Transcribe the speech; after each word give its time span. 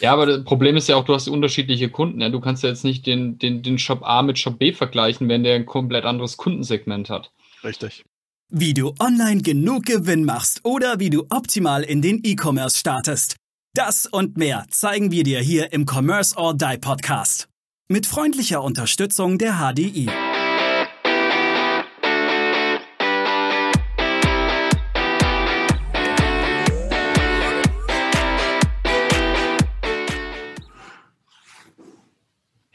Ja, 0.00 0.12
aber 0.12 0.26
das 0.26 0.44
Problem 0.44 0.76
ist 0.76 0.88
ja 0.88 0.96
auch, 0.96 1.04
du 1.04 1.14
hast 1.14 1.28
unterschiedliche 1.28 1.88
Kunden. 1.88 2.20
Ja? 2.20 2.28
Du 2.28 2.40
kannst 2.40 2.62
ja 2.62 2.68
jetzt 2.68 2.84
nicht 2.84 3.06
den, 3.06 3.38
den, 3.38 3.62
den 3.62 3.78
Shop 3.78 4.02
A 4.02 4.22
mit 4.22 4.38
Shop 4.38 4.58
B 4.58 4.72
vergleichen, 4.72 5.28
wenn 5.28 5.44
der 5.44 5.54
ein 5.54 5.66
komplett 5.66 6.04
anderes 6.04 6.36
Kundensegment 6.36 7.10
hat. 7.10 7.30
Richtig. 7.62 8.04
Wie 8.50 8.74
du 8.74 8.94
online 9.00 9.42
genug 9.42 9.86
Gewinn 9.86 10.24
machst 10.24 10.60
oder 10.64 11.00
wie 11.00 11.10
du 11.10 11.26
optimal 11.30 11.82
in 11.82 12.02
den 12.02 12.20
E-Commerce 12.22 12.78
startest. 12.78 13.36
Das 13.74 14.06
und 14.06 14.36
mehr 14.36 14.66
zeigen 14.70 15.10
wir 15.10 15.24
dir 15.24 15.40
hier 15.40 15.72
im 15.72 15.86
Commerce 15.86 16.36
or 16.36 16.54
Die 16.54 16.78
Podcast. 16.78 17.48
Mit 17.88 18.06
freundlicher 18.06 18.62
Unterstützung 18.62 19.38
der 19.38 19.54
HDI. 19.54 20.08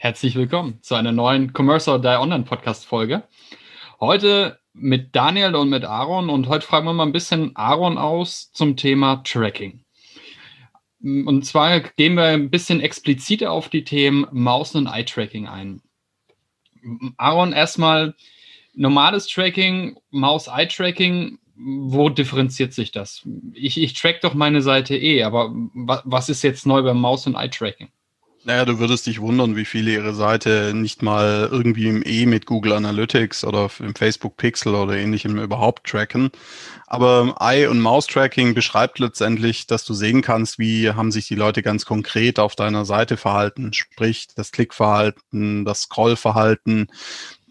Herzlich 0.02 0.34
willkommen 0.34 0.78
zu 0.80 0.94
einer 0.94 1.12
neuen 1.12 1.52
Commerce 1.52 1.90
or 1.90 2.00
Die 2.00 2.08
Online 2.08 2.44
Podcast 2.44 2.86
Folge. 2.86 3.22
Heute 4.00 4.58
mit 4.72 5.14
Daniel 5.14 5.54
und 5.54 5.68
mit 5.68 5.84
Aaron 5.84 6.30
und 6.30 6.48
heute 6.48 6.66
fragen 6.66 6.86
wir 6.86 6.94
mal 6.94 7.04
ein 7.04 7.12
bisschen 7.12 7.54
Aaron 7.54 7.98
aus 7.98 8.50
zum 8.52 8.78
Thema 8.78 9.16
Tracking. 9.24 9.84
Und 11.02 11.44
zwar 11.44 11.80
gehen 11.80 12.14
wir 12.14 12.24
ein 12.24 12.48
bisschen 12.48 12.80
expliziter 12.80 13.52
auf 13.52 13.68
die 13.68 13.84
Themen 13.84 14.26
Maus- 14.32 14.74
und 14.74 14.86
Eye-Tracking 14.86 15.46
ein. 15.46 15.82
Aaron, 17.18 17.52
erstmal 17.52 18.14
normales 18.72 19.26
Tracking, 19.26 19.98
Maus-Eye-Tracking, 20.12 21.38
wo 21.56 22.08
differenziert 22.08 22.72
sich 22.72 22.90
das? 22.90 23.28
Ich, 23.52 23.78
ich 23.78 23.92
track 23.92 24.22
doch 24.22 24.32
meine 24.32 24.62
Seite 24.62 24.96
eh, 24.96 25.24
aber 25.24 25.52
was 25.74 26.30
ist 26.30 26.40
jetzt 26.40 26.64
neu 26.64 26.80
beim 26.80 26.98
Maus- 26.98 27.26
und 27.26 27.34
Eye-Tracking? 27.34 27.90
Naja, 28.42 28.64
du 28.64 28.78
würdest 28.78 29.06
dich 29.06 29.20
wundern, 29.20 29.54
wie 29.54 29.66
viele 29.66 29.92
ihre 29.92 30.14
Seite 30.14 30.72
nicht 30.74 31.02
mal 31.02 31.50
irgendwie 31.52 31.88
im 31.88 32.02
E 32.02 32.24
mit 32.24 32.46
Google 32.46 32.72
Analytics 32.72 33.44
oder 33.44 33.70
im 33.80 33.94
Facebook 33.94 34.38
Pixel 34.38 34.74
oder 34.74 34.94
ähnlichem 34.96 35.38
überhaupt 35.38 35.86
tracken. 35.86 36.30
Aber 36.86 37.36
Eye- 37.38 37.66
und 37.66 37.80
Maus-Tracking 37.80 38.54
beschreibt 38.54 38.98
letztendlich, 38.98 39.66
dass 39.66 39.84
du 39.84 39.92
sehen 39.92 40.22
kannst, 40.22 40.58
wie 40.58 40.90
haben 40.90 41.12
sich 41.12 41.28
die 41.28 41.34
Leute 41.34 41.62
ganz 41.62 41.84
konkret 41.84 42.38
auf 42.38 42.56
deiner 42.56 42.86
Seite 42.86 43.18
verhalten. 43.18 43.74
Sprich, 43.74 44.28
das 44.34 44.52
Klickverhalten, 44.52 45.66
das 45.66 45.82
Scrollverhalten, 45.82 46.88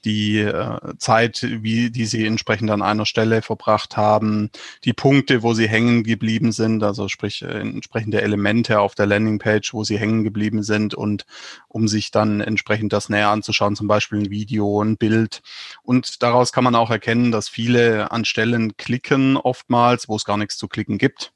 die 0.05 0.39
äh, 0.39 0.77
Zeit, 0.97 1.41
wie 1.43 1.89
die 1.91 2.05
sie 2.05 2.25
entsprechend 2.25 2.71
an 2.71 2.81
einer 2.81 3.05
Stelle 3.05 3.41
verbracht 3.41 3.97
haben, 3.97 4.49
die 4.83 4.93
Punkte, 4.93 5.43
wo 5.43 5.53
sie 5.53 5.67
hängen 5.67 6.03
geblieben 6.03 6.51
sind, 6.51 6.83
also 6.83 7.07
sprich 7.07 7.41
äh, 7.41 7.59
entsprechende 7.59 8.21
Elemente 8.21 8.79
auf 8.79 8.95
der 8.95 9.05
Landingpage, 9.05 9.73
wo 9.73 9.83
sie 9.83 9.97
hängen 9.97 10.23
geblieben 10.23 10.63
sind 10.63 10.93
und 10.93 11.25
um 11.67 11.87
sich 11.87 12.11
dann 12.11 12.41
entsprechend 12.41 12.93
das 12.93 13.09
näher 13.09 13.29
anzuschauen, 13.29 13.75
zum 13.75 13.87
Beispiel 13.87 14.19
ein 14.19 14.29
Video, 14.29 14.81
ein 14.81 14.97
Bild. 14.97 15.41
Und 15.83 16.21
daraus 16.23 16.51
kann 16.51 16.63
man 16.63 16.75
auch 16.75 16.91
erkennen, 16.91 17.31
dass 17.31 17.49
viele 17.49 18.11
an 18.11 18.25
Stellen 18.25 18.77
klicken 18.77 19.37
oftmals, 19.37 20.07
wo 20.07 20.15
es 20.15 20.25
gar 20.25 20.37
nichts 20.37 20.57
zu 20.57 20.67
klicken 20.67 20.97
gibt. 20.97 21.33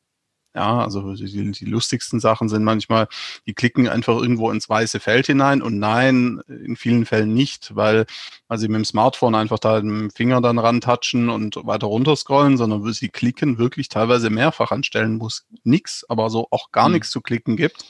Ja, 0.56 0.84
also 0.84 1.16
die, 1.16 1.52
die, 1.52 1.66
lustigsten 1.66 2.20
Sachen 2.20 2.48
sind 2.48 2.64
manchmal, 2.64 3.08
die 3.48 3.56
klicken 3.56 3.90
einfach 3.90 4.16
irgendwo 4.16 4.52
ins 4.52 4.70
weiße 4.70 5.00
Feld 5.00 5.26
hinein 5.26 5.64
und 5.64 5.80
nein, 5.80 6.42
in 6.48 6.76
vielen 6.76 7.08
Fällen 7.08 7.34
nicht, 7.34 7.76
weil, 7.76 8.06
weil 8.48 8.60
sie 8.60 8.68
mit 8.68 8.76
dem 8.76 8.86
Smartphone 8.86 9.34
einfach 9.34 9.58
da 9.58 9.82
mit 9.82 9.84
dem 9.84 10.12
Finger 10.12 10.42
dann 10.42 10.60
rantatschen 10.60 11.30
und 11.30 11.56
weiter 11.64 11.88
runter 11.88 12.16
scrollen, 12.16 12.58
sondern 12.58 12.94
sie 12.94 13.10
klicken 13.10 13.58
wirklich 13.58 13.90
teilweise 13.90 14.30
mehrfach 14.30 14.72
an 14.72 14.84
Stellen, 14.84 15.20
wo 15.20 15.26
es 15.26 15.48
nichts, 15.64 16.06
aber 16.08 16.30
so 16.30 16.48
auch 16.52 16.72
gar 16.72 16.88
mhm. 16.88 16.96
nichts 16.96 17.10
zu 17.10 17.22
klicken 17.22 17.58
gibt. 17.58 17.86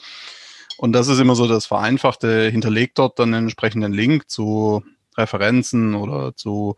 Und 0.78 0.92
das 0.92 1.08
ist 1.08 1.20
immer 1.20 1.36
so 1.36 1.46
das 1.46 1.66
Vereinfachte, 1.66 2.48
hinterlegt 2.48 2.98
dort 2.98 3.18
dann 3.18 3.34
einen 3.34 3.44
entsprechenden 3.44 3.92
Link 3.92 4.30
zu 4.30 4.82
Referenzen 5.16 5.94
oder 5.94 6.34
zu 6.34 6.76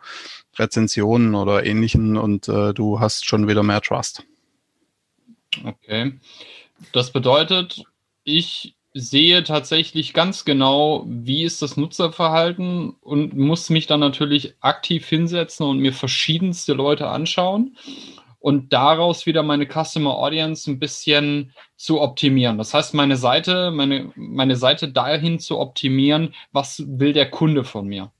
Rezensionen 0.58 1.34
oder 1.34 1.64
ähnlichen 1.64 2.16
und 2.16 2.48
äh, 2.48 2.74
du 2.74 3.00
hast 3.00 3.24
schon 3.24 3.48
wieder 3.48 3.62
mehr 3.62 3.80
Trust. 3.80 4.24
Okay. 5.64 6.18
Das 6.92 7.12
bedeutet, 7.12 7.84
ich 8.24 8.76
sehe 8.92 9.44
tatsächlich 9.44 10.14
ganz 10.14 10.44
genau, 10.44 11.04
wie 11.06 11.44
ist 11.44 11.60
das 11.60 11.76
Nutzerverhalten 11.76 12.90
und 13.00 13.36
muss 13.36 13.68
mich 13.68 13.86
dann 13.86 14.00
natürlich 14.00 14.54
aktiv 14.60 15.06
hinsetzen 15.06 15.66
und 15.66 15.78
mir 15.80 15.92
verschiedenste 15.92 16.72
Leute 16.72 17.08
anschauen 17.08 17.76
und 18.38 18.72
daraus 18.72 19.26
wieder 19.26 19.42
meine 19.42 19.66
Customer 19.66 20.16
Audience 20.16 20.70
ein 20.70 20.78
bisschen 20.78 21.52
zu 21.76 22.00
optimieren. 22.00 22.56
Das 22.56 22.72
heißt, 22.72 22.94
meine 22.94 23.16
Seite, 23.16 23.70
meine, 23.70 24.12
meine 24.14 24.56
Seite 24.56 24.88
dahin 24.88 25.40
zu 25.40 25.58
optimieren, 25.58 26.34
was 26.52 26.82
will 26.86 27.12
der 27.12 27.30
Kunde 27.30 27.64
von 27.64 27.86
mir? 27.86 28.12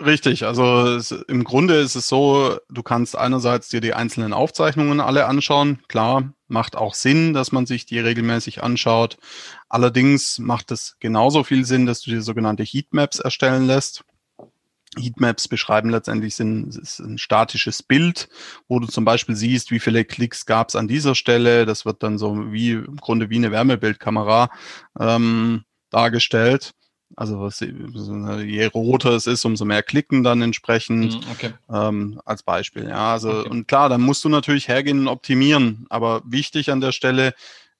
Richtig, 0.00 0.44
also 0.44 0.88
es, 0.88 1.12
im 1.12 1.44
Grunde 1.44 1.74
ist 1.76 1.94
es 1.94 2.08
so, 2.08 2.58
du 2.68 2.82
kannst 2.82 3.16
einerseits 3.16 3.68
dir 3.68 3.80
die 3.80 3.94
einzelnen 3.94 4.32
Aufzeichnungen 4.32 5.00
alle 5.00 5.26
anschauen. 5.26 5.82
Klar, 5.86 6.32
macht 6.48 6.74
auch 6.74 6.94
Sinn, 6.94 7.32
dass 7.32 7.52
man 7.52 7.64
sich 7.66 7.86
die 7.86 8.00
regelmäßig 8.00 8.62
anschaut. 8.62 9.18
Allerdings 9.68 10.40
macht 10.40 10.72
es 10.72 10.96
genauso 10.98 11.44
viel 11.44 11.64
Sinn, 11.64 11.86
dass 11.86 12.00
du 12.00 12.10
dir 12.10 12.22
sogenannte 12.22 12.64
Heatmaps 12.64 13.20
erstellen 13.20 13.68
lässt. 13.68 14.04
Heatmaps 14.98 15.46
beschreiben 15.46 15.90
letztendlich 15.90 16.34
sind, 16.34 16.76
ist 16.76 16.98
ein 16.98 17.18
statisches 17.18 17.82
Bild, 17.82 18.28
wo 18.66 18.80
du 18.80 18.88
zum 18.88 19.04
Beispiel 19.04 19.36
siehst, 19.36 19.70
wie 19.70 19.80
viele 19.80 20.04
Klicks 20.04 20.44
gab 20.44 20.68
es 20.70 20.76
an 20.76 20.88
dieser 20.88 21.14
Stelle. 21.14 21.66
Das 21.66 21.84
wird 21.84 22.02
dann 22.02 22.18
so 22.18 22.52
wie 22.52 22.72
im 22.72 22.96
Grunde 22.96 23.30
wie 23.30 23.36
eine 23.36 23.52
Wärmebildkamera 23.52 24.50
ähm, 24.98 25.64
dargestellt. 25.90 26.72
Also 27.16 27.40
was, 27.40 27.60
je 27.60 28.64
roter 28.66 29.12
es 29.12 29.26
ist, 29.26 29.44
umso 29.44 29.64
mehr 29.64 29.82
klicken 29.82 30.22
dann 30.22 30.42
entsprechend. 30.42 31.14
Mhm, 31.14 31.30
okay. 31.32 31.50
Ähm, 31.72 32.20
als 32.24 32.42
Beispiel. 32.42 32.88
Ja, 32.88 33.12
also 33.12 33.30
okay. 33.30 33.48
und 33.48 33.68
klar, 33.68 33.88
dann 33.88 34.00
musst 34.00 34.24
du 34.24 34.28
natürlich 34.28 34.68
hergehen 34.68 35.00
und 35.00 35.08
optimieren. 35.08 35.86
Aber 35.90 36.22
wichtig 36.24 36.70
an 36.70 36.80
der 36.80 36.92
Stelle, 36.92 37.34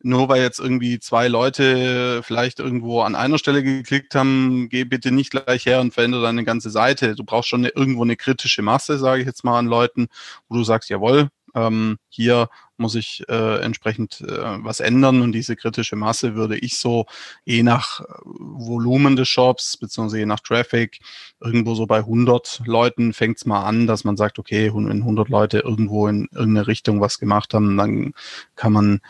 nur 0.04 0.28
weil 0.28 0.42
jetzt 0.42 0.60
irgendwie 0.60 0.98
zwei 1.00 1.28
Leute 1.28 2.22
vielleicht 2.22 2.60
irgendwo 2.60 3.00
an 3.00 3.14
einer 3.14 3.38
Stelle 3.38 3.62
geklickt 3.62 4.14
haben, 4.14 4.68
geh 4.68 4.84
bitte 4.84 5.10
nicht 5.10 5.30
gleich 5.30 5.64
her 5.64 5.80
und 5.80 5.94
verändere 5.94 6.22
deine 6.22 6.44
ganze 6.44 6.70
Seite. 6.70 7.14
Du 7.14 7.24
brauchst 7.24 7.48
schon 7.48 7.62
eine, 7.62 7.70
irgendwo 7.70 8.02
eine 8.02 8.16
kritische 8.16 8.60
Masse, 8.62 8.98
sage 8.98 9.22
ich 9.22 9.26
jetzt 9.26 9.44
mal 9.44 9.58
an 9.58 9.66
Leuten, 9.66 10.08
wo 10.48 10.56
du 10.56 10.64
sagst, 10.64 10.90
jawohl, 10.90 11.30
ähm, 11.54 11.98
hier 12.08 12.48
muss 12.76 12.94
ich 12.94 13.22
äh, 13.28 13.60
entsprechend 13.60 14.20
äh, 14.22 14.64
was 14.64 14.80
ändern 14.80 15.22
und 15.22 15.32
diese 15.32 15.56
kritische 15.56 15.96
Masse 15.96 16.34
würde 16.34 16.58
ich 16.58 16.78
so 16.78 17.06
je 17.44 17.62
nach 17.62 18.00
äh, 18.00 18.04
Volumen 18.24 19.16
des 19.16 19.28
Shops 19.28 19.76
beziehungsweise 19.76 20.18
je 20.18 20.26
nach 20.26 20.40
Traffic 20.40 20.98
irgendwo 21.40 21.74
so 21.74 21.86
bei 21.86 21.98
100 21.98 22.62
Leuten 22.66 23.12
fängt 23.12 23.36
es 23.38 23.46
mal 23.46 23.62
an, 23.62 23.86
dass 23.86 24.04
man 24.04 24.16
sagt, 24.16 24.38
okay, 24.38 24.72
wenn 24.74 25.02
100 25.02 25.28
Leute 25.28 25.60
irgendwo 25.60 26.08
in 26.08 26.28
irgendeine 26.32 26.66
Richtung 26.66 27.00
was 27.00 27.18
gemacht 27.18 27.54
haben, 27.54 27.76
dann 27.76 28.14
kann 28.56 28.72
man 28.72 29.00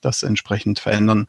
das 0.00 0.22
entsprechend 0.22 0.78
verändern. 0.78 1.28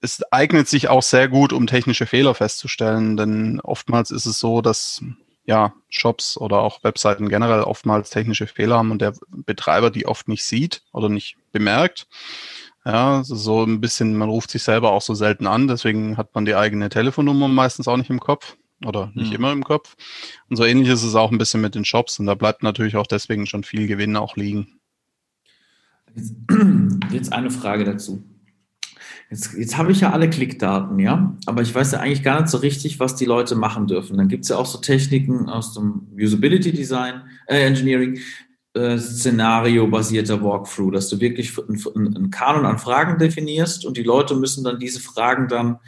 Es 0.00 0.22
eignet 0.32 0.68
sich 0.68 0.88
auch 0.88 1.02
sehr 1.02 1.28
gut, 1.28 1.52
um 1.52 1.66
technische 1.66 2.06
Fehler 2.06 2.34
festzustellen, 2.34 3.16
denn 3.16 3.60
oftmals 3.60 4.10
ist 4.10 4.26
es 4.26 4.38
so, 4.38 4.62
dass 4.62 5.02
ja, 5.46 5.72
Shops 5.88 6.36
oder 6.36 6.58
auch 6.58 6.82
Webseiten 6.82 7.28
generell 7.28 7.62
oftmals 7.62 8.10
technische 8.10 8.46
Fehler 8.46 8.78
haben 8.78 8.90
und 8.90 9.00
der 9.00 9.14
Betreiber 9.28 9.90
die 9.90 10.06
oft 10.06 10.28
nicht 10.28 10.44
sieht 10.44 10.82
oder 10.92 11.08
nicht 11.08 11.36
bemerkt. 11.52 12.08
Ja, 12.84 13.22
so 13.24 13.64
ein 13.64 13.80
bisschen, 13.80 14.16
man 14.16 14.28
ruft 14.28 14.50
sich 14.50 14.62
selber 14.62 14.92
auch 14.92 15.02
so 15.02 15.14
selten 15.14 15.46
an, 15.46 15.66
deswegen 15.66 16.16
hat 16.16 16.34
man 16.34 16.44
die 16.44 16.54
eigene 16.54 16.88
Telefonnummer 16.88 17.48
meistens 17.48 17.88
auch 17.88 17.96
nicht 17.96 18.10
im 18.10 18.20
Kopf 18.20 18.56
oder 18.84 19.10
nicht 19.14 19.30
mhm. 19.30 19.36
immer 19.36 19.52
im 19.52 19.64
Kopf. 19.64 19.96
Und 20.48 20.56
so 20.56 20.64
ähnlich 20.64 20.88
ist 20.88 21.02
es 21.02 21.14
auch 21.14 21.32
ein 21.32 21.38
bisschen 21.38 21.60
mit 21.60 21.74
den 21.74 21.84
Shops 21.84 22.18
und 22.18 22.26
da 22.26 22.34
bleibt 22.34 22.62
natürlich 22.62 22.96
auch 22.96 23.06
deswegen 23.06 23.46
schon 23.46 23.64
viel 23.64 23.86
Gewinn 23.86 24.16
auch 24.16 24.36
liegen. 24.36 24.78
Jetzt, 26.14 26.34
jetzt 27.12 27.32
eine 27.32 27.50
Frage 27.50 27.84
dazu. 27.84 28.24
Jetzt, 29.30 29.54
jetzt 29.54 29.76
habe 29.76 29.92
ich 29.92 30.00
ja 30.00 30.12
alle 30.12 30.30
Klickdaten, 30.30 30.98
ja, 30.98 31.36
aber 31.46 31.62
ich 31.62 31.74
weiß 31.74 31.92
ja 31.92 32.00
eigentlich 32.00 32.22
gar 32.22 32.40
nicht 32.40 32.50
so 32.50 32.58
richtig, 32.58 33.00
was 33.00 33.16
die 33.16 33.24
Leute 33.24 33.56
machen 33.56 33.86
dürfen. 33.86 34.16
Dann 34.16 34.28
gibt 34.28 34.44
es 34.44 34.50
ja 34.50 34.56
auch 34.56 34.66
so 34.66 34.78
Techniken 34.78 35.48
aus 35.48 35.74
dem 35.74 36.08
Usability 36.16 36.72
Design, 36.72 37.22
äh, 37.46 37.66
Engineering, 37.66 38.18
äh, 38.74 38.98
Szenario-basierter 38.98 40.42
Walkthrough, 40.42 40.92
dass 40.92 41.08
du 41.08 41.20
wirklich 41.20 41.52
einen 41.58 42.30
Kanon 42.30 42.66
an 42.66 42.78
Fragen 42.78 43.18
definierst 43.18 43.84
und 43.86 43.96
die 43.96 44.02
Leute 44.02 44.36
müssen 44.36 44.64
dann 44.64 44.78
diese 44.78 45.00
Fragen 45.00 45.48
dann 45.48 45.78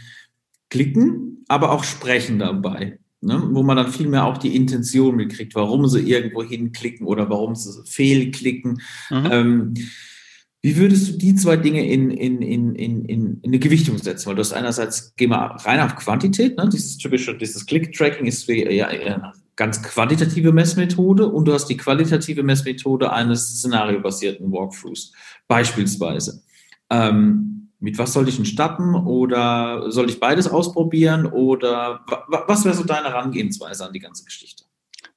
klicken, 0.71 1.45
aber 1.49 1.71
auch 1.73 1.85
sprechen 1.85 2.39
dabei. 2.39 2.99
Ne? 3.21 3.43
Wo 3.51 3.63
man 3.63 3.77
dann 3.77 3.93
viel 3.93 4.09
mehr 4.09 4.25
auch 4.25 4.39
die 4.39 4.55
Intention 4.55 5.17
mitkriegt, 5.17 5.55
warum 5.55 5.87
sie 5.89 6.01
irgendwo 6.01 6.43
hinklicken 6.43 7.07
oder 7.07 7.29
warum 7.29 7.55
sie 7.57 7.83
fehlklicken. 7.85 8.81
Mhm. 9.11 9.29
Ähm, 9.31 9.75
wie 10.61 10.77
würdest 10.77 11.09
du 11.09 11.19
die 11.19 11.37
zwei 11.37 11.57
Dinge 11.57 11.87
in, 11.89 12.11
in, 12.11 12.43
in, 12.43 12.75
in, 12.75 13.05
in 13.05 13.41
eine 13.45 13.59
Gewichtung 13.59 13.97
setzen? 13.99 14.27
Weil 14.27 14.35
du 14.35 14.41
hast 14.41 14.53
einerseits, 14.53 15.15
geh 15.17 15.29
mal 15.29 15.57
rein 15.59 15.81
auf 15.81 15.95
Quantität, 15.95 16.57
ne? 16.57 16.69
dieses 16.69 16.99
typische, 16.99 17.37
dieses 17.37 17.65
Click-Tracking 17.65 18.27
ist 18.27 18.49
ja, 18.49 18.89
eine 18.89 19.33
ganz 19.55 19.83
quantitative 19.83 20.53
Messmethode 20.53 21.29
und 21.29 21.47
du 21.47 21.53
hast 21.53 21.67
die 21.67 21.77
qualitative 21.77 22.43
Messmethode 22.43 23.13
eines 23.13 23.59
szenariobasierten 23.59 24.51
Walkthroughs, 24.51 25.13
beispielsweise. 25.47 26.43
Ähm, 26.91 27.71
mit 27.81 27.97
was 27.99 28.13
soll 28.13 28.29
ich 28.29 28.37
denn 28.37 28.45
starten 28.45 28.95
oder 28.95 29.91
soll 29.93 30.11
ich 30.11 30.19
beides 30.19 30.49
ausprobieren 30.49 31.27
oder 31.27 32.05
was 32.29 32.65
wäre 32.65 32.75
so 32.75 32.83
deine 32.83 33.09
Herangehensweise 33.09 33.87
an 33.87 33.93
die 33.93 34.01
ganze 34.01 34.25
Geschichte? 34.25 34.65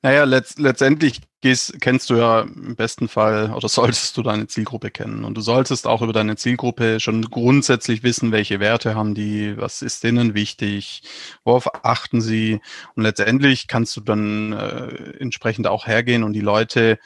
Naja, 0.04 0.24
letzt, 0.24 0.58
letztendlich 0.58 1.22
gehst, 1.42 1.80
kennst 1.80 2.10
du 2.10 2.16
ja 2.16 2.42
im 2.42 2.76
besten 2.76 3.08
Fall 3.08 3.52
oder 3.54 3.70
solltest 3.70 4.18
du 4.18 4.24
deine 4.24 4.48
Zielgruppe 4.48 4.90
kennen. 4.90 5.24
Und 5.24 5.36
du 5.36 5.42
solltest 5.42 5.86
auch 5.86 6.02
über 6.02 6.14
deine 6.14 6.36
Zielgruppe 6.38 7.00
schon 7.00 7.22
grundsätzlich 7.30 8.02
wissen, 8.02 8.32
welche 8.32 8.60
Werte 8.60 8.96
haben 8.96 9.14
die, 9.14 9.56
was 9.58 9.84
ist 9.84 10.04
denen 10.04 10.34
wichtig, 10.34 11.04
worauf 11.44 11.86
achten 11.86 12.20
sie. 12.20 12.62
Und 12.96 13.04
letztendlich 13.04 13.68
kannst 13.68 13.96
du 13.96 14.02
dann 14.02 14.54
äh, 14.54 15.18
entsprechend 15.20 15.68
auch 15.68 15.86
hergehen 15.86 16.24
und 16.24 16.34
die 16.34 16.42
Leute, 16.42 16.98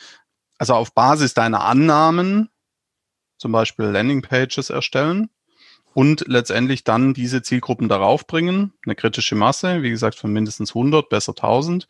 also 0.57 0.73
auf 0.75 0.93
Basis 0.93 1.33
deiner 1.33 1.65
Annahmen, 1.65 2.49
zum 3.37 3.51
Beispiel 3.51 3.85
Landingpages 3.85 4.69
erstellen 4.69 5.29
und 5.93 6.25
letztendlich 6.27 6.85
dann 6.85 7.13
diese 7.13 7.41
Zielgruppen 7.41 7.89
darauf 7.89 8.25
bringen, 8.25 8.73
eine 8.85 8.95
kritische 8.95 9.35
Masse, 9.35 9.81
wie 9.81 9.89
gesagt, 9.89 10.15
von 10.15 10.31
mindestens 10.31 10.71
100, 10.71 11.09
besser 11.09 11.31
1000 11.31 11.87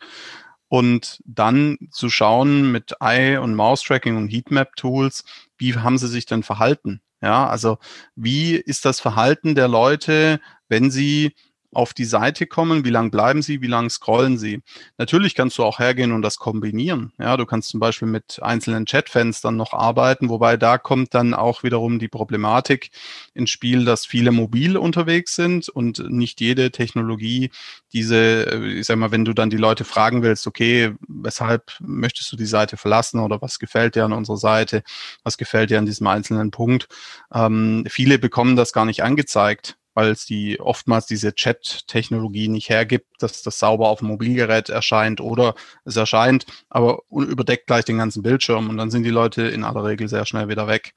und 0.68 1.22
dann 1.26 1.78
zu 1.92 2.10
schauen 2.10 2.72
mit 2.72 2.96
Eye- 3.00 3.38
und 3.38 3.56
Mouse-Tracking 3.56 4.18
und 4.18 4.30
Heatmap-Tools, 4.30 5.24
wie 5.58 5.76
haben 5.76 5.98
sie 5.98 6.08
sich 6.08 6.26
denn 6.26 6.44
verhalten? 6.44 7.02
Ja, 7.22 7.48
also 7.48 7.78
wie 8.16 8.56
ist 8.56 8.86
das 8.86 9.00
Verhalten 9.00 9.56
der 9.56 9.68
Leute, 9.68 10.40
wenn 10.68 10.92
sie 10.92 11.34
auf 11.76 11.94
die 11.94 12.06
Seite 12.06 12.48
kommen, 12.48 12.86
wie 12.86 12.90
lang 12.90 13.12
bleiben 13.12 13.42
sie, 13.42 13.62
wie 13.62 13.68
lang 13.68 13.90
scrollen 13.90 14.38
sie. 14.38 14.62
Natürlich 14.98 15.36
kannst 15.36 15.58
du 15.58 15.64
auch 15.64 15.80
hergehen 15.80 16.12
und 16.12 16.22
das 16.22 16.38
kombinieren. 16.38 17.12
Ja, 17.20 17.38
du 17.38 17.46
kannst 17.46 17.70
zum 17.70 17.80
Beispiel 17.80 18.08
mit 18.08 18.40
einzelnen 18.42 18.86
Chatfenstern 18.86 19.56
noch 19.56 19.74
arbeiten, 19.74 20.30
wobei 20.30 20.58
da 20.58 20.78
kommt 20.78 21.14
dann 21.14 21.34
auch 21.34 21.64
wiederum 21.64 22.00
die 22.00 22.08
Problematik 22.08 22.92
ins 23.34 23.50
Spiel, 23.50 23.86
dass 23.86 24.06
viele 24.06 24.32
mobil 24.32 24.78
unterwegs 24.78 25.36
sind 25.36 25.70
und 25.70 26.10
nicht 26.10 26.42
jede 26.42 26.72
Technologie 26.72 27.52
diese, 27.94 28.46
äh, 28.52 28.80
ich 28.80 28.86
sag 28.86 28.98
mal, 28.98 29.12
wenn 29.12 29.26
du 29.26 29.34
dann 29.34 29.50
die 29.50 29.58
Leute 29.58 29.84
fragen 29.86 30.24
willst, 30.24 30.48
okay, 30.48 30.94
weshalb 31.08 31.74
möchtest 31.80 32.32
du 32.32 32.36
die 32.36 32.46
Seite 32.46 32.78
verlassen 32.78 33.20
oder 33.20 33.42
was 33.42 33.60
gefällt 33.60 33.96
dir 33.96 34.06
an 34.06 34.14
unserer 34.14 34.38
Seite, 34.38 34.84
was 35.24 35.38
gefällt 35.38 35.70
dir 35.70 35.80
an 35.80 35.86
diesem 35.86 36.08
einzelnen 36.08 36.52
Punkt, 36.52 36.88
ähm, 37.34 37.86
viele 37.90 38.20
bekommen 38.20 38.56
das 38.56 38.74
gar 38.74 38.86
nicht 38.86 39.04
angezeigt 39.04 39.78
weil 39.96 40.10
es 40.10 40.26
die 40.26 40.60
oftmals 40.60 41.08
diese 41.08 41.34
Chat-Technologie 41.34 42.50
nicht 42.50 42.70
hergibt, 42.70 43.08
dass 43.20 43.42
das 43.42 43.58
sauber 43.58 43.90
auf 43.90 44.00
dem 44.00 44.10
Mobilgerät 44.10 44.70
erscheint 44.70 45.22
oder 45.22 45.56
es 45.86 45.96
erscheint, 45.96 46.46
aber 46.70 47.02
überdeckt 47.10 47.66
gleich 47.66 47.86
den 47.86 47.98
ganzen 47.98 48.22
Bildschirm 48.22 48.70
und 48.70 48.78
dann 48.78 48.92
sind 48.92 49.04
die 49.04 49.10
Leute 49.10 49.44
in 49.44 49.64
aller 49.64 49.84
Regel 49.84 50.08
sehr 50.08 50.26
schnell 50.26 50.50
wieder 50.50 50.68
weg. 50.68 50.94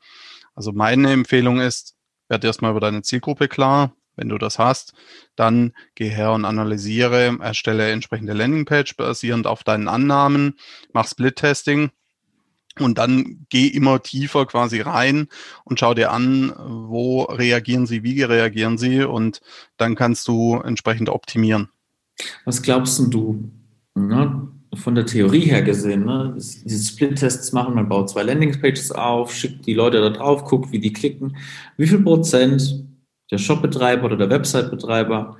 Also 0.54 0.72
meine 0.72 1.12
Empfehlung 1.12 1.60
ist, 1.60 1.94
werd 2.28 2.44
erstmal 2.44 2.72
über 2.72 2.80
deine 2.80 3.02
Zielgruppe 3.02 3.48
klar. 3.48 3.94
Wenn 4.16 4.28
du 4.28 4.36
das 4.36 4.58
hast, 4.58 4.94
dann 5.36 5.72
geh 5.94 6.08
her 6.08 6.32
und 6.32 6.44
analysiere, 6.44 7.38
erstelle 7.40 7.92
entsprechende 7.92 8.32
Landingpage 8.32 8.96
basierend 8.96 9.46
auf 9.46 9.62
deinen 9.62 9.86
Annahmen, 9.86 10.58
mach 10.92 11.06
Split-Testing 11.06 11.92
und 12.80 12.98
dann 12.98 13.46
geh 13.48 13.66
immer 13.66 14.02
tiefer 14.02 14.46
quasi 14.46 14.80
rein 14.80 15.28
und 15.64 15.80
schau 15.80 15.94
dir 15.94 16.12
an, 16.12 16.52
wo 16.58 17.22
reagieren 17.22 17.86
sie, 17.86 18.02
wie 18.02 18.22
reagieren 18.22 18.78
sie 18.78 19.02
und 19.02 19.40
dann 19.76 19.94
kannst 19.94 20.28
du 20.28 20.56
entsprechend 20.56 21.08
optimieren. 21.08 21.68
Was 22.44 22.62
glaubst 22.62 22.98
du, 23.12 23.50
ne, 23.94 24.48
von 24.74 24.94
der 24.94 25.06
Theorie 25.06 25.40
her 25.40 25.62
gesehen, 25.62 26.04
ne, 26.04 26.34
diese 26.36 26.88
Split-Tests 26.92 27.52
machen, 27.52 27.74
man 27.74 27.88
baut 27.88 28.10
zwei 28.10 28.22
Landingpages 28.22 28.92
auf, 28.92 29.32
schickt 29.32 29.66
die 29.66 29.74
Leute 29.74 30.00
da 30.00 30.10
drauf, 30.10 30.44
guckt, 30.44 30.72
wie 30.72 30.80
die 30.80 30.92
klicken. 30.92 31.36
Wie 31.76 31.86
viel 31.86 32.02
Prozent 32.02 32.84
der 33.30 33.38
Shopbetreiber 33.38 34.04
oder 34.04 34.16
der 34.16 34.30
Website-Betreiber 34.30 35.36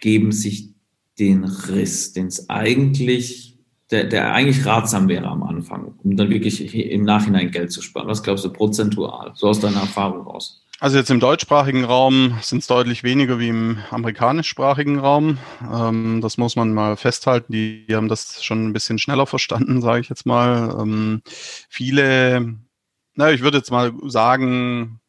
geben 0.00 0.32
sich 0.32 0.74
den 1.18 1.44
Riss, 1.44 2.12
den 2.12 2.26
es 2.26 2.48
eigentlich 2.50 3.53
der, 3.90 4.04
der 4.04 4.32
eigentlich 4.32 4.64
ratsam 4.64 5.08
wäre 5.08 5.26
am 5.26 5.42
Anfang, 5.42 5.94
um 6.02 6.16
dann 6.16 6.30
wirklich 6.30 6.74
im 6.74 7.04
Nachhinein 7.04 7.50
Geld 7.50 7.72
zu 7.72 7.82
sparen? 7.82 8.08
Was 8.08 8.22
glaubst 8.22 8.44
du 8.44 8.50
prozentual, 8.50 9.32
so 9.34 9.48
aus 9.48 9.60
deiner 9.60 9.80
Erfahrung 9.80 10.26
raus? 10.26 10.64
Also 10.80 10.98
jetzt 10.98 11.10
im 11.10 11.20
deutschsprachigen 11.20 11.84
Raum 11.84 12.36
sind 12.42 12.58
es 12.58 12.66
deutlich 12.66 13.04
weniger 13.04 13.38
wie 13.38 13.48
im 13.48 13.78
amerikanischsprachigen 13.90 14.98
Raum. 14.98 15.38
Ähm, 15.72 16.20
das 16.20 16.36
muss 16.36 16.56
man 16.56 16.74
mal 16.74 16.96
festhalten. 16.96 17.52
Die, 17.52 17.86
die, 17.86 17.94
haben 17.94 18.08
das 18.08 18.44
schon 18.44 18.66
ein 18.66 18.72
bisschen 18.72 18.98
schneller 18.98 19.26
verstanden, 19.26 19.80
sage 19.80 20.00
ich 20.00 20.08
jetzt 20.08 20.26
mal. 20.26 20.76
Ähm, 20.80 21.22
viele, 21.68 22.56
na, 23.14 23.30
ich 23.30 23.42
würde 23.42 23.58
jetzt 23.58 23.70
mal 23.70 23.92
sagen, 24.06 25.00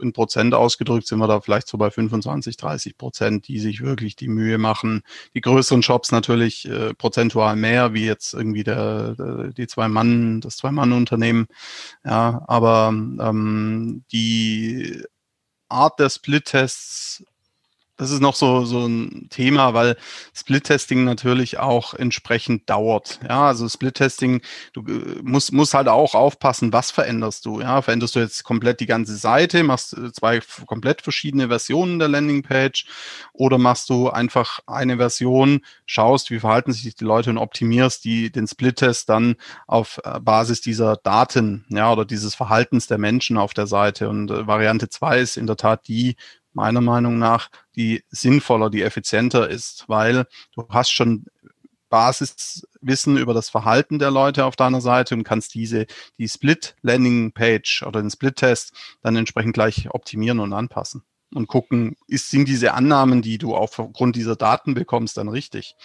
in 0.00 0.12
Prozent 0.12 0.54
ausgedrückt 0.54 1.06
sind 1.06 1.18
wir 1.18 1.28
da 1.28 1.40
vielleicht 1.40 1.68
so 1.68 1.78
bei 1.78 1.90
25, 1.90 2.56
30 2.56 2.96
Prozent, 2.98 3.48
die 3.48 3.58
sich 3.58 3.82
wirklich 3.82 4.16
die 4.16 4.28
Mühe 4.28 4.58
machen. 4.58 5.02
Die 5.34 5.40
größeren 5.40 5.82
Shops 5.82 6.12
natürlich 6.12 6.68
äh, 6.68 6.94
prozentual 6.94 7.56
mehr, 7.56 7.94
wie 7.94 8.04
jetzt 8.04 8.34
irgendwie 8.34 8.64
der, 8.64 9.14
der 9.14 9.48
die 9.48 9.66
zwei 9.66 9.88
Mann, 9.88 10.40
das 10.40 10.56
Zwei-Mann-Unternehmen. 10.56 11.46
Ja, 12.04 12.42
aber 12.46 12.88
ähm, 12.88 14.04
die 14.12 15.02
Art 15.68 15.98
der 16.00 16.10
Split-Tests 16.10 17.24
das 17.98 18.12
ist 18.12 18.20
noch 18.20 18.36
so, 18.36 18.64
so 18.64 18.86
ein 18.86 19.26
Thema, 19.28 19.74
weil 19.74 19.96
Split-Testing 20.32 21.04
natürlich 21.04 21.58
auch 21.58 21.94
entsprechend 21.94 22.70
dauert. 22.70 23.18
Ja, 23.28 23.48
also 23.48 23.68
Split-Testing, 23.68 24.40
du 24.72 24.82
äh, 24.86 25.20
musst, 25.22 25.52
musst 25.52 25.74
halt 25.74 25.88
auch 25.88 26.14
aufpassen, 26.14 26.72
was 26.72 26.92
veränderst 26.92 27.44
du. 27.44 27.60
Ja, 27.60 27.82
veränderst 27.82 28.14
du 28.14 28.20
jetzt 28.20 28.44
komplett 28.44 28.78
die 28.78 28.86
ganze 28.86 29.16
Seite, 29.16 29.64
machst 29.64 29.98
äh, 29.98 30.12
zwei 30.12 30.40
komplett 30.66 31.02
verschiedene 31.02 31.48
Versionen 31.48 31.98
der 31.98 32.06
Landingpage 32.06 32.86
oder 33.32 33.58
machst 33.58 33.90
du 33.90 34.08
einfach 34.08 34.60
eine 34.68 34.96
Version, 34.96 35.60
schaust, 35.84 36.30
wie 36.30 36.38
verhalten 36.38 36.72
sich 36.72 36.94
die 36.94 37.04
Leute 37.04 37.30
und 37.30 37.38
optimierst 37.38 38.04
die, 38.04 38.30
den 38.30 38.46
Split-Test 38.46 39.08
dann 39.08 39.34
auf 39.66 40.00
äh, 40.04 40.20
Basis 40.20 40.60
dieser 40.60 40.96
Daten, 40.96 41.66
ja, 41.68 41.92
oder 41.92 42.04
dieses 42.04 42.36
Verhaltens 42.36 42.86
der 42.86 42.98
Menschen 42.98 43.36
auf 43.36 43.54
der 43.54 43.66
Seite. 43.66 44.08
Und 44.08 44.30
äh, 44.30 44.46
Variante 44.46 44.88
zwei 44.88 45.18
ist 45.18 45.36
in 45.36 45.48
der 45.48 45.56
Tat 45.56 45.88
die, 45.88 46.14
meiner 46.58 46.80
Meinung 46.80 47.18
nach, 47.18 47.50
die 47.76 48.02
sinnvoller, 48.10 48.68
die 48.68 48.82
effizienter 48.82 49.48
ist, 49.48 49.84
weil 49.86 50.26
du 50.54 50.66
hast 50.68 50.90
schon 50.90 51.26
Basiswissen 51.88 53.16
über 53.16 53.32
das 53.32 53.48
Verhalten 53.48 53.98
der 53.98 54.10
Leute 54.10 54.44
auf 54.44 54.56
deiner 54.56 54.80
Seite 54.80 55.14
und 55.14 55.22
kannst 55.22 55.54
diese, 55.54 55.86
die 56.18 56.28
Split-Landing-Page 56.28 57.84
oder 57.86 58.02
den 58.02 58.10
Split-Test 58.10 58.72
dann 59.02 59.16
entsprechend 59.16 59.54
gleich 59.54 59.88
optimieren 59.90 60.40
und 60.40 60.52
anpassen 60.52 61.02
und 61.32 61.46
gucken, 61.46 61.96
ist, 62.06 62.30
sind 62.30 62.48
diese 62.48 62.74
Annahmen, 62.74 63.22
die 63.22 63.38
du 63.38 63.54
aufgrund 63.54 64.16
dieser 64.16 64.36
Daten 64.36 64.74
bekommst, 64.74 65.16
dann 65.16 65.28
richtig. 65.28 65.76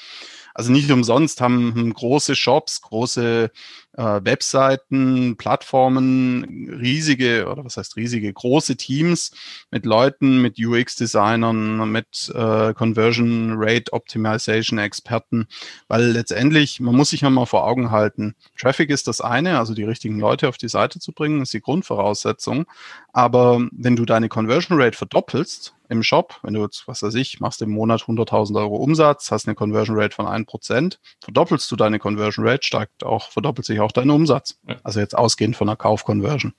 Also 0.54 0.72
nicht 0.72 0.92
umsonst 0.92 1.42
haben 1.42 1.94
große 1.94 2.36
Shops, 2.36 2.82
große 2.82 3.52
äh, 3.98 4.04
Webseiten, 4.24 5.36
Plattformen, 5.38 6.70
riesige, 6.80 7.48
oder 7.48 7.64
was 7.66 7.78
heißt 7.78 7.96
riesige, 7.96 8.32
große 8.32 8.76
Teams 8.76 9.32
mit 9.72 9.86
Leuten, 9.86 10.42
mit 10.42 10.58
UX-Designern, 10.60 11.92
mit 11.92 12.32
äh, 12.34 12.74
Conversion 12.74 13.54
Rate 13.56 13.94
Optimization 13.94 14.80
Experten, 14.80 15.48
weil 15.88 16.06
letztendlich, 16.12 16.80
man 16.80 16.96
muss 16.96 17.12
sich 17.12 17.22
ja 17.22 17.30
mal 17.30 17.46
vor 17.46 17.66
Augen 17.66 17.92
halten, 17.92 18.36
Traffic 18.58 18.90
ist 18.90 19.08
das 19.08 19.22
eine, 19.22 19.60
also 19.60 19.74
die 19.74 19.84
richtigen 19.84 20.20
Leute 20.20 20.50
auf 20.50 20.58
die 20.58 20.70
Seite 20.70 21.00
zu 21.00 21.12
bringen, 21.12 21.42
ist 21.42 21.54
die 21.54 21.62
Grundvoraussetzung. 21.62 22.66
Aber 23.12 23.68
wenn 23.72 23.96
du 23.96 24.06
deine 24.06 24.30
Conversion 24.30 24.80
Rate 24.80 24.98
verdoppelst, 24.98 25.76
im 25.90 26.04
Shop. 26.04 26.40
Wenn 26.44 26.54
du 26.54 26.62
jetzt, 26.62 26.88
was 26.88 27.04
weiß 27.04 27.16
ich, 27.16 27.40
machst 27.40 27.62
im 27.62 27.72
Monat 27.72 28.02
100.000 28.04 28.58
Euro 28.58 28.78
Umsatz, 28.78 29.32
hast 29.32 29.48
eine 29.48 29.56
Conversion 29.56 29.98
Rate 29.98 30.16
von 30.16 30.26
1%, 30.26 30.98
verdoppelst 31.22 31.72
du 31.72 31.76
deine 31.76 32.00
Conversion 32.00 32.48
Rate, 32.48 32.66
steigt 32.66 33.04
auch, 33.04 33.30
verdoppelt 33.30 33.66
sich 33.66 33.80
auch 33.80 33.92
dein 33.92 34.10
Umsatz. 34.10 34.60
Ja. 34.68 34.78
Also 34.84 35.00
jetzt 35.00 35.18
ausgehend 35.18 35.56
von 35.56 35.70
einer 35.70 35.76
Kaufconversion. 35.76 36.54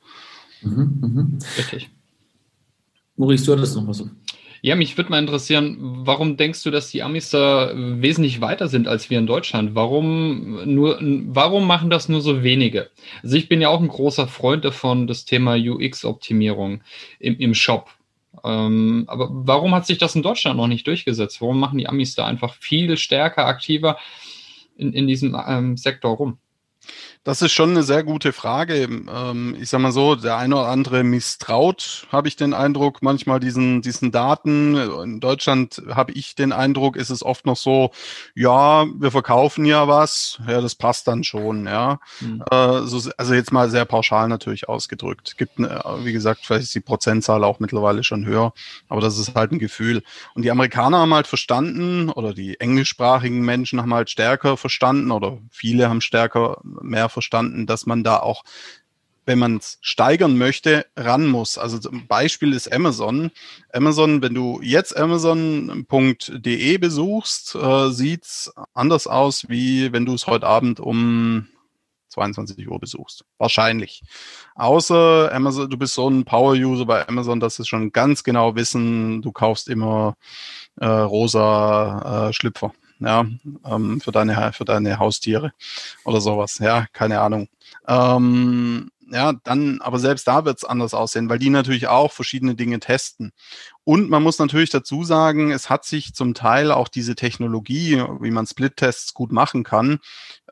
Mhm, 0.63 0.99
mhm. 1.01 1.39
Richtig. 1.59 1.91
Maurice, 3.17 3.47
du 3.47 3.53
hattest 3.53 3.77
noch 3.77 3.87
was. 3.87 4.05
Ja, 4.65 4.77
mich 4.77 4.97
würde 4.97 5.11
mal 5.11 5.19
interessieren, 5.19 5.77
warum 5.79 6.39
denkst 6.39 6.63
du, 6.63 6.71
dass 6.71 6.91
die 6.91 7.03
Amis 7.03 7.29
da 7.29 7.71
wesentlich 7.75 8.41
weiter 8.41 8.69
sind 8.69 8.89
als 8.89 9.11
wir 9.11 9.19
in 9.19 9.27
Deutschland? 9.27 9.75
Warum 9.75 10.65
nur, 10.65 10.99
warum 11.03 11.67
machen 11.67 11.91
das 11.91 12.09
nur 12.09 12.23
so 12.23 12.43
wenige? 12.43 12.89
Also 13.23 13.37
ich 13.37 13.51
bin 13.51 13.61
ja 13.61 13.69
auch 13.69 13.83
ein 13.83 13.89
großer 13.89 14.27
Freund 14.27 14.65
davon, 14.65 15.07
das 15.07 15.27
Thema 15.27 15.55
UX-Optimierung 15.55 16.81
im, 17.19 17.37
im 17.39 17.55
Shop. 17.55 17.91
Ähm, 18.45 19.05
aber 19.07 19.29
warum 19.31 19.75
hat 19.75 19.87
sich 19.87 19.99
das 19.99 20.15
in 20.15 20.23
Deutschland 20.23 20.57
noch 20.57 20.67
nicht 20.67 20.87
durchgesetzt? 20.87 21.41
Warum 21.41 21.59
machen 21.59 21.79
die 21.79 21.89
Amis 21.89 22.15
da 22.15 22.27
einfach 22.27 22.55
viel 22.55 22.97
stärker 22.97 23.47
aktiver 23.47 23.99
in, 24.77 24.93
in 24.93 25.07
diesem 25.07 25.37
ähm, 25.47 25.77
Sektor 25.77 26.17
rum? 26.17 26.39
Das 27.25 27.41
ist 27.41 27.53
schon 27.53 27.71
eine 27.71 27.83
sehr 27.83 28.05
gute 28.05 28.35
Frage. 28.35 28.83
Ähm, 28.83 29.57
ich 29.59 29.71
sage 29.71 29.83
mal 29.83 29.93
so, 29.93 30.15
der 30.15 30.37
eine 30.37 30.57
oder 30.57 30.69
andere 30.69 31.05
misstraut, 31.05 32.07
habe 32.13 32.29
ich 32.29 32.37
den 32.37 32.53
Eindruck, 32.53 33.01
manchmal 33.01 33.41
diesen, 33.41 33.81
diesen 33.81 34.13
Daten. 34.13 34.77
In 34.77 35.21
Deutschland 35.21 35.81
habe 35.89 36.13
ich 36.13 36.35
den 36.35 36.53
Eindruck, 36.53 36.97
ist 36.97 37.09
es 37.09 37.23
oft 37.23 37.47
noch 37.47 37.57
so, 37.57 37.93
ja, 38.35 38.85
wir 38.99 39.11
verkaufen 39.11 39.65
ja 39.65 39.89
was, 39.89 40.39
ja, 40.47 40.61
das 40.61 40.75
passt 40.75 41.09
dann 41.09 41.25
schon, 41.25 41.67
ja. 41.67 41.99
Mhm. 42.21 42.45
also 42.51 43.35
jetzt 43.35 43.53
mal 43.53 43.71
sehr 43.71 43.87
pauschal 43.87 44.29
natürlich 44.29 44.69
ausgedrückt. 44.69 45.39
Gibt, 45.39 45.59
wie 45.59 46.13
gesagt, 46.13 46.41
vielleicht 46.45 46.65
ist 46.65 46.75
die 46.75 46.81
Prozentzahl 46.81 47.43
auch 47.43 47.59
mittlerweile 47.59 48.05
schon 48.05 48.27
höher, 48.27 48.53
aber 48.91 49.01
das 49.01 49.19
ist 49.19 49.35
halt 49.35 49.53
ein 49.53 49.59
Gefühl. 49.59 50.03
Und 50.35 50.43
die 50.43 50.51
Amerikaner 50.51 50.99
haben 50.99 51.15
halt 51.15 51.27
verstanden, 51.27 52.11
oder 52.11 52.35
die 52.35 52.61
englischsprachigen 52.61 53.41
Menschen 53.41 53.81
haben 53.81 53.95
halt 53.95 54.11
stärker 54.11 54.59
verstanden, 54.59 55.11
oder 55.11 55.39
viele 55.51 55.89
haben 55.89 56.03
stärker 56.03 56.59
mehr 56.63 57.09
verstanden, 57.15 57.67
dass 57.67 57.87
man 57.87 58.05
da 58.05 58.19
auch 58.19 58.45
wenn 59.27 59.39
man 59.39 59.57
es 59.57 59.79
steigern 59.81 60.37
möchte, 60.37 60.87
ran 60.97 61.27
muss. 61.27 61.59
Also 61.59 61.79
zum 61.79 62.07
Beispiel 62.07 62.53
ist 62.53 62.73
Amazon. 62.73 63.31
Amazon, 63.73 64.23
wenn 64.23 64.35
du 64.35 64.61
jetzt 64.63 64.97
Amazon.de 64.97 66.79
besuchst, 66.79 67.55
äh, 67.55 67.91
sieht's 67.91 68.53
anders 68.75 69.07
aus, 69.07 69.49
wie 69.49 69.93
wenn 69.93 70.07
du 70.07 70.15
es 70.15 70.27
heute 70.27 70.47
Abend 70.47 70.81
um 70.81 71.49
22 72.09 72.69
Uhr 72.69 72.79
besuchst. 72.79 73.25
Wahrscheinlich. 73.39 74.03
Außer 74.55 75.33
Amazon, 75.33 75.69
du 75.69 75.77
bist 75.77 75.95
so 75.95 76.09
ein 76.09 76.25
Power-User 76.25 76.87
bei 76.87 77.09
Amazon, 77.09 77.41
dass 77.41 77.57
sie 77.57 77.65
schon 77.65 77.93
ganz 77.93 78.23
genau 78.25 78.55
wissen, 78.55 79.23
du 79.23 79.33
kaufst 79.33 79.69
immer 79.69 80.17
äh, 80.77 80.87
rosa 80.87 82.29
äh, 82.29 82.33
Schlüpfer 82.33 82.73
ja, 83.01 83.27
ähm, 83.67 84.01
für 84.01 84.13
deine 84.13 84.53
für 84.53 84.65
deine 84.65 84.99
Haustiere 84.99 85.53
oder 86.05 86.21
sowas. 86.21 86.59
Ja, 86.59 86.87
keine 86.93 87.21
Ahnung. 87.21 87.49
Ähm, 87.87 88.91
ja, 89.11 89.35
dann, 89.45 89.81
aber 89.81 89.99
selbst 89.99 90.27
da 90.27 90.45
wird 90.45 90.59
es 90.59 90.65
anders 90.65 90.95
aussehen, 90.95 91.29
weil 91.29 91.39
die 91.39 91.51
natürlich 91.51 91.89
auch 91.89 92.13
verschiedene 92.13 92.55
Dinge 92.55 92.81
testen. 92.81 93.33
Und 93.85 94.09
man 94.09 94.23
muss 94.23 94.39
natürlich 94.39 94.71
dazu 94.71 95.05
sagen, 95.05 95.51
es 95.51 95.69
hat 95.69 95.85
sich 95.85 96.15
zum 96.15 96.35
Teil 96.35 96.73
auch 96.73 96.89
diese 96.89 97.15
Technologie, 97.15 98.03
wie 98.21 98.31
man 98.31 98.47
Split-Tests 98.47 99.13
gut 99.13 99.31
machen 99.31 99.63
kann, 99.63 99.99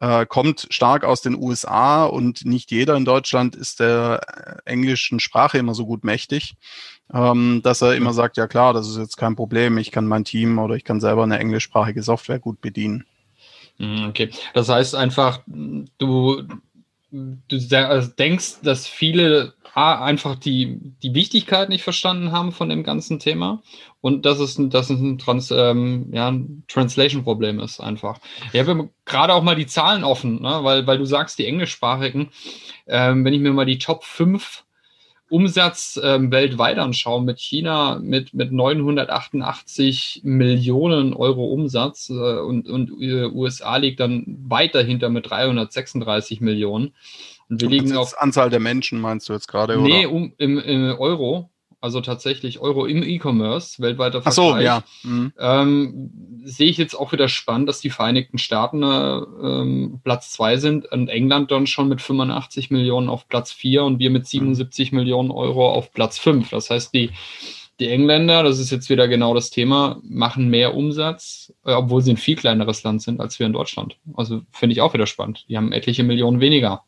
äh, 0.01 0.27
kommt 0.27 0.67
stark 0.71 1.05
aus 1.05 1.23
den 1.23 1.35
USA 1.37 2.05
und 2.05 2.45
nicht 2.45 2.71
jeder 2.71 2.95
in 2.97 3.05
Deutschland 3.05 3.57
ist 3.57 3.81
der 3.81 4.21
äh, 4.67 4.71
englischen 4.71 5.19
Sprache 5.19 5.59
immer 5.59 5.75
so 5.75 5.87
gut 5.87 6.05
mächtig, 6.05 6.55
ähm, 7.13 7.63
dass 7.63 7.83
er 7.83 7.95
immer 7.95 8.13
sagt, 8.13 8.37
ja 8.37 8.47
klar, 8.47 8.75
das 8.75 8.89
ist 8.89 8.99
jetzt 8.99 9.17
kein 9.17 9.35
Problem, 9.35 9.79
ich 9.79 9.91
kann 9.91 10.07
mein 10.07 10.25
Team 10.25 10.59
oder 10.59 10.75
ich 10.75 10.85
kann 10.85 11.01
selber 11.01 11.23
eine 11.23 11.39
englischsprachige 11.39 12.03
Software 12.03 12.39
gut 12.39 12.61
bedienen. 12.61 13.07
Hm, 13.79 14.09
okay, 14.09 14.31
das 14.53 14.69
heißt 14.69 14.95
einfach, 14.95 15.41
du 15.47 16.43
du 17.13 17.77
also 17.77 18.11
denkst, 18.19 18.63
dass 18.63 18.87
viele 18.87 19.53
A, 19.75 20.05
einfach 20.05 20.37
die, 20.37 20.79
die 21.03 21.15
Wichtigkeit 21.15 21.69
nicht 21.69 21.83
verstanden 21.83 22.33
haben 22.33 22.53
von 22.53 22.69
dem 22.69 22.83
ganzen 22.83 23.19
Thema 23.19 23.63
und 24.01 24.27
dass 24.27 24.39
es, 24.39 24.57
dass 24.59 24.91
es 24.91 25.01
ein, 25.01 25.19
Trans, 25.19 25.51
ähm, 25.51 26.11
ja, 26.13 26.31
ein 26.31 26.65
Translation-Problem 26.69 27.61
ist 27.61 27.81
einfach. 27.81 28.19
Ich 28.53 28.61
habe 28.61 28.91
gerade 29.07 29.35
auch 29.35 29.43
mal 29.43 29.57
die 29.57 29.67
Zahlen 29.67 30.05
offen, 30.05 30.43
ne? 30.43 30.61
weil, 30.63 30.87
weil 30.87 30.99
du 30.99 31.07
sagst, 31.07 31.39
die 31.39 31.47
englischsprachigen, 31.47 32.31
ähm, 32.87 33.25
wenn 33.25 33.33
ich 33.33 33.41
mir 33.41 33.53
mal 33.53 33.65
die 33.65 33.79
Top 33.79 34.05
5 34.05 34.65
Umsatz 35.33 35.99
ähm, 36.03 36.31
weltweit 36.31 36.79
anschauen, 36.79 37.25
mit 37.25 37.41
China 37.41 37.99
mit, 38.03 38.35
mit 38.35 38.53
988 38.53 40.21
Millionen 40.25 41.15
Euro 41.15 41.47
Umsatz 41.47 42.11
äh, 42.11 42.13
und, 42.13 42.69
und 42.69 42.91
äh, 43.01 43.25
USA 43.25 43.79
liegt 43.79 44.01
dann 44.01 44.25
weit 44.47 44.75
dahinter 44.75 45.09
mit 45.09 45.31
336 45.31 46.43
Millionen. 46.43 46.93
Und 47.49 47.63
wir 47.63 47.69
liegen 47.71 47.97
auf 47.97 48.21
Anzahl 48.21 48.51
der 48.51 48.61
Menschen, 48.61 49.01
meinst 49.01 49.31
du 49.31 49.33
jetzt 49.33 49.49
gerade? 49.49 49.81
Nee, 49.81 50.05
um, 50.05 50.35
im, 50.37 50.59
im 50.59 50.97
Euro 50.99 51.51
also 51.83 52.01
tatsächlich 52.01 52.61
Euro 52.61 52.87
im 52.87 53.03
E-Commerce, 53.03 53.83
weltweiter 53.83 54.23
Vergleich. 54.23 54.27
Ach 54.27 54.55
so, 54.55 54.57
ja. 54.57 54.85
Mhm. 55.03 55.33
Ähm, 55.39 56.11
sehe 56.45 56.71
ich 56.71 56.79
jetzt 56.79 56.95
auch 56.95 57.13
wieder 57.13 57.29
spannend, 57.29 57.69
dass 57.69 57.81
die 57.81 57.91
Vereinigten 57.91 58.39
Staaten 58.39 58.83
äh, 58.85 58.87
ähm, 58.87 60.01
Platz 60.05 60.31
zwei 60.31 60.57
sind 60.57 60.91
und 60.91 61.09
England 61.09 61.51
dann 61.51 61.67
schon 61.67 61.89
mit 61.89 62.01
85 62.01 62.71
Millionen 62.71 63.09
auf 63.09 63.29
Platz 63.29 63.51
vier 63.53 63.83
und 63.83 63.99
wir 63.99 64.11
mit 64.11 64.27
77 64.27 64.93
mhm. 64.93 64.99
Millionen 64.99 65.31
Euro 65.33 65.71
auf 65.71 65.93
Platz 65.93 66.19
fünf. 66.19 66.51
Das 66.51 66.71
heißt, 66.71 66.95
die, 66.95 67.11
die 67.81 67.89
Engländer, 67.89 68.45
das 68.45 68.61
ist 68.61 68.71
jetzt 68.71 68.89
wieder 68.89 69.09
genau 69.09 69.35
das 69.35 69.51
Thema, 69.51 70.01
machen 70.05 70.49
mehr 70.49 70.75
Umsatz, 70.75 71.53
äh, 71.65 71.73
obwohl 71.73 72.01
sie 72.01 72.13
ein 72.13 72.17
viel 72.17 72.37
kleineres 72.37 72.85
Land 72.85 73.03
sind 73.03 73.21
als 73.21 73.41
wir 73.41 73.47
in 73.47 73.53
Deutschland. 73.53 73.97
Also 74.15 74.43
finde 74.53 74.75
ich 74.75 74.81
auch 74.81 74.95
wieder 74.95 75.09
spannend. 75.09 75.47
Die 75.49 75.57
haben 75.57 75.73
etliche 75.73 76.05
Millionen 76.05 76.39
weniger 76.39 76.85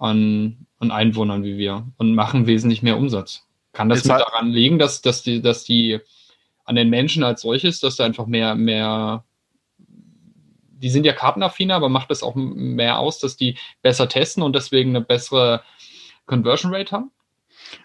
an, 0.00 0.66
an 0.78 0.90
Einwohnern 0.90 1.44
wie 1.44 1.58
wir 1.58 1.86
und 1.98 2.14
machen 2.14 2.46
wesentlich 2.46 2.82
mehr 2.82 2.96
Umsatz. 2.96 3.46
Kann 3.72 3.88
das 3.88 4.04
mit 4.04 4.10
daran 4.10 4.50
liegen, 4.50 4.78
dass, 4.78 5.02
dass, 5.02 5.22
die, 5.22 5.40
dass 5.40 5.62
die 5.62 6.00
an 6.64 6.74
den 6.74 6.90
Menschen 6.90 7.22
als 7.22 7.42
solches, 7.42 7.80
dass 7.80 7.96
da 7.96 8.04
einfach 8.04 8.26
mehr, 8.26 8.54
mehr, 8.56 9.24
die 9.78 10.90
sind 10.90 11.04
ja 11.04 11.12
kartenaffiner, 11.12 11.76
aber 11.76 11.88
macht 11.88 12.10
es 12.10 12.22
auch 12.22 12.34
mehr 12.34 12.98
aus, 12.98 13.20
dass 13.20 13.36
die 13.36 13.56
besser 13.82 14.08
testen 14.08 14.42
und 14.42 14.56
deswegen 14.56 14.90
eine 14.90 15.04
bessere 15.04 15.62
Conversion 16.26 16.74
Rate 16.74 16.92
haben? 16.92 17.10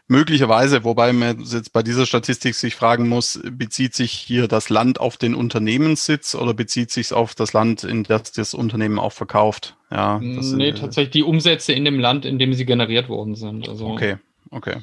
Möglicherweise, 0.07 0.83
wobei 0.83 1.13
man 1.13 1.41
jetzt 1.41 1.73
bei 1.73 1.81
dieser 1.81 2.05
Statistik 2.05 2.55
sich 2.55 2.75
fragen 2.75 3.09
muss, 3.09 3.39
bezieht 3.51 3.95
sich 3.95 4.11
hier 4.11 4.47
das 4.47 4.69
Land 4.69 4.99
auf 4.99 5.17
den 5.17 5.33
Unternehmenssitz 5.33 6.35
oder 6.35 6.53
bezieht 6.53 6.91
sich 6.91 7.07
es 7.07 7.13
auf 7.13 7.33
das 7.33 7.53
Land, 7.53 7.83
in 7.83 8.03
das 8.03 8.31
das 8.31 8.53
Unternehmen 8.53 8.99
auch 8.99 9.13
verkauft? 9.13 9.77
Ja, 9.91 10.19
das 10.19 10.51
nee, 10.51 10.67
sind, 10.71 10.79
tatsächlich 10.79 11.11
die 11.11 11.23
Umsätze 11.23 11.73
in 11.73 11.85
dem 11.85 11.99
Land, 11.99 12.25
in 12.25 12.37
dem 12.37 12.53
sie 12.53 12.65
generiert 12.65 13.09
worden 13.09 13.35
sind. 13.35 13.67
Also 13.67 13.87
okay, 13.87 14.17
okay. 14.51 14.77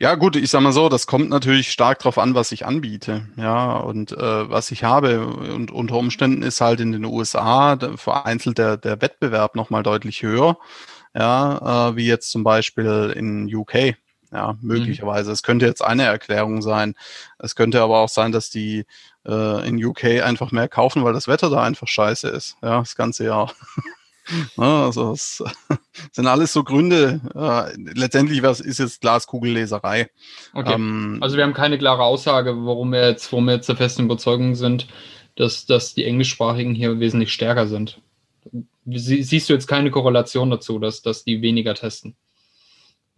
Ja, 0.00 0.14
gut, 0.14 0.36
ich 0.36 0.48
sag 0.48 0.60
mal 0.60 0.72
so, 0.72 0.88
das 0.88 1.08
kommt 1.08 1.28
natürlich 1.28 1.72
stark 1.72 1.98
drauf 1.98 2.18
an, 2.18 2.36
was 2.36 2.52
ich 2.52 2.64
anbiete, 2.64 3.26
ja, 3.36 3.78
und 3.78 4.12
äh, 4.12 4.16
was 4.50 4.70
ich 4.70 4.84
habe. 4.84 5.26
Und 5.26 5.72
unter 5.72 5.96
Umständen 5.96 6.42
ist 6.42 6.60
halt 6.60 6.78
in 6.78 6.92
den 6.92 7.04
USA 7.04 7.76
vereinzelt 7.96 8.58
der, 8.58 8.76
der 8.76 9.02
Wettbewerb 9.02 9.56
nochmal 9.56 9.82
deutlich 9.82 10.22
höher, 10.22 10.56
ja, 11.16 11.90
äh, 11.90 11.96
wie 11.96 12.06
jetzt 12.06 12.30
zum 12.30 12.44
Beispiel 12.44 13.12
in 13.16 13.52
UK. 13.52 13.96
Ja, 14.32 14.52
mhm. 14.52 14.58
möglicherweise. 14.62 15.30
Mhm. 15.30 15.34
Es 15.34 15.42
könnte 15.42 15.66
jetzt 15.66 15.82
eine 15.82 16.04
Erklärung 16.04 16.62
sein. 16.62 16.94
Es 17.38 17.54
könnte 17.54 17.80
aber 17.80 17.98
auch 17.98 18.08
sein, 18.08 18.32
dass 18.32 18.50
die 18.50 18.84
äh, 19.26 19.68
in 19.68 19.82
UK 19.82 20.22
einfach 20.22 20.52
mehr 20.52 20.68
kaufen, 20.68 21.04
weil 21.04 21.12
das 21.12 21.28
Wetter 21.28 21.50
da 21.50 21.62
einfach 21.62 21.88
scheiße 21.88 22.28
ist. 22.28 22.56
Ja, 22.62 22.80
das 22.80 22.96
ganze 22.96 23.24
Jahr. 23.24 23.52
ja, 24.56 24.84
also 24.86 25.12
es 25.12 25.42
sind 26.12 26.26
alles 26.26 26.52
so 26.52 26.62
Gründe. 26.62 27.20
Äh, 27.34 27.80
letztendlich 27.98 28.42
was 28.42 28.60
ist 28.60 28.78
jetzt 28.78 29.00
Glaskugelleserei. 29.00 30.10
Okay. 30.52 30.74
Ähm, 30.74 31.18
also 31.20 31.36
wir 31.36 31.44
haben 31.44 31.54
keine 31.54 31.78
klare 31.78 32.02
Aussage, 32.02 32.54
warum 32.64 32.92
wir 32.92 33.08
jetzt, 33.08 33.32
warum 33.32 33.46
wir 33.46 33.54
jetzt 33.54 33.68
der 33.68 33.76
festen 33.76 34.04
Überzeugung 34.04 34.54
sind, 34.54 34.88
dass, 35.36 35.66
dass 35.66 35.94
die 35.94 36.04
Englischsprachigen 36.04 36.74
hier 36.74 37.00
wesentlich 37.00 37.32
stärker 37.32 37.66
sind. 37.66 38.00
siehst 38.84 39.48
du 39.48 39.52
jetzt 39.54 39.68
keine 39.68 39.90
Korrelation 39.90 40.50
dazu, 40.50 40.78
dass, 40.78 41.00
dass 41.00 41.24
die 41.24 41.40
weniger 41.40 41.74
testen? 41.74 42.16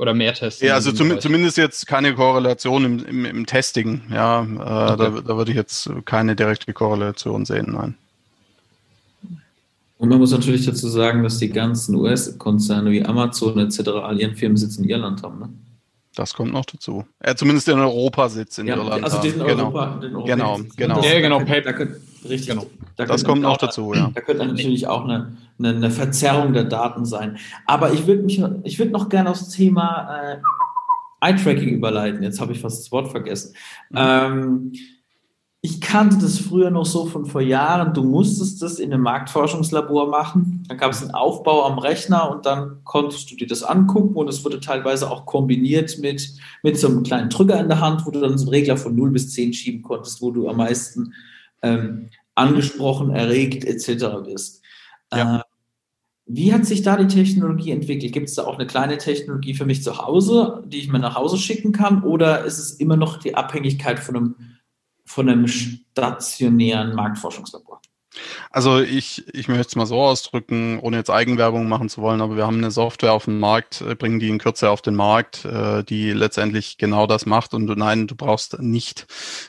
Oder 0.00 0.14
mehr 0.14 0.32
testen. 0.32 0.66
Ja, 0.66 0.74
also 0.74 0.92
zum, 0.92 1.20
zumindest 1.20 1.58
jetzt 1.58 1.86
keine 1.86 2.14
Korrelation 2.14 2.84
im, 2.86 3.04
im, 3.04 3.24
im 3.26 3.44
Testing. 3.46 4.00
Ja, 4.10 4.40
äh, 4.40 4.44
okay. 4.44 4.58
da, 4.96 5.20
da 5.20 5.36
würde 5.36 5.50
ich 5.50 5.56
jetzt 5.56 5.90
keine 6.06 6.34
direkte 6.34 6.72
Korrelation 6.72 7.44
sehen, 7.44 7.72
nein. 7.72 7.94
Und 9.98 10.08
man 10.08 10.18
muss 10.18 10.30
natürlich 10.30 10.64
dazu 10.64 10.88
sagen, 10.88 11.22
dass 11.22 11.36
die 11.36 11.50
ganzen 11.50 11.94
US-Konzerne 11.94 12.90
wie 12.90 13.04
Amazon 13.04 13.58
etc. 13.58 13.88
all 14.02 14.18
ihren 14.18 14.34
Firmensitz 14.34 14.78
in 14.78 14.84
Irland 14.88 15.22
haben. 15.22 15.38
Ne? 15.38 15.50
Das 16.14 16.32
kommt 16.32 16.54
noch 16.54 16.64
dazu. 16.64 17.04
Er 17.18 17.36
zumindest 17.36 17.68
in 17.68 17.78
Europa 17.78 18.30
sitzt 18.30 18.58
in 18.58 18.68
ja, 18.68 18.76
Irland. 18.76 19.04
Also 19.04 19.20
diesen 19.20 19.44
genau. 19.44 19.64
Europa, 19.64 19.98
den 20.00 20.14
genau, 20.24 20.60
genau. 20.76 21.02
Ja, 21.02 21.20
genau. 21.20 21.40
Da, 21.40 21.60
da 21.60 21.70
richtig. 22.26 22.46
Genau. 22.46 22.66
Da 23.06 23.14
das 23.14 23.24
kommt 23.24 23.40
noch 23.40 23.56
dazu, 23.56 23.94
ja. 23.94 24.10
Da 24.14 24.20
könnte 24.20 24.44
natürlich 24.44 24.86
auch 24.86 25.04
eine, 25.04 25.32
eine, 25.58 25.70
eine, 25.70 25.90
Verzerrung 25.90 26.52
der 26.52 26.64
Daten 26.64 27.06
sein. 27.06 27.38
Aber 27.64 27.94
ich 27.94 28.06
würde 28.06 28.22
mich, 28.22 28.42
ich 28.64 28.78
würde 28.78 28.92
noch 28.92 29.08
gerne 29.08 29.30
aufs 29.30 29.48
Thema 29.48 30.18
äh, 30.22 30.36
Eye-Tracking 31.22 31.70
überleiten. 31.70 32.22
Jetzt 32.22 32.42
habe 32.42 32.52
ich 32.52 32.60
fast 32.60 32.78
das 32.78 32.92
Wort 32.92 33.08
vergessen. 33.08 33.54
Mhm. 33.88 33.96
Ähm, 33.98 34.72
ich 35.62 35.80
kannte 35.80 36.18
das 36.18 36.38
früher 36.38 36.70
noch 36.70 36.84
so 36.84 37.06
von 37.06 37.24
vor 37.24 37.40
Jahren. 37.40 37.94
Du 37.94 38.02
musstest 38.02 38.60
das 38.60 38.78
in 38.78 38.92
einem 38.92 39.02
Marktforschungslabor 39.02 40.08
machen. 40.08 40.64
Dann 40.68 40.76
gab 40.76 40.92
es 40.92 41.00
einen 41.00 41.12
Aufbau 41.12 41.64
am 41.64 41.78
Rechner 41.78 42.30
und 42.30 42.44
dann 42.44 42.80
konntest 42.84 43.30
du 43.30 43.36
dir 43.36 43.46
das 43.46 43.62
angucken 43.62 44.14
und 44.14 44.28
es 44.28 44.44
wurde 44.44 44.60
teilweise 44.60 45.10
auch 45.10 45.24
kombiniert 45.24 45.98
mit, 46.00 46.34
mit 46.62 46.78
so 46.78 46.88
einem 46.88 47.02
kleinen 47.02 47.30
Drücker 47.30 47.58
in 47.60 47.68
der 47.68 47.80
Hand, 47.80 48.04
wo 48.04 48.10
du 48.10 48.20
dann 48.20 48.36
so 48.36 48.44
einen 48.44 48.54
Regler 48.54 48.76
von 48.76 48.94
0 48.94 49.10
bis 49.10 49.32
10 49.32 49.54
schieben 49.54 49.82
konntest, 49.82 50.20
wo 50.20 50.30
du 50.30 50.48
am 50.48 50.58
meisten 50.58 51.14
ähm, 51.62 52.08
angesprochen, 52.34 53.10
erregt 53.10 53.64
etc. 53.64 54.06
bist. 54.24 54.62
Ja. 55.12 55.38
Äh, 55.38 55.42
wie 56.32 56.52
hat 56.52 56.64
sich 56.64 56.82
da 56.82 56.96
die 56.96 57.08
Technologie 57.08 57.72
entwickelt? 57.72 58.12
Gibt 58.12 58.28
es 58.28 58.36
da 58.36 58.44
auch 58.44 58.56
eine 58.56 58.66
kleine 58.66 58.98
Technologie 58.98 59.54
für 59.54 59.66
mich 59.66 59.82
zu 59.82 59.98
Hause, 59.98 60.62
die 60.64 60.78
ich 60.78 60.88
mir 60.88 61.00
nach 61.00 61.16
Hause 61.16 61.36
schicken 61.38 61.72
kann? 61.72 62.04
Oder 62.04 62.44
ist 62.44 62.58
es 62.58 62.72
immer 62.74 62.96
noch 62.96 63.16
die 63.16 63.34
Abhängigkeit 63.34 63.98
von 63.98 64.16
einem 64.16 64.34
von 65.04 65.28
einem 65.28 65.48
stationären 65.48 66.94
Marktforschungslabor? 66.94 67.69
Also 68.50 68.80
ich, 68.80 69.24
ich 69.32 69.48
möchte 69.48 69.68
es 69.68 69.76
mal 69.76 69.86
so 69.86 70.00
ausdrücken, 70.00 70.80
ohne 70.80 70.96
jetzt 70.96 71.10
Eigenwerbung 71.10 71.68
machen 71.68 71.88
zu 71.88 72.02
wollen, 72.02 72.20
aber 72.20 72.36
wir 72.36 72.46
haben 72.46 72.58
eine 72.58 72.72
Software 72.72 73.12
auf 73.12 73.26
den 73.26 73.38
Markt, 73.38 73.80
äh, 73.82 73.94
bringen 73.94 74.18
die 74.18 74.28
in 74.28 74.38
Kürze 74.38 74.70
auf 74.70 74.82
den 74.82 74.96
Markt, 74.96 75.44
äh, 75.44 75.84
die 75.84 76.12
letztendlich 76.12 76.76
genau 76.76 77.06
das 77.06 77.26
macht. 77.26 77.54
Und 77.54 77.66
nein, 77.76 78.08
du 78.08 78.16
brauchst 78.16 78.60
nicht 78.60 79.06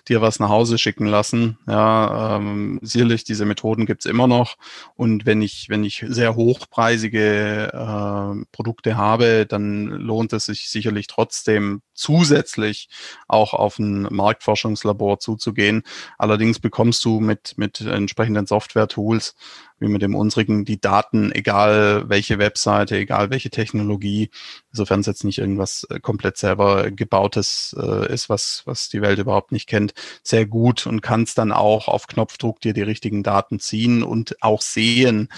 dir 0.08 0.22
was 0.22 0.39
nach 0.39 0.50
Hause 0.50 0.77
schicken 0.77 1.08
lassen. 1.08 1.58
Ja, 1.68 2.38
ähm, 2.38 2.80
sicherlich, 2.84 3.24
diese 3.24 3.46
Methoden 3.46 3.86
gibt's 3.86 4.06
immer 4.06 4.27
noch. 4.27 4.58
Und 4.96 5.25
wenn 5.25 5.41
ich, 5.41 5.68
wenn 5.70 5.84
ich 5.84 6.06
sehr 6.08 6.36
hochpreisige 6.36 7.72
äh, 7.74 8.46
Produkte 8.51 8.98
habe, 8.98 9.48
dann 9.48 9.86
lohnt 9.86 10.34
es 10.34 10.46
sich 10.46 10.70
sicherlich 10.70 11.08
trotzdem 11.08 11.82
zusätzlich 11.94 12.89
auch 13.27 13.53
auf 13.53 13.80
ein 13.80 14.03
Marktforschungslabor 14.10 15.20
zuzugehen. 15.20 15.84
Allerdings 16.18 16.60
bekommst 16.60 17.03
du 17.06 17.20
mit, 17.20 17.53
mit 17.58 17.82
entsprechenden 17.82 18.48
Software-Tools, 18.51 19.36
wie 19.79 19.88
mit 19.88 20.01
dem 20.01 20.13
unsrigen, 20.13 20.65
die 20.65 20.79
Daten, 20.79 21.31
egal 21.31 22.03
welche 22.08 22.38
Webseite, 22.38 22.98
egal 22.98 23.29
welche 23.29 23.50
Technologie, 23.50 24.29
sofern 24.72 25.00
es 25.00 25.08
jetzt 25.08 25.24
nicht 25.24 25.39
irgendwas 25.39 25.88
äh, 25.89 26.00
komplett 26.00 26.38
selber 26.38 26.91
gebautes 26.91 27.75
äh, 27.79 28.13
ist, 28.13 28.29
was, 28.29 28.63
was 28.65 28.89
die 28.89 29.01
Welt 29.01 29.20
überhaupt 29.20 29.51
nicht 29.53 29.67
kennt, 29.67 29.93
sehr 30.22 30.46
gut 30.46 30.86
und 30.86 31.01
kannst 31.01 31.38
dann 31.38 31.51
auch 31.51 31.88
auf 31.88 32.08
Knopfdruck 32.08 32.60
dir 32.60 32.74
die 32.74 32.81
richtigen 32.81 33.24
Daten 33.24 33.60
ziehen 33.60 34.03
und 34.03 34.36
auch 34.43 34.62
sehen, 34.62 35.29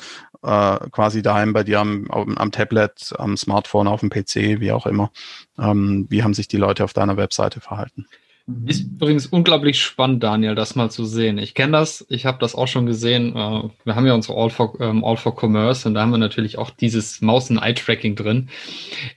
äh, 0.41 0.77
quasi 0.91 1.21
daheim 1.21 1.53
bei 1.53 1.63
dir 1.63 1.79
am, 1.79 2.09
am 2.11 2.51
Tablet, 2.51 3.13
am 3.17 3.37
Smartphone, 3.37 3.87
auf 3.87 4.01
dem 4.01 4.09
PC, 4.09 4.59
wie 4.59 4.71
auch 4.71 4.85
immer, 4.85 5.11
ähm, 5.57 6.07
wie 6.09 6.23
haben 6.23 6.33
sich 6.33 6.47
die 6.47 6.57
Leute 6.57 6.83
auf 6.83 6.93
deiner 6.93 7.17
Webseite 7.17 7.61
verhalten. 7.61 8.07
Mhm. 8.45 8.67
Ist 8.67 8.81
übrigens 8.81 9.25
unglaublich 9.25 9.81
spannend, 9.81 10.21
Daniel, 10.21 10.53
das 10.53 10.75
mal 10.75 10.91
zu 10.91 11.05
sehen. 11.05 11.37
Ich 11.37 11.53
kenne 11.53 11.71
das, 11.73 12.05
ich 12.09 12.25
habe 12.25 12.39
das 12.39 12.55
auch 12.55 12.67
schon 12.67 12.85
gesehen. 12.85 13.35
Äh, 13.35 13.69
wir 13.85 13.95
haben 13.95 14.05
ja 14.05 14.13
unsere 14.13 14.37
All 14.37 14.49
for, 14.49 14.79
ähm, 14.81 15.05
All 15.05 15.15
for 15.15 15.33
Commerce 15.33 15.87
und 15.87 15.93
da 15.93 16.01
haben 16.01 16.11
wir 16.11 16.17
natürlich 16.17 16.57
auch 16.57 16.69
dieses 16.69 17.21
Maus- 17.21 17.49
und 17.49 17.59
Eye-Tracking 17.59 18.15
drin. 18.15 18.49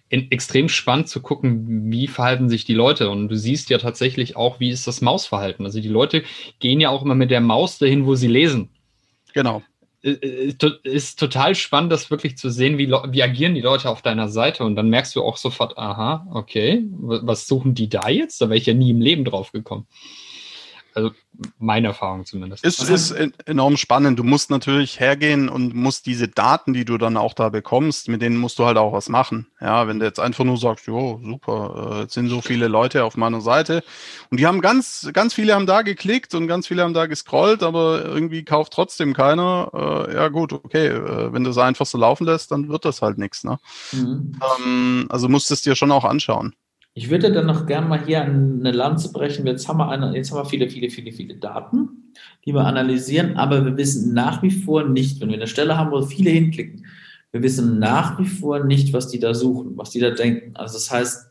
In, 0.09 0.31
extrem 0.31 0.69
spannend 0.69 1.09
zu 1.09 1.21
gucken, 1.21 1.91
wie 1.91 2.07
verhalten 2.07 2.49
sich 2.49 2.65
die 2.65 2.75
Leute. 2.75 3.11
Und 3.11 3.29
du 3.29 3.37
siehst 3.37 3.69
ja 3.69 3.79
tatsächlich 3.79 4.37
auch, 4.37 4.61
wie 4.61 4.71
ist 4.71 4.87
das 4.87 5.01
Mausverhalten. 5.01 5.65
Also 5.65 5.81
die 5.81 5.89
Leute 5.89 6.23
gehen 6.61 6.81
ja 6.81 6.91
auch 6.91 7.03
immer 7.03 7.17
mit 7.17 7.33
der 7.33 7.41
Maus 7.41 7.79
dahin, 7.79 8.07
wo 8.07 8.15
sie 8.15 8.29
lesen. 8.29 8.69
Genau. 9.35 9.63
Äh, 10.03 10.11
äh, 10.11 10.55
ist 10.85 11.19
total 11.19 11.55
spannend, 11.55 11.93
das 11.93 12.11
wirklich 12.11 12.37
zu 12.37 12.51
sehen, 12.51 12.79
wie, 12.79 12.89
wie 12.89 13.23
agieren 13.23 13.55
die 13.55 13.61
Leute 13.61 13.89
auf 13.89 14.03
deiner 14.03 14.29
Seite. 14.29 14.65
Und 14.65 14.77
dann 14.77 14.91
merkst 14.91 15.17
du 15.17 15.23
auch 15.23 15.37
sofort, 15.37 15.79
aha, 15.79 16.27
okay, 16.33 16.85
was 16.91 17.47
suchen 17.47 17.75
die 17.75 17.89
da 17.89 18.09
jetzt? 18.09 18.41
Da 18.41 18.47
wäre 18.49 18.59
ich 18.59 18.67
ja 18.67 18.75
nie 18.75 18.91
im 18.91 19.01
Leben 19.01 19.25
drauf 19.25 19.53
gekommen. 19.53 19.87
Also 20.97 21.11
meine 21.59 21.89
Erfahrung 21.89 22.25
zumindest. 22.25 22.65
Es 22.65 22.79
ist 22.79 23.11
enorm 23.45 23.77
spannend. 23.77 24.19
Du 24.19 24.25
musst 24.25 24.49
natürlich 24.49 24.99
hergehen 24.99 25.51
und 25.51 25.75
musst 25.75 26.07
diese 26.07 26.27
Daten, 26.27 26.73
die 26.73 26.87
du 26.87 26.97
dann 26.97 27.19
auch 27.19 27.35
da 27.35 27.51
bekommst, 27.51 28.09
mit 28.09 28.23
denen 28.23 28.39
musst 28.39 28.59
du 28.59 28.65
halt 28.65 28.79
auch 28.79 28.95
was 28.95 29.11
machen. 29.11 29.47
Ja, 29.61 29.89
wenn 29.89 30.01
du 30.01 30.07
jetzt 30.07 30.19
einfach 30.19 30.45
nur 30.45 30.57
sagst, 30.57 30.87
jo, 30.87 31.21
super, 31.23 31.99
äh, 31.99 32.01
jetzt 32.01 32.15
sind 32.15 32.31
so 32.31 32.41
viele 32.41 32.69
Leute 32.69 33.05
auf 33.05 33.19
meiner 33.19 33.43
Seite 33.43 33.85
und 34.31 34.41
die 34.41 34.47
haben 34.47 34.63
ganz, 34.63 35.11
ganz 35.13 35.35
viele 35.35 35.55
haben 35.55 35.67
da 35.67 35.83
geklickt 35.83 36.35
und 36.35 36.49
ganz 36.49 36.67
viele 36.67 36.83
haben 36.83 36.95
da 36.95 37.05
gescrollt, 37.05 37.63
aber 37.63 38.03
irgendwie 38.03 38.43
kauft 38.47 38.73
trotzdem 38.73 39.13
keiner. 39.13 40.07
Äh, 40.09 40.15
ja 40.15 40.29
gut, 40.29 40.55
okay, 40.55 40.87
äh, 40.87 41.31
wenn 41.31 41.45
du 41.45 41.51
es 41.51 41.59
einfach 41.59 41.85
so 41.85 41.99
laufen 41.99 42.25
lässt, 42.25 42.53
dann 42.53 42.71
wird 42.71 42.87
das 42.87 43.03
halt 43.03 43.19
nichts. 43.19 43.45
Ne? 43.45 43.59
Mhm. 43.93 44.33
Ähm, 44.65 45.07
also 45.11 45.29
musst 45.29 45.51
du 45.51 45.55
es 45.55 45.61
dir 45.61 45.77
schon 45.77 45.93
auch 45.93 46.05
anschauen. 46.05 46.55
Ich 46.99 47.11
würde 47.11 47.31
dann 47.31 47.45
noch 47.45 47.67
gerne 47.67 47.87
mal 47.87 48.03
hier 48.07 48.23
eine 48.23 48.73
Lanze 48.73 49.13
brechen. 49.13 49.47
Jetzt 49.47 49.69
haben 49.69 49.77
wir, 49.77 49.91
eine, 49.91 50.17
jetzt 50.17 50.31
haben 50.31 50.39
wir 50.39 50.47
viele, 50.47 50.71
viele, 50.71 50.89
viele, 50.89 51.13
viele 51.13 51.35
Daten, 51.35 52.15
die 52.47 52.55
wir 52.55 52.65
analysieren, 52.65 53.37
aber 53.37 53.63
wir 53.67 53.77
wissen 53.77 54.15
nach 54.15 54.43
wie 54.43 54.51
vor 54.51 54.83
nicht, 54.85 55.21
wenn 55.21 55.29
wir 55.29 55.37
eine 55.37 55.47
Stelle 55.47 55.77
haben, 55.77 55.91
wo 55.91 56.01
viele 56.01 56.31
hinklicken, 56.31 56.87
wir 57.33 57.43
wissen 57.43 57.79
nach 57.79 58.19
wie 58.19 58.25
vor 58.25 58.65
nicht, 58.65 58.95
was 58.95 59.09
die 59.09 59.19
da 59.19 59.35
suchen, 59.35 59.77
was 59.77 59.91
die 59.91 60.01
da 60.01 60.09
denken. 60.09 60.57
Also 60.57 60.73
das 60.79 60.91
heißt, 60.91 61.31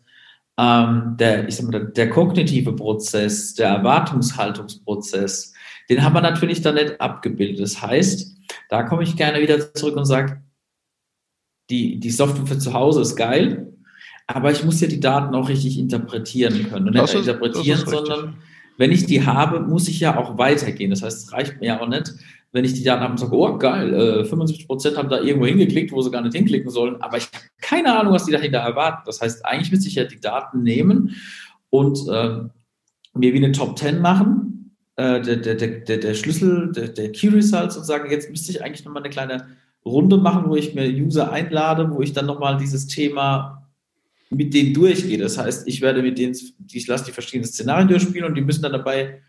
ähm, 0.60 1.16
der, 1.18 1.48
ich 1.48 1.56
sag 1.56 1.72
mal, 1.72 1.84
der 1.84 2.12
kognitive 2.12 2.74
Prozess, 2.74 3.56
der 3.56 3.70
Erwartungshaltungsprozess, 3.70 5.52
den 5.90 6.04
haben 6.04 6.14
wir 6.14 6.22
natürlich 6.22 6.62
da 6.62 6.74
nicht 6.74 7.02
abgebildet. 7.02 7.60
Das 7.60 7.82
heißt, 7.82 8.38
da 8.70 8.84
komme 8.84 9.02
ich 9.02 9.16
gerne 9.16 9.42
wieder 9.42 9.74
zurück 9.74 9.98
und 9.98 10.06
sage, 10.06 10.44
die, 11.72 12.00
die 12.00 12.12
Software 12.12 12.46
für 12.46 12.60
zu 12.60 12.72
Hause 12.72 13.02
ist 13.02 13.16
geil, 13.16 13.75
aber 14.28 14.52
ich 14.52 14.64
muss 14.64 14.82
ja 14.82 14.88
die 14.88 15.00
Daten 15.00 15.36
auch 15.36 15.50
richtig 15.50 15.78
interpretieren 15.78 16.68
können. 16.70 16.88
Und 16.88 16.94
nicht 16.94 17.04
ist, 17.04 17.16
interpretieren, 17.16 17.84
sondern 17.86 18.38
wenn 18.78 18.92
ich 18.92 19.06
die 19.06 19.26
habe, 19.26 19.60
muss 19.60 19.88
ich 19.88 20.00
ja 20.00 20.18
auch 20.18 20.38
weitergehen. 20.38 20.90
Das 20.90 21.04
heißt, 21.04 21.28
es 21.28 21.34
reicht 21.34 21.60
mir 21.60 21.68
ja 21.68 21.82
auch 21.82 21.88
nicht, 21.88 22.14
wenn 22.52 22.66
ich 22.66 22.74
die 22.74 22.84
Daten 22.84 23.02
habe 23.02 23.12
und 23.12 23.20
sage, 23.20 23.36
oh 23.36 23.58
geil, 23.58 23.94
äh, 23.94 24.26
75 24.26 24.68
Prozent 24.68 24.98
haben 24.98 25.10
da 25.10 25.20
irgendwo 25.20 25.46
hingeklickt, 25.46 25.92
wo 25.92 26.02
sie 26.02 26.10
gar 26.10 26.22
nicht 26.22 26.36
hinklicken 26.36 26.70
sollen, 26.72 27.02
aber 27.02 27.18
ich 27.18 27.26
habe 27.26 27.44
keine 27.62 27.98
Ahnung, 28.00 28.14
was 28.14 28.26
die 28.26 28.32
dahinter 28.32 28.60
erwarten. 28.60 29.04
Das 29.06 29.20
heißt, 29.20 29.46
eigentlich 29.46 29.72
müsste 29.72 29.90
ich 29.90 29.96
ja 29.96 30.06
die 30.06 30.22
Daten 30.22 30.64
nehmen 30.64 31.16
und 31.70 32.00
äh, 32.08 32.40
mir 33.14 33.34
wie 33.34 33.38
eine 33.38 33.52
Top 33.52 33.78
10 33.78 34.00
machen, 34.00 34.76
äh, 34.96 35.22
der, 35.22 35.36
der, 35.36 35.56
der, 35.56 35.98
der 35.98 36.14
Schlüssel, 36.14 36.72
der, 36.72 36.88
der 36.90 37.12
Key 37.12 37.28
Results 37.28 37.76
und 37.76 37.84
sagen, 37.84 38.10
jetzt 38.10 38.30
müsste 38.30 38.52
ich 38.52 38.64
eigentlich 38.64 38.86
nochmal 38.86 39.04
eine 39.04 39.10
kleine 39.10 39.48
Runde 39.86 40.18
machen, 40.18 40.46
wo 40.48 40.56
ich 40.56 40.74
mir 40.74 40.88
User 40.88 41.32
einlade, 41.32 41.92
wo 41.92 42.02
ich 42.02 42.14
dann 42.14 42.26
nochmal 42.26 42.58
dieses 42.58 42.88
Thema 42.88 43.65
mit 44.30 44.54
denen 44.54 44.74
durchgehe. 44.74 45.18
Das 45.18 45.38
heißt, 45.38 45.68
ich 45.68 45.82
werde 45.82 46.02
mit 46.02 46.18
denen, 46.18 46.36
ich 46.72 46.88
lasse 46.88 47.06
die 47.06 47.12
verschiedenen 47.12 47.48
Szenarien 47.48 47.88
durchspielen 47.88 48.28
und 48.28 48.36
die 48.36 48.42
müssen 48.42 48.64
dann 48.64 48.74
dabei 48.74 49.22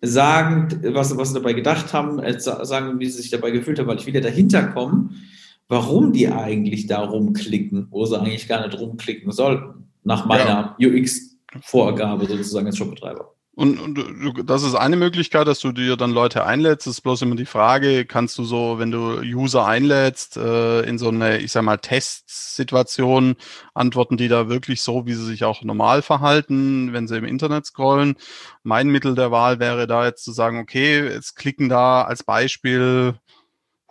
sagen, 0.00 0.80
was, 0.94 1.16
was 1.16 1.28
sie 1.28 1.34
dabei 1.34 1.52
gedacht 1.52 1.92
haben, 1.92 2.18
äh, 2.18 2.38
sagen, 2.38 2.98
wie 2.98 3.06
sie 3.06 3.22
sich 3.22 3.30
dabei 3.30 3.50
gefühlt 3.50 3.78
haben, 3.78 3.86
weil 3.86 3.98
ich 3.98 4.06
ja 4.06 4.20
dahinter 4.20 4.62
kommen, 4.68 5.22
warum 5.68 6.12
die 6.12 6.28
eigentlich 6.28 6.86
da 6.86 7.00
rumklicken, 7.00 7.88
wo 7.90 8.04
sie 8.04 8.18
eigentlich 8.18 8.48
gar 8.48 8.66
nicht 8.66 8.78
rumklicken 8.78 9.32
sollten, 9.32 9.88
nach 10.02 10.26
meiner 10.26 10.76
ja. 10.78 10.88
UX-Vorgabe 10.88 12.26
sozusagen 12.26 12.66
als 12.66 12.76
Shopbetreiber. 12.76 13.34
Und, 13.56 13.78
und 13.78 14.50
das 14.50 14.64
ist 14.64 14.74
eine 14.74 14.96
Möglichkeit, 14.96 15.46
dass 15.46 15.60
du 15.60 15.70
dir 15.70 15.96
dann 15.96 16.10
Leute 16.10 16.44
einlädst. 16.44 16.88
Das 16.88 16.94
ist 16.94 17.02
bloß 17.02 17.22
immer 17.22 17.36
die 17.36 17.46
Frage, 17.46 18.04
kannst 18.04 18.36
du 18.38 18.44
so, 18.44 18.80
wenn 18.80 18.90
du 18.90 19.20
User 19.20 19.64
einlädst, 19.64 20.36
äh, 20.36 20.80
in 20.82 20.98
so 20.98 21.08
eine, 21.08 21.38
ich 21.38 21.52
sag 21.52 21.62
mal, 21.62 21.76
Testsituation, 21.76 23.36
antworten 23.72 24.16
die 24.16 24.26
da 24.26 24.48
wirklich 24.48 24.82
so, 24.82 25.06
wie 25.06 25.14
sie 25.14 25.24
sich 25.24 25.44
auch 25.44 25.62
normal 25.62 26.02
verhalten, 26.02 26.92
wenn 26.92 27.06
sie 27.06 27.16
im 27.16 27.24
Internet 27.24 27.66
scrollen? 27.66 28.16
Mein 28.64 28.88
Mittel 28.88 29.14
der 29.14 29.30
Wahl 29.30 29.60
wäre 29.60 29.86
da 29.86 30.04
jetzt 30.04 30.24
zu 30.24 30.32
sagen, 30.32 30.58
okay, 30.58 31.04
jetzt 31.06 31.36
klicken 31.36 31.68
da 31.68 32.02
als 32.02 32.24
Beispiel 32.24 33.14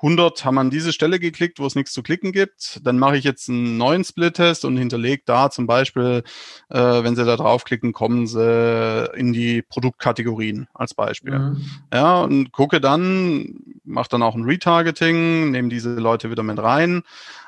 100 0.03 0.43
haben 0.43 0.57
an 0.57 0.69
diese 0.69 0.91
Stelle 0.91 1.17
geklickt, 1.17 1.59
wo 1.59 1.65
es 1.65 1.75
nichts 1.75 1.93
zu 1.93 2.03
klicken 2.03 2.33
gibt. 2.33 2.81
Dann 2.83 2.99
mache 2.99 3.15
ich 3.15 3.23
jetzt 3.23 3.49
einen 3.49 3.77
neuen 3.77 4.03
Split-Test 4.03 4.65
und 4.65 4.75
hinterlege 4.75 5.23
da 5.25 5.49
zum 5.49 5.65
Beispiel, 5.65 6.23
äh, 6.69 6.77
wenn 6.77 7.15
Sie 7.15 7.23
da 7.23 7.37
draufklicken, 7.37 7.93
kommen 7.93 8.27
Sie 8.27 9.09
in 9.15 9.31
die 9.31 9.61
Produktkategorien 9.61 10.67
als 10.73 10.93
Beispiel. 10.93 11.39
Mhm. 11.39 11.65
Ja, 11.93 12.21
und 12.21 12.51
gucke 12.51 12.81
dann, 12.81 13.61
mache 13.85 14.09
dann 14.09 14.23
auch 14.23 14.35
ein 14.35 14.43
Retargeting, 14.43 15.51
nehme 15.51 15.69
diese 15.69 15.95
Leute 15.95 16.29
wieder 16.29 16.43
mit 16.43 16.59
rein 16.59 17.03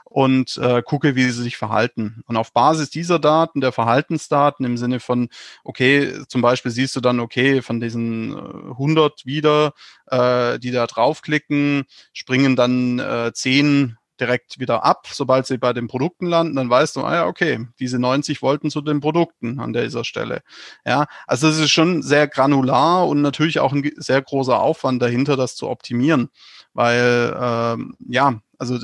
und 0.06 0.58
äh, 0.58 0.82
gucke, 0.82 1.16
wie 1.16 1.24
sie 1.24 1.44
sich 1.44 1.58
verhalten. 1.58 2.24
Und 2.28 2.38
auf 2.38 2.54
Basis 2.54 2.90
dieser 2.90 3.20
Daten, 3.20 3.60
der 3.60 3.72
Verhaltensdaten 3.72 4.66
im 4.66 4.78
Sinne 4.78 5.00
von, 5.00 5.30
okay, 5.64 6.14
zum 6.30 6.42
Beispiel 6.42 6.72
siehst 6.72 6.96
du 6.96 7.02
dann, 7.02 7.20
okay, 7.20 7.62
von 7.62 7.82
diesen 7.82 8.32
äh, 8.34 8.72
100 8.72 9.26
wieder, 9.26 9.74
äh, 10.08 10.60
die 10.60 10.72
da 10.72 10.88
draufklicken, 10.88 11.84
springen 12.14 12.56
dann 12.56 13.00
äh, 13.00 13.34
10 13.34 13.98
direkt 14.20 14.60
wieder 14.60 14.84
ab, 14.86 15.08
sobald 15.12 15.46
sie 15.46 15.58
bei 15.58 15.74
den 15.74 15.88
Produkten 15.88 16.28
landen, 16.28 16.56
dann 16.56 16.70
weißt 16.70 16.96
du, 16.96 17.02
ah 17.02 17.16
ja, 17.16 17.28
okay, 17.28 17.68
diese 17.80 18.00
90 18.00 18.42
wollten 18.42 18.70
zu 18.70 18.82
den 18.82 19.02
Produkten 19.02 19.60
an 19.60 19.74
dieser 19.74 20.04
Stelle. 20.04 20.42
Ja, 20.86 21.08
also 21.28 21.48
es 21.48 21.60
ist 21.60 21.72
schon 21.72 22.02
sehr 22.02 22.28
granular 22.28 23.08
und 23.08 23.22
natürlich 23.22 23.60
auch 23.60 23.74
ein 23.74 23.92
sehr 23.98 24.22
großer 24.22 24.60
Aufwand 24.60 25.02
dahinter, 25.02 25.36
das 25.36 25.56
zu 25.56 25.70
optimieren, 25.70 26.30
weil 26.74 27.36
ähm, 27.40 27.96
ja, 28.08 28.40
also 28.60 28.80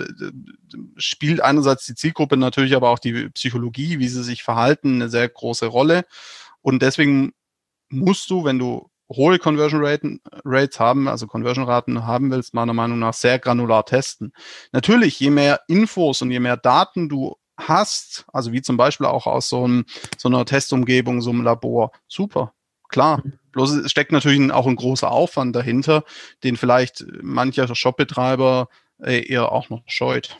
spielt 0.98 1.42
einerseits 1.42 1.86
die 1.86 1.96
Zielgruppe 1.96 2.38
natürlich 2.38 2.76
aber 2.76 2.90
auch 2.90 3.00
die 3.00 3.30
Psychologie, 3.30 4.00
wie 4.00 4.08
sie 4.08 4.24
sich 4.24 4.44
verhalten, 4.44 4.96
eine 4.96 5.10
sehr 5.10 5.28
große 5.28 5.66
Rolle. 5.66 6.06
Und 6.62 6.82
deswegen 6.82 7.34
musst 7.90 8.30
du, 8.30 8.44
wenn 8.44 8.60
du 8.60 8.90
hohe 9.10 9.40
Conversion 9.40 9.84
Rates 9.84 10.80
haben, 10.80 11.08
also 11.08 11.28
Conversion 11.28 11.66
Raten 11.66 12.06
haben 12.06 12.32
willst, 12.32 12.54
meiner 12.54 12.74
Meinung 12.74 13.00
nach 13.00 13.14
sehr 13.14 13.40
granular 13.40 13.86
testen. 13.86 14.34
Natürlich, 14.72 15.20
je 15.20 15.30
mehr 15.30 15.62
Infos 15.68 16.22
und 16.22 16.32
je 16.32 16.40
mehr 16.40 16.58
Daten 16.58 17.10
du 17.10 17.36
hast, 17.58 18.26
also 18.32 18.52
wie 18.54 18.62
zum 18.62 18.78
Beispiel 18.78 19.08
auch 19.08 19.28
aus 19.28 19.50
so, 19.50 19.64
einem, 19.64 19.86
so 20.18 20.30
einer 20.30 20.46
Testumgebung, 20.46 21.22
so 21.22 21.32
einem 21.32 21.44
Labor, 21.44 21.92
super, 22.08 22.54
klar. 22.88 23.22
Mhm. 23.24 23.34
Bloß 23.52 23.72
es 23.72 23.92
steckt 23.92 24.14
natürlich 24.14 24.52
auch 24.52 24.66
ein 24.66 24.78
großer 24.78 25.12
Aufwand 25.12 25.56
dahinter, 25.56 26.06
den 26.44 26.56
vielleicht 26.56 27.06
mancher 27.22 27.74
Shopbetreiber 27.76 28.70
eher 29.02 29.52
auch 29.52 29.70
noch 29.70 29.82
scheut. 29.88 30.38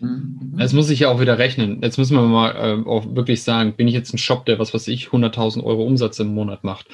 Mhm. 0.00 0.56
Es 0.58 0.72
muss 0.72 0.86
sich 0.86 1.00
ja 1.00 1.08
auch 1.08 1.20
wieder 1.20 1.38
rechnen. 1.38 1.80
Jetzt 1.82 1.98
müssen 1.98 2.16
wir 2.16 2.22
mal 2.22 2.50
äh, 2.50 2.88
auch 2.88 3.14
wirklich 3.14 3.42
sagen, 3.42 3.74
bin 3.74 3.88
ich 3.88 3.94
jetzt 3.94 4.12
ein 4.12 4.18
Shop, 4.18 4.44
der 4.46 4.58
was 4.58 4.74
weiß 4.74 4.88
ich, 4.88 5.08
100.000 5.08 5.62
Euro 5.62 5.84
Umsatz 5.84 6.18
im 6.18 6.28
Monat 6.28 6.64
macht. 6.64 6.86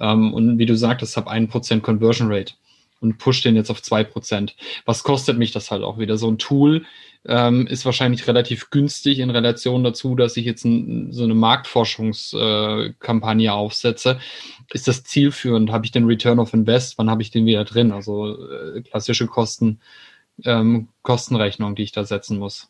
Ähm, 0.00 0.32
und 0.32 0.58
wie 0.58 0.66
du 0.66 0.76
sagtest, 0.76 1.16
habe 1.16 1.30
1% 1.30 1.80
Conversion 1.80 2.32
Rate. 2.32 2.54
und 3.00 3.18
pushe 3.18 3.42
den 3.42 3.56
jetzt 3.56 3.70
auf 3.70 3.82
zwei 3.82 4.02
Prozent. 4.02 4.56
Was 4.84 5.04
kostet 5.04 5.38
mich 5.38 5.52
das 5.52 5.70
halt 5.70 5.84
auch 5.84 5.98
wieder? 5.98 6.16
So 6.16 6.30
ein 6.30 6.38
Tool 6.38 6.84
ähm, 7.26 7.66
ist 7.66 7.84
wahrscheinlich 7.84 8.26
relativ 8.26 8.70
günstig 8.70 9.18
in 9.18 9.30
Relation 9.30 9.84
dazu, 9.84 10.14
dass 10.14 10.36
ich 10.36 10.44
jetzt 10.44 10.64
ein, 10.64 11.12
so 11.12 11.24
eine 11.24 11.34
Marktforschungskampagne 11.34 13.46
äh, 13.46 13.50
aufsetze. 13.50 14.18
Ist 14.72 14.88
das 14.88 15.04
zielführend? 15.04 15.70
Habe 15.70 15.84
ich 15.84 15.92
den 15.92 16.06
Return 16.06 16.38
of 16.38 16.54
Invest? 16.54 16.98
Wann 16.98 17.10
habe 17.10 17.22
ich 17.22 17.30
den 17.30 17.46
wieder 17.46 17.64
drin? 17.64 17.92
Also 17.92 18.36
äh, 18.48 18.82
klassische 18.82 19.26
Kosten, 19.26 19.80
ähm, 20.44 20.88
Kostenrechnung, 21.02 21.74
die 21.74 21.82
ich 21.82 21.92
da 21.92 22.04
setzen 22.04 22.38
muss. 22.38 22.68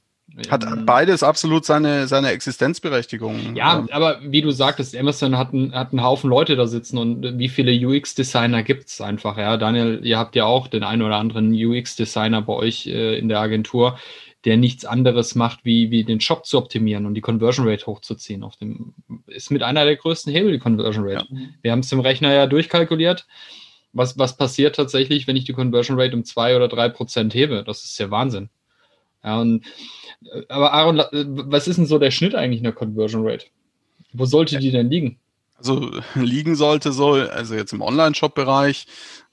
Hat 0.51 0.65
beides 0.85 1.23
absolut 1.23 1.65
seine, 1.65 2.07
seine 2.07 2.29
Existenzberechtigung. 2.31 3.57
Ja, 3.57 3.87
aber 3.91 4.21
wie 4.23 4.43
du 4.43 4.51
sagtest, 4.51 4.95
Amazon 4.95 5.39
hat, 5.39 5.55
ein, 5.55 5.73
hat 5.73 5.93
einen 5.93 6.03
Haufen 6.03 6.29
Leute 6.29 6.55
da 6.55 6.67
sitzen 6.67 6.99
und 6.99 7.39
wie 7.39 7.49
viele 7.49 7.73
UX-Designer 7.73 8.63
gibt 8.63 8.89
es 8.89 9.01
einfach, 9.01 9.39
ja. 9.39 9.57
Daniel, 9.57 10.01
ihr 10.05 10.19
habt 10.19 10.37
ja 10.37 10.45
auch 10.45 10.69
den 10.69 10.85
einen 10.85 11.03
oder 11.03 11.17
anderen 11.17 11.55
UX-Designer 11.55 12.43
bei 12.43 12.53
euch 12.53 12.87
äh, 12.87 13.19
in 13.19 13.31
der 13.31 13.41
Agentur, 13.41 13.99
der 14.45 14.59
nichts 14.59 14.85
anderes 14.85 15.35
macht, 15.35 15.65
wie, 15.65 15.91
wie 15.91 16.05
den 16.05 16.21
Shop 16.21 16.47
zu 16.47 16.59
optimieren 16.59 17.07
und 17.07 17.15
die 17.15 17.21
Conversion 17.23 17.67
Rate 17.67 17.87
hochzuziehen. 17.87 18.45
Auf 18.45 18.57
dem, 18.57 18.95
ist 19.27 19.51
mit 19.51 19.63
einer 19.63 19.85
der 19.85 19.97
größten 19.97 20.33
Hebel 20.33 20.53
die 20.53 20.59
Conversion 20.59 21.09
Rate. 21.09 21.27
Ja. 21.31 21.39
Wir 21.63 21.73
haben 21.73 21.81
es 21.81 21.91
im 21.91 22.01
Rechner 22.01 22.33
ja 22.33 22.47
durchkalkuliert. 22.47 23.27
Was, 23.93 24.19
was 24.19 24.37
passiert 24.37 24.77
tatsächlich, 24.77 25.27
wenn 25.27 25.37
ich 25.37 25.45
die 25.45 25.53
Conversion 25.53 25.99
Rate 25.99 26.15
um 26.15 26.25
zwei 26.25 26.55
oder 26.55 26.69
drei 26.69 26.89
Prozent 26.89 27.35
hebe? 27.35 27.65
Das 27.65 27.85
ist 27.85 27.99
ja 27.99 28.11
Wahnsinn. 28.11 28.51
Ja, 29.25 29.41
und 29.41 29.65
aber 30.49 30.73
Aaron, 30.73 30.99
was 30.99 31.69
ist 31.69 31.77
denn 31.77 31.87
so 31.87 31.99
der 31.99 32.11
Schnitt 32.11 32.35
eigentlich 32.35 32.59
in 32.59 32.65
der 32.65 32.73
Conversion 32.73 33.27
Rate? 33.27 33.47
Wo 34.13 34.25
sollte 34.25 34.59
die 34.59 34.71
denn 34.71 34.91
liegen? 34.91 35.19
Also 35.59 35.91
liegen 36.15 36.55
sollte 36.55 36.93
so, 36.93 37.13
also 37.13 37.55
jetzt 37.55 37.73
im 37.73 37.83
Online-Shop-Bereich, 37.83 38.87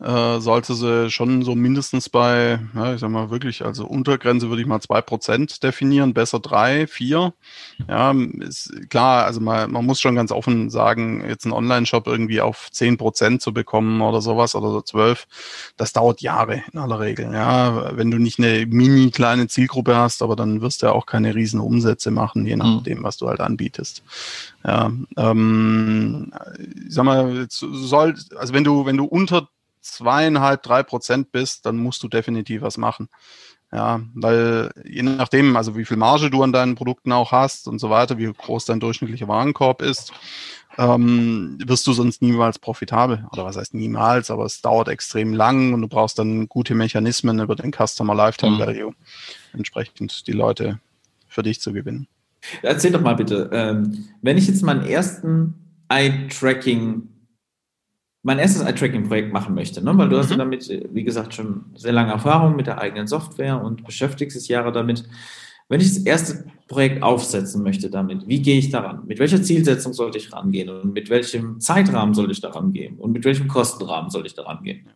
äh, 0.03 0.39
sollte 0.39 0.73
sie 0.73 1.09
schon 1.09 1.43
so 1.43 1.55
mindestens 1.55 2.09
bei, 2.09 2.59
ja, 2.73 2.93
ich 2.93 2.99
sag 2.99 3.09
mal 3.11 3.29
wirklich, 3.29 3.63
also 3.63 3.85
Untergrenze 3.85 4.49
würde 4.49 4.61
ich 4.61 4.67
mal 4.67 4.81
zwei 4.81 5.01
Prozent 5.01 5.63
definieren, 5.63 6.13
besser 6.13 6.39
drei, 6.39 6.87
vier. 6.87 7.33
Ja, 7.87 8.13
ist 8.39 8.73
klar, 8.89 9.25
also 9.25 9.39
man, 9.39 9.71
man 9.71 9.85
muss 9.85 10.01
schon 10.01 10.15
ganz 10.15 10.31
offen 10.31 10.69
sagen, 10.69 11.23
jetzt 11.25 11.45
einen 11.45 11.53
Online-Shop 11.53 12.07
irgendwie 12.07 12.41
auf 12.41 12.69
zehn 12.71 12.97
Prozent 12.97 13.41
zu 13.41 13.53
bekommen 13.53 14.01
oder 14.01 14.19
sowas 14.19 14.55
oder 14.55 14.71
so 14.71 14.81
zwölf, 14.81 15.27
das 15.77 15.93
dauert 15.93 16.21
Jahre 16.21 16.63
in 16.73 16.79
aller 16.79 16.99
Regel. 16.99 17.31
Ja, 17.31 17.95
wenn 17.95 18.11
du 18.11 18.17
nicht 18.17 18.39
eine 18.39 18.65
mini 18.65 19.11
kleine 19.11 19.47
Zielgruppe 19.47 19.95
hast, 19.95 20.21
aber 20.21 20.35
dann 20.35 20.61
wirst 20.61 20.81
du 20.81 20.87
ja 20.87 20.91
auch 20.91 21.05
keine 21.05 21.35
riesen 21.35 21.61
Umsätze 21.61 22.11
machen, 22.11 22.45
je 22.45 22.55
nachdem, 22.55 22.99
mhm. 22.99 23.03
was 23.03 23.17
du 23.17 23.29
halt 23.29 23.39
anbietest. 23.39 24.03
Ja, 24.65 24.91
ähm, 25.17 26.33
sag 26.89 27.05
mal, 27.05 27.45
soll, 27.49 28.15
also 28.35 28.53
wenn 28.53 28.63
du, 28.63 28.85
wenn 28.85 28.97
du 28.97 29.05
unter 29.05 29.47
zweieinhalb, 29.81 30.63
drei 30.63 30.81
Prozent 30.81 31.31
bist, 31.31 31.67
dann 31.67 31.77
musst 31.77 32.01
du 32.01 32.07
definitiv 32.07 32.63
was 32.63 32.77
machen. 32.77 33.09
Ja, 33.71 34.01
weil 34.13 34.71
je 34.83 35.03
nachdem, 35.03 35.55
also 35.55 35.75
wie 35.77 35.85
viel 35.85 35.97
Marge 35.97 36.29
du 36.29 36.41
an 36.41 36.53
deinen 36.53 36.75
Produkten 36.75 37.11
auch 37.11 37.31
hast 37.31 37.67
und 37.67 37.79
so 37.79 37.89
weiter, 37.89 38.17
wie 38.17 38.31
groß 38.31 38.65
dein 38.65 38.79
durchschnittlicher 38.79 39.27
Warenkorb 39.27 39.81
ist, 39.81 40.13
ähm, 40.77 41.57
wirst 41.63 41.85
du 41.85 41.93
sonst 41.93 42.21
niemals 42.21 42.57
profitabel. 42.57 43.27
Oder 43.31 43.45
was 43.45 43.57
heißt 43.57 43.73
niemals, 43.73 44.31
aber 44.31 44.45
es 44.45 44.61
dauert 44.61 44.87
extrem 44.87 45.33
lang 45.33 45.73
und 45.73 45.81
du 45.81 45.87
brauchst 45.87 46.17
dann 46.17 46.47
gute 46.47 46.73
Mechanismen 46.73 47.39
über 47.39 47.55
den 47.55 47.71
Customer 47.71 48.15
Lifetime 48.15 48.55
mhm. 48.55 48.59
Value, 48.59 48.93
entsprechend 49.53 50.25
die 50.27 50.33
Leute 50.33 50.79
für 51.27 51.43
dich 51.43 51.59
zu 51.59 51.73
gewinnen. 51.73 52.07
Erzähl 52.61 52.91
doch 52.91 53.01
mal 53.01 53.15
bitte, 53.15 53.49
ähm, 53.51 54.05
wenn 54.21 54.37
ich 54.37 54.47
jetzt 54.47 54.63
meinen 54.63 54.85
ersten 54.85 55.55
Eye-Tracking 55.89 57.09
mein 58.25 58.39
erstes 58.39 58.63
Eye-Tracking-Projekt 58.63 59.31
machen 59.31 59.53
möchte, 59.53 59.83
ne? 59.83 59.95
weil 59.99 60.09
du 60.09 60.17
hast 60.17 60.31
ja 60.31 60.35
mhm. 60.35 60.39
damit, 60.39 60.67
wie 60.67 61.03
gesagt, 61.03 61.35
schon 61.35 61.65
sehr 61.75 61.93
lange 61.93 62.11
Erfahrung 62.11 62.55
mit 62.55 62.65
der 62.65 62.81
eigenen 62.81 63.05
Software 63.05 63.61
und 63.61 63.85
beschäftigst 63.85 64.35
dich 64.35 64.47
Jahre 64.47 64.71
damit. 64.71 65.07
Wenn 65.69 65.79
ich 65.79 65.93
das 65.93 66.03
erste 66.03 66.45
Projekt 66.67 67.03
aufsetzen 67.03 67.61
möchte 67.61 67.91
damit, 67.91 68.27
wie 68.27 68.41
gehe 68.41 68.57
ich 68.57 68.71
daran? 68.71 69.05
Mit 69.05 69.19
welcher 69.19 69.43
Zielsetzung 69.43 69.93
sollte 69.93 70.17
ich 70.17 70.33
rangehen 70.33 70.69
und 70.69 70.91
mit 70.91 71.11
welchem 71.11 71.59
Zeitrahmen 71.59 72.15
sollte 72.15 72.31
ich 72.31 72.41
daran 72.41 72.73
gehen 72.73 72.97
und 72.97 73.11
mit 73.11 73.25
welchem 73.25 73.47
Kostenrahmen 73.47 74.09
sollte 74.09 74.27
ich 74.27 74.33
daran 74.33 74.63
gehen? 74.63 74.89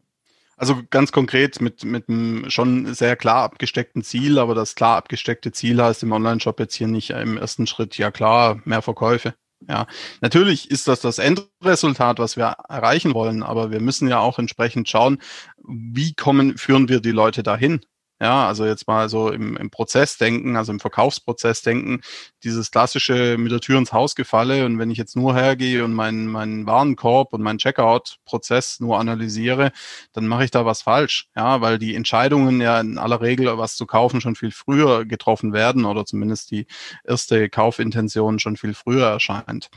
Also 0.60 0.82
ganz 0.90 1.14
konkret 1.14 1.62
mit, 1.62 1.86
mit 1.86 2.10
einem 2.10 2.50
schon 2.50 2.94
sehr 2.94 3.16
klar 3.16 3.44
abgesteckten 3.44 4.04
Ziel, 4.04 4.38
aber 4.38 4.56
das 4.56 4.76
klar 4.76 4.98
abgesteckte 4.98 5.54
Ziel 5.54 5.82
heißt 5.82 6.04
im 6.04 6.12
Online-Shop 6.12 6.60
jetzt 6.60 6.76
hier 6.76 6.88
nicht 6.88 7.12
im 7.12 7.38
ersten 7.38 7.66
Schritt, 7.66 7.98
ja 7.98 8.12
klar, 8.12 8.60
mehr 8.66 8.82
Verkäufe. 8.82 9.36
Ja, 9.70 9.88
natürlich 10.20 10.70
ist 10.70 10.90
das 10.90 11.00
das 11.00 11.18
Endresultat, 11.18 12.20
was 12.20 12.36
wir 12.36 12.58
erreichen 12.68 13.14
wollen, 13.14 13.42
aber 13.42 13.72
wir 13.72 13.80
müssen 13.80 14.10
ja 14.10 14.20
auch 14.20 14.38
entsprechend 14.38 14.90
schauen, 14.90 15.22
wie 15.66 16.14
kommen, 16.14 16.58
führen 16.58 16.90
wir 16.90 17.00
die 17.00 17.12
Leute 17.12 17.42
dahin? 17.42 17.80
Ja, 18.22 18.48
also 18.48 18.66
jetzt 18.66 18.86
mal 18.86 19.08
so 19.08 19.32
im, 19.32 19.56
im 19.56 19.70
Prozess 19.70 20.18
denken, 20.18 20.58
also 20.58 20.74
im 20.74 20.82
Verkaufsprozess 20.82 21.62
denken, 21.62 22.02
dieses 22.44 22.70
klassische 22.70 23.38
mit 23.38 23.52
der 23.52 23.62
Tür 23.62 23.78
ins 23.78 23.94
Haus 23.94 24.14
gefalle 24.14 24.66
und 24.66 24.78
wenn 24.78 24.92
ich 24.92 24.98
jetzt 24.98 25.16
nur 25.16 25.36
hergehe 25.36 25.86
und 25.86 25.94
meinen 25.94 26.28
meinen 26.28 26.66
Warenkorb 26.66 27.32
und 27.32 27.42
meinen 27.42 27.60
Checkout-Prozess 27.60 28.82
nur 28.82 29.00
analysiere, 29.00 29.72
dann 30.12 30.28
mache 30.28 30.44
ich 30.44 30.52
da 30.52 30.66
was 30.66 30.82
falsch. 30.82 31.30
Ja, 31.36 31.62
weil 31.62 31.80
die 31.80 31.96
Entscheidungen 31.96 32.60
ja 32.60 32.82
in 32.82 32.98
aller 32.98 33.22
Regel, 33.22 33.58
was 33.58 33.78
zu 33.78 33.86
kaufen, 33.86 34.20
schon 34.20 34.36
viel 34.36 34.52
früher 34.52 35.06
getroffen 35.06 35.54
werden 35.54 35.86
oder 35.86 36.06
zumindest 36.06 36.52
die 36.52 36.68
erste 37.06 37.48
Kaufintention 37.50 38.40
schon 38.40 38.58
viel 38.58 38.74
früher 38.74 39.08
erscheint. 39.08 39.70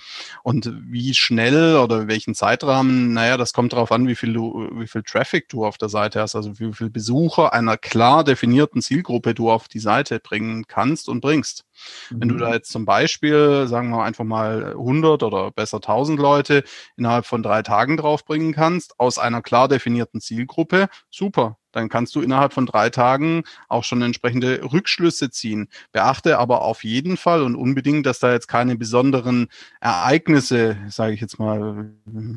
Und 0.43 0.73
wie 0.91 1.15
schnell 1.15 1.77
oder 1.77 2.09
welchen 2.09 2.35
Zeitrahmen, 2.35 3.13
naja, 3.13 3.37
das 3.37 3.53
kommt 3.53 3.73
darauf 3.73 3.93
an, 3.93 4.09
wie 4.09 4.17
viel 4.17 4.33
wie 4.35 4.87
viel 4.87 5.03
Traffic 5.03 5.49
du 5.49 5.65
auf 5.65 5.79
der 5.79 5.89
Seite 5.89 6.21
hast, 6.21 6.35
also 6.35 6.59
wie 6.59 6.73
viel 6.73 6.91
Besucher 6.91 7.53
einer 7.53 7.77
klar 7.77 8.25
definierten 8.33 8.81
Zielgruppe 8.81 9.35
du 9.35 9.51
auf 9.51 9.69
die 9.69 9.79
Seite 9.79 10.19
bringen 10.19 10.65
kannst 10.67 11.09
und 11.09 11.21
bringst. 11.21 11.65
Mhm. 12.11 12.21
Wenn 12.21 12.29
du 12.29 12.37
da 12.37 12.49
mhm. 12.49 12.55
jetzt 12.55 12.73
zum 12.73 12.85
Beispiel, 12.85 13.67
sagen 13.69 13.91
wir 13.91 14.03
einfach 14.03 14.25
mal 14.25 14.71
100 14.71 15.23
oder 15.23 15.51
besser 15.51 15.77
1000 15.77 16.19
Leute 16.19 16.65
innerhalb 16.97 17.27
von 17.27 17.43
drei 17.43 17.63
Tagen 17.63 17.97
draufbringen 17.97 18.53
kannst, 18.53 18.99
aus 18.99 19.19
einer 19.19 19.43
klar 19.43 19.69
definierten 19.69 20.21
Zielgruppe, 20.21 20.89
super 21.11 21.59
dann 21.73 21.89
kannst 21.89 22.15
du 22.15 22.21
innerhalb 22.21 22.53
von 22.53 22.67
drei 22.67 22.91
Tagen 22.91 23.45
auch 23.69 23.85
schon 23.85 24.03
entsprechende 24.03 24.61
Rückschlüsse 24.73 25.31
ziehen. 25.31 25.69
Beachte 25.93 26.39
aber 26.39 26.63
auf 26.63 26.85
jeden 26.85 27.17
Fall 27.17 27.43
und 27.43 27.57
unbedingt, 27.57 28.07
dass 28.07 28.19
da 28.19 28.33
jetzt 28.33 28.49
keine 28.49 28.77
besonderen 28.77 29.49
Ereignisse, 29.81 30.77
sage 30.89 31.15
ich 31.15 31.21
jetzt 31.21 31.39
mal, 31.39 31.91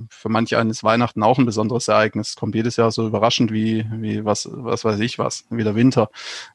für 0.10 0.30
manche 0.30 0.58
eines 0.58 0.84
Weihnachten 0.84 1.24
auch 1.24 1.38
ein 1.38 1.46
besonderes 1.46 1.88
Ereignis, 1.88 2.36
kommt 2.36 2.56
jedes 2.56 2.78
Jahr 2.78 2.92
so 2.92 3.08
überraschend 3.08 3.52
wie, 3.52 3.86
wie 3.92 4.26
was, 4.26 4.50
was 4.52 4.86
weiß 4.86 5.00
ich 5.00 5.20
was, 5.20 5.46
wie 5.50 5.64
der 5.64 5.76
Winter, 5.76 6.10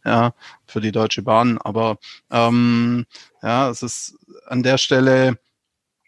ja, 0.04 0.32
für 0.66 0.80
die 0.80 0.92
Deutsche 0.92 1.22
Bahn. 1.22 1.58
Aber 1.58 1.98
ähm, 2.30 3.06
ja, 3.42 3.70
es 3.70 3.82
ist 3.82 4.16
an 4.46 4.62
der 4.62 4.78
Stelle 4.78 5.38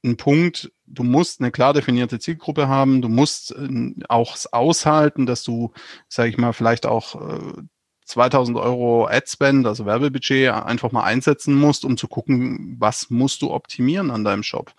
ein 0.05 0.17
Punkt, 0.17 0.73
du 0.87 1.05
musst 1.05 1.41
eine 1.41 1.51
klar 1.51 1.73
definierte 1.73 2.19
Zielgruppe 2.19 2.69
haben, 2.69 3.03
du 3.03 3.09
musst 3.09 3.53
äh, 3.53 3.95
auch 4.09 4.37
aushalten, 4.51 5.27
dass 5.27 5.45
du, 5.45 5.73
sage 6.09 6.31
ich 6.31 6.39
mal, 6.39 6.53
vielleicht 6.53 6.87
auch 6.87 7.15
äh, 7.15 7.63
2000 8.05 8.59
Euro 8.59 9.07
Adspend, 9.07 9.67
also 9.67 9.87
Werbebudget, 9.87 10.51
einfach 10.51 10.93
mal 10.93 11.05
einsetzen 11.05 11.55
musst, 11.55 11.85
um 11.85 11.97
zu 11.97 12.09
gucken, 12.09 12.77
was 12.79 13.11
musst 13.11 13.43
du 13.43 13.51
optimieren 13.51 14.11
an 14.11 14.25
deinem 14.25 14.43
Shop. 14.43 14.75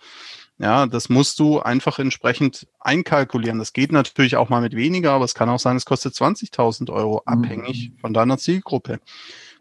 Ja, 0.58 0.86
das 0.86 1.08
musst 1.08 1.40
du 1.40 1.60
einfach 1.60 1.98
entsprechend 1.98 2.68
einkalkulieren. 2.78 3.58
Das 3.58 3.72
geht 3.72 3.90
natürlich 3.90 4.36
auch 4.36 4.50
mal 4.50 4.60
mit 4.60 4.76
weniger, 4.76 5.12
aber 5.12 5.24
es 5.24 5.34
kann 5.34 5.48
auch 5.48 5.58
sein, 5.58 5.76
es 5.76 5.84
kostet 5.84 6.14
20.000 6.14 6.92
Euro, 6.92 7.22
mhm. 7.26 7.32
abhängig 7.32 7.92
von 8.00 8.14
deiner 8.14 8.38
Zielgruppe. 8.38 9.00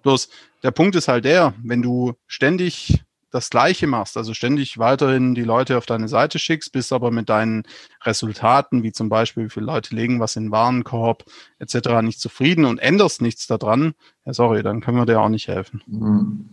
Bloß 0.03 0.29
der 0.61 0.71
Punkt 0.71 0.95
ist 0.95 1.07
halt 1.07 1.25
der, 1.25 1.55
wenn 1.63 1.81
du 1.81 2.13
ständig 2.27 3.03
das 3.33 3.49
Gleiche 3.49 3.87
machst, 3.87 4.15
also 4.15 4.33
ständig 4.33 4.77
weiterhin 4.77 5.33
die 5.33 5.43
Leute 5.43 5.77
auf 5.77 5.85
deine 5.85 6.07
Seite 6.07 6.37
schickst, 6.37 6.71
bist 6.71 6.93
aber 6.93 7.09
mit 7.09 7.29
deinen 7.29 7.63
Resultaten, 8.03 8.83
wie 8.83 8.91
zum 8.91 9.09
Beispiel, 9.09 9.45
wie 9.45 9.49
viele 9.49 9.65
Leute 9.65 9.95
legen 9.95 10.19
was 10.19 10.35
in 10.35 10.45
den 10.45 10.51
Warenkorb 10.51 11.25
etc. 11.59 12.01
nicht 12.03 12.19
zufrieden 12.19 12.65
und 12.65 12.77
änderst 12.77 13.21
nichts 13.21 13.47
daran, 13.47 13.95
ja 14.25 14.33
sorry, 14.33 14.61
dann 14.61 14.81
können 14.81 14.97
wir 14.97 15.05
dir 15.05 15.19
auch 15.19 15.29
nicht 15.29 15.47
helfen. 15.47 15.81
Mhm. 15.87 16.49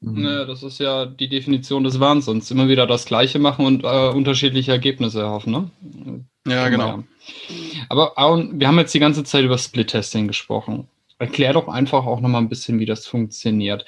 Mhm. 0.00 0.22
Naja, 0.22 0.44
das 0.44 0.62
ist 0.62 0.78
ja 0.78 1.06
die 1.06 1.28
Definition 1.28 1.82
des 1.82 1.98
Wahnsinns. 1.98 2.50
Immer 2.50 2.68
wieder 2.68 2.86
das 2.86 3.06
Gleiche 3.06 3.38
machen 3.38 3.64
und 3.64 3.82
äh, 3.82 4.08
unterschiedliche 4.10 4.72
Ergebnisse 4.72 5.20
erhoffen, 5.20 5.52
ne? 5.52 5.70
Ja, 6.46 6.68
genau. 6.68 7.02
Aber 7.88 8.16
Aaron, 8.18 8.60
wir 8.60 8.68
haben 8.68 8.78
jetzt 8.78 8.94
die 8.94 9.00
ganze 9.00 9.24
Zeit 9.24 9.44
über 9.44 9.58
Split-Testing 9.58 10.28
gesprochen. 10.28 10.86
Erklär 11.18 11.54
doch 11.54 11.68
einfach 11.68 12.04
auch 12.04 12.20
nochmal 12.20 12.42
ein 12.42 12.48
bisschen, 12.50 12.78
wie 12.78 12.84
das 12.84 13.06
funktioniert. 13.06 13.86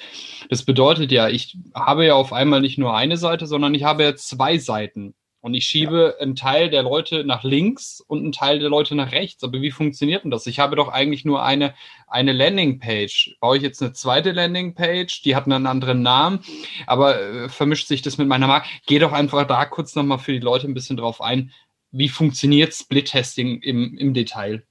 Das 0.49 0.63
bedeutet 0.63 1.11
ja, 1.11 1.29
ich 1.29 1.57
habe 1.75 2.05
ja 2.05 2.15
auf 2.15 2.33
einmal 2.33 2.61
nicht 2.61 2.79
nur 2.79 2.95
eine 2.95 3.17
Seite, 3.17 3.45
sondern 3.45 3.75
ich 3.75 3.83
habe 3.83 4.03
ja 4.03 4.15
zwei 4.15 4.57
Seiten. 4.57 5.13
Und 5.41 5.53
ich 5.53 5.65
schiebe 5.65 6.15
ja. 6.17 6.21
einen 6.21 6.35
Teil 6.35 6.69
der 6.69 6.83
Leute 6.83 7.23
nach 7.23 7.43
links 7.43 8.01
und 8.05 8.19
einen 8.19 8.31
Teil 8.31 8.59
der 8.59 8.69
Leute 8.69 8.95
nach 8.95 9.11
rechts. 9.11 9.43
Aber 9.43 9.61
wie 9.61 9.71
funktioniert 9.71 10.23
denn 10.23 10.31
das? 10.31 10.47
Ich 10.47 10.59
habe 10.59 10.75
doch 10.75 10.89
eigentlich 10.89 11.23
nur 11.23 11.43
eine, 11.43 11.75
eine 12.07 12.33
Landingpage. 12.33 13.37
Baue 13.39 13.57
ich 13.57 13.63
jetzt 13.63 13.81
eine 13.81 13.93
zweite 13.93 14.31
Landingpage, 14.31 15.21
die 15.21 15.35
hat 15.35 15.45
einen 15.45 15.65
anderen 15.65 16.01
Namen, 16.01 16.39
aber 16.87 17.21
äh, 17.21 17.49
vermischt 17.49 17.87
sich 17.87 18.01
das 18.01 18.17
mit 18.17 18.27
meiner 18.27 18.47
Marke? 18.47 18.67
Geh 18.85 18.99
doch 18.99 19.13
einfach 19.13 19.45
da 19.47 19.65
kurz 19.65 19.95
nochmal 19.95 20.19
für 20.19 20.33
die 20.33 20.39
Leute 20.39 20.67
ein 20.67 20.73
bisschen 20.73 20.97
drauf 20.97 21.21
ein. 21.21 21.51
Wie 21.91 22.09
funktioniert 22.09 22.73
Split-Testing 22.73 23.61
im, 23.61 23.97
im 23.97 24.13
Detail? 24.13 24.63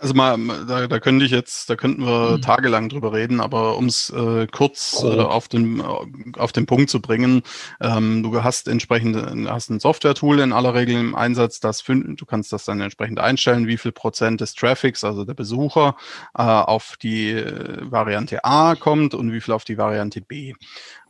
Also 0.00 0.14
mal, 0.14 0.38
da, 0.66 0.86
da 0.86 0.98
könnte 0.98 1.26
ich 1.26 1.30
jetzt, 1.30 1.68
da 1.68 1.76
könnten 1.76 2.06
wir 2.06 2.38
mhm. 2.38 2.40
tagelang 2.40 2.88
drüber 2.88 3.12
reden, 3.12 3.38
aber 3.38 3.76
um 3.76 3.84
es 3.84 4.08
äh, 4.08 4.46
kurz 4.46 5.02
äh, 5.04 5.20
auf, 5.20 5.46
den, 5.46 5.82
auf 6.38 6.52
den 6.52 6.64
Punkt 6.64 6.88
zu 6.88 7.02
bringen, 7.02 7.42
ähm, 7.82 8.22
du 8.22 8.42
hast 8.42 8.66
entsprechend 8.66 9.16
hast 9.50 9.68
ein 9.68 9.78
Software-Tool 9.78 10.40
in 10.40 10.54
aller 10.54 10.72
Regel 10.72 10.94
im 10.94 11.14
Einsatz, 11.14 11.60
das 11.60 11.84
du 11.84 12.24
kannst 12.24 12.50
das 12.52 12.64
dann 12.64 12.80
entsprechend 12.80 13.20
einstellen, 13.20 13.66
wie 13.66 13.76
viel 13.76 13.92
Prozent 13.92 14.40
des 14.40 14.54
Traffics, 14.54 15.04
also 15.04 15.26
der 15.26 15.34
Besucher, 15.34 15.96
äh, 16.34 16.42
auf 16.42 16.96
die 16.96 17.32
äh, 17.32 17.90
Variante 17.90 18.42
A 18.42 18.76
kommt 18.76 19.12
und 19.12 19.32
wie 19.32 19.40
viel 19.42 19.52
auf 19.52 19.64
die 19.64 19.76
Variante 19.76 20.22
B 20.22 20.54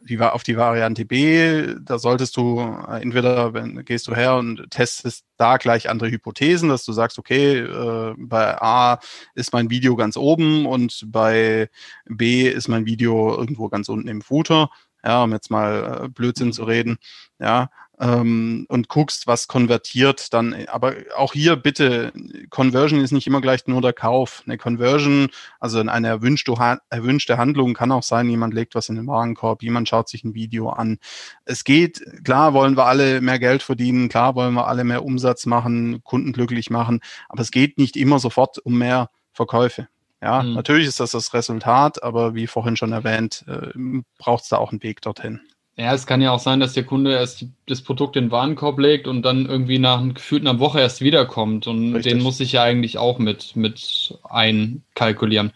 die, 0.03 0.19
auf 0.19 0.43
die 0.43 0.57
Variante 0.57 1.05
B, 1.05 1.75
da 1.81 1.99
solltest 1.99 2.37
du 2.37 2.61
äh, 2.61 3.03
entweder 3.03 3.55
wenn, 3.55 3.85
gehst 3.85 4.09
du 4.09 4.15
her 4.15 4.37
und 4.37 4.71
testest 4.71 5.25
da 5.37 5.57
gleich 5.57 5.89
andere 5.91 6.11
Hypothesen, 6.11 6.69
dass 6.69 6.85
du 6.85 6.93
sagst, 6.93 7.19
okay, 7.19 7.59
äh, 7.59 8.15
bei 8.19 8.61
A 8.61 8.99
ist 9.35 9.53
mein 9.53 9.71
Video 9.71 9.97
ganz 9.97 10.17
oben 10.17 10.67
und 10.67 11.05
bei 11.07 11.69
B 12.07 12.49
ist 12.49 12.69
mein 12.69 12.87
Video 12.87 13.37
irgendwo 13.37 13.69
ganz 13.69 13.89
unten 13.89 14.09
im 14.09 14.23
Footer. 14.23 14.71
Ja, 15.03 15.23
um 15.25 15.33
jetzt 15.33 15.51
mal 15.51 16.05
äh, 16.05 16.09
Blödsinn 16.09 16.53
zu 16.53 16.65
reden. 16.65 16.99
Ja, 17.39 17.71
ähm, 18.01 18.65
und 18.69 18.89
guckst, 18.89 19.27
was 19.27 19.47
konvertiert 19.47 20.33
dann. 20.33 20.55
Aber 20.69 20.95
auch 21.17 21.35
hier 21.35 21.57
bitte, 21.57 22.13
Conversion 22.49 23.01
ist 23.01 23.13
nicht 23.13 23.27
immer 23.27 23.41
gleich 23.41 23.67
nur 23.67 23.83
der 23.83 23.93
Kauf. 23.93 24.43
Eine 24.47 24.57
Conversion, 24.57 25.29
also 25.61 25.81
eine 25.81 26.09
erwünschte, 26.09 26.55
erwünschte 26.89 27.37
Handlung 27.37 27.75
kann 27.75 27.93
auch 27.93 28.03
sein, 28.03 28.31
jemand 28.31 28.55
legt 28.55 28.75
was 28.75 28.89
in 28.89 28.97
den 28.97 29.07
Warenkorb, 29.07 29.63
jemand 29.63 29.89
schaut 29.89 30.09
sich 30.09 30.25
ein 30.25 30.35
Video 30.35 30.71
an. 30.71 30.99
Es 31.45 31.65
geht, 31.65 32.03
klar 32.25 32.55
wollen 32.55 32.77
wir 32.77 32.87
alle 32.87 33.21
mehr 33.21 33.39
Geld 33.39 33.63
verdienen, 33.63 34.09
klar 34.09 34.35
wollen 34.35 34.55
wir 34.55 34.67
alle 34.67 34.85
mehr 34.85 35.05
Umsatz 35.05 35.45
machen, 35.45 36.03
Kunden 36.03 36.33
glücklich 36.33 36.71
machen, 36.71 37.01
aber 37.29 37.43
es 37.43 37.51
geht 37.51 37.79
nicht 37.79 37.97
immer 37.97 38.19
sofort 38.19 38.59
um 38.59 38.79
mehr 38.79 39.11
Verkäufe. 39.33 39.89
Ja, 40.23 40.43
mhm. 40.43 40.55
natürlich 40.55 40.87
ist 40.87 41.01
das 41.01 41.13
das 41.13 41.33
Resultat, 41.33 42.03
aber 42.03 42.35
wie 42.35 42.47
vorhin 42.47 42.77
schon 42.77 42.93
erwähnt, 42.93 43.45
äh, 43.47 43.73
braucht 44.19 44.45
es 44.45 44.49
da 44.51 44.59
auch 44.59 44.71
einen 44.71 44.83
Weg 44.83 45.01
dorthin. 45.01 45.41
Ja, 45.81 45.95
es 45.95 46.07
kann 46.07 46.21
ja 46.21 46.31
auch 46.31 46.41
sein, 46.41 46.61
dass 46.61 46.75
der 46.75 46.85
Kunde 46.85 47.13
erst 47.13 47.47
das 47.67 47.81
Produkt 47.81 48.15
in 48.15 48.27
den 48.27 48.31
Warenkorb 48.31 48.79
legt 48.79 49.09
und 49.09 49.23
dann 49.23 49.47
irgendwie 49.47 49.79
nach 49.79 50.07
gefühlt 50.13 50.47
einer 50.47 50.59
Woche 50.59 50.79
erst 50.79 51.01
wiederkommt. 51.01 51.67
Und 51.67 51.95
Richtig. 51.95 52.13
den 52.13 52.23
muss 52.23 52.39
ich 52.39 52.53
ja 52.53 52.63
eigentlich 52.63 52.99
auch 52.99 53.19
mit, 53.19 53.57
mit 53.57 54.15
einkalkulieren. 54.25 55.53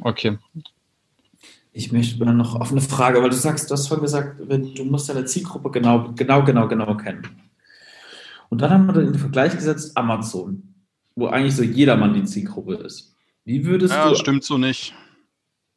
Okay. 0.00 0.38
Ich 1.70 1.92
möchte 1.92 2.24
noch 2.24 2.58
auf 2.58 2.72
eine 2.72 2.80
Frage, 2.80 3.22
weil 3.22 3.28
du 3.28 3.36
sagst, 3.36 3.68
du 3.68 3.74
hast 3.74 3.88
vorhin 3.88 4.04
gesagt, 4.04 4.40
du 4.40 4.84
musst 4.86 5.10
deine 5.10 5.26
Zielgruppe 5.26 5.70
genau, 5.70 6.14
genau, 6.16 6.42
genau, 6.44 6.66
genau 6.66 6.96
kennen. 6.96 7.28
Und 8.48 8.62
dann 8.62 8.70
haben 8.70 8.86
wir 8.86 8.94
den 8.94 9.16
Vergleich 9.16 9.54
gesetzt, 9.54 9.94
Amazon, 9.98 10.62
wo 11.14 11.26
eigentlich 11.26 11.56
so 11.56 11.62
jedermann 11.62 12.14
die 12.14 12.24
Zielgruppe 12.24 12.76
ist. 12.76 13.14
Wie 13.44 13.66
würdest 13.66 13.92
ja, 13.92 14.08
du. 14.08 14.14
stimmt 14.14 14.44
so 14.44 14.56
nicht. 14.56 14.94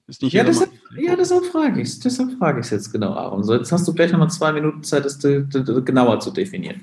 Ist 0.07 0.21
nicht 0.21 0.31
ja, 0.31 0.45
deshalb, 0.45 0.71
ja, 0.97 1.15
deshalb 1.15 1.45
frage 1.45 1.81
ich 1.81 1.89
es. 1.89 1.99
Deshalb 1.99 2.31
frage 2.37 2.59
ich 2.59 2.65
es 2.65 2.71
jetzt 2.71 2.91
genau, 2.91 3.13
Aaron. 3.13 3.43
So, 3.43 3.55
jetzt 3.55 3.71
hast 3.71 3.87
du 3.87 3.93
gleich 3.93 4.11
nochmal 4.11 4.29
zwei 4.29 4.51
Minuten 4.51 4.83
Zeit, 4.83 5.05
das 5.05 5.19
genauer 5.19 6.19
zu 6.19 6.31
definieren. 6.31 6.81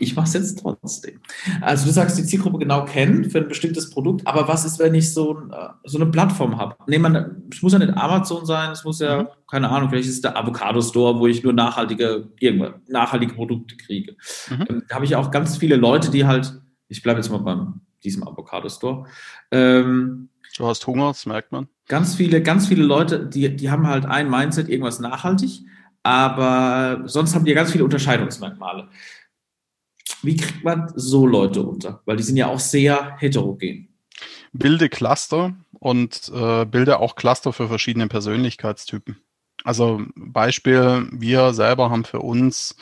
Ich 0.00 0.14
mache 0.14 0.26
es 0.26 0.34
jetzt 0.34 0.60
trotzdem. 0.60 1.20
Also 1.60 1.86
du 1.86 1.92
sagst, 1.92 2.18
die 2.18 2.24
Zielgruppe 2.24 2.58
genau 2.58 2.84
kennen 2.84 3.30
für 3.30 3.38
ein 3.38 3.48
bestimmtes 3.48 3.90
Produkt, 3.90 4.26
aber 4.26 4.46
was 4.46 4.64
ist, 4.64 4.78
wenn 4.78 4.94
ich 4.94 5.12
so, 5.12 5.42
so 5.84 5.98
eine 5.98 6.10
Plattform 6.10 6.56
habe? 6.56 6.76
Nee, 6.86 6.98
man, 6.98 7.42
es 7.52 7.62
muss 7.62 7.72
ja 7.72 7.78
nicht 7.78 7.96
Amazon 7.96 8.46
sein, 8.46 8.70
es 8.70 8.84
muss 8.84 9.00
ja, 9.00 9.22
mhm. 9.22 9.26
keine 9.50 9.68
Ahnung, 9.68 9.90
vielleicht 9.90 10.08
ist 10.08 10.14
es 10.14 10.20
der 10.20 10.36
Avocado 10.36 10.80
Store, 10.80 11.18
wo 11.18 11.26
ich 11.26 11.42
nur 11.42 11.52
nachhaltige, 11.52 12.28
irgendwann, 12.38 12.74
nachhaltige 12.86 13.34
Produkte 13.34 13.76
kriege. 13.76 14.16
Mhm. 14.50 14.66
Ähm, 14.68 14.82
da 14.88 14.96
habe 14.96 15.04
ich 15.04 15.16
auch 15.16 15.30
ganz 15.30 15.56
viele 15.56 15.76
Leute, 15.76 16.10
die 16.10 16.24
halt, 16.24 16.60
ich 16.88 17.02
bleibe 17.02 17.18
jetzt 17.18 17.30
mal 17.30 17.38
beim 17.38 17.80
diesem 18.04 18.26
Avocado 18.26 18.68
Store, 18.68 19.06
ähm, 19.50 20.28
Du 20.58 20.66
hast 20.66 20.84
Hunger, 20.88 21.06
das 21.08 21.24
merkt 21.24 21.52
man. 21.52 21.68
Ganz 21.86 22.16
viele, 22.16 22.42
ganz 22.42 22.66
viele 22.66 22.82
Leute, 22.82 23.24
die, 23.24 23.54
die 23.54 23.70
haben 23.70 23.86
halt 23.86 24.06
ein 24.06 24.28
Mindset, 24.28 24.68
irgendwas 24.68 24.98
nachhaltig, 24.98 25.62
aber 26.02 27.02
sonst 27.06 27.36
haben 27.36 27.44
die 27.44 27.54
ganz 27.54 27.70
viele 27.70 27.84
Unterscheidungsmerkmale. 27.84 28.88
Wie 30.22 30.36
kriegt 30.36 30.64
man 30.64 30.92
so 30.96 31.28
Leute 31.28 31.62
unter? 31.62 32.02
Weil 32.06 32.16
die 32.16 32.24
sind 32.24 32.36
ja 32.36 32.48
auch 32.48 32.58
sehr 32.58 33.16
heterogen. 33.18 33.94
Bilde 34.52 34.88
Cluster 34.88 35.54
und 35.78 36.28
äh, 36.34 36.64
bilde 36.64 36.98
auch 36.98 37.14
Cluster 37.14 37.52
für 37.52 37.68
verschiedene 37.68 38.08
Persönlichkeitstypen. 38.08 39.16
Also 39.62 40.02
Beispiel, 40.16 41.08
wir 41.12 41.52
selber 41.52 41.90
haben 41.90 42.04
für 42.04 42.20
uns, 42.20 42.74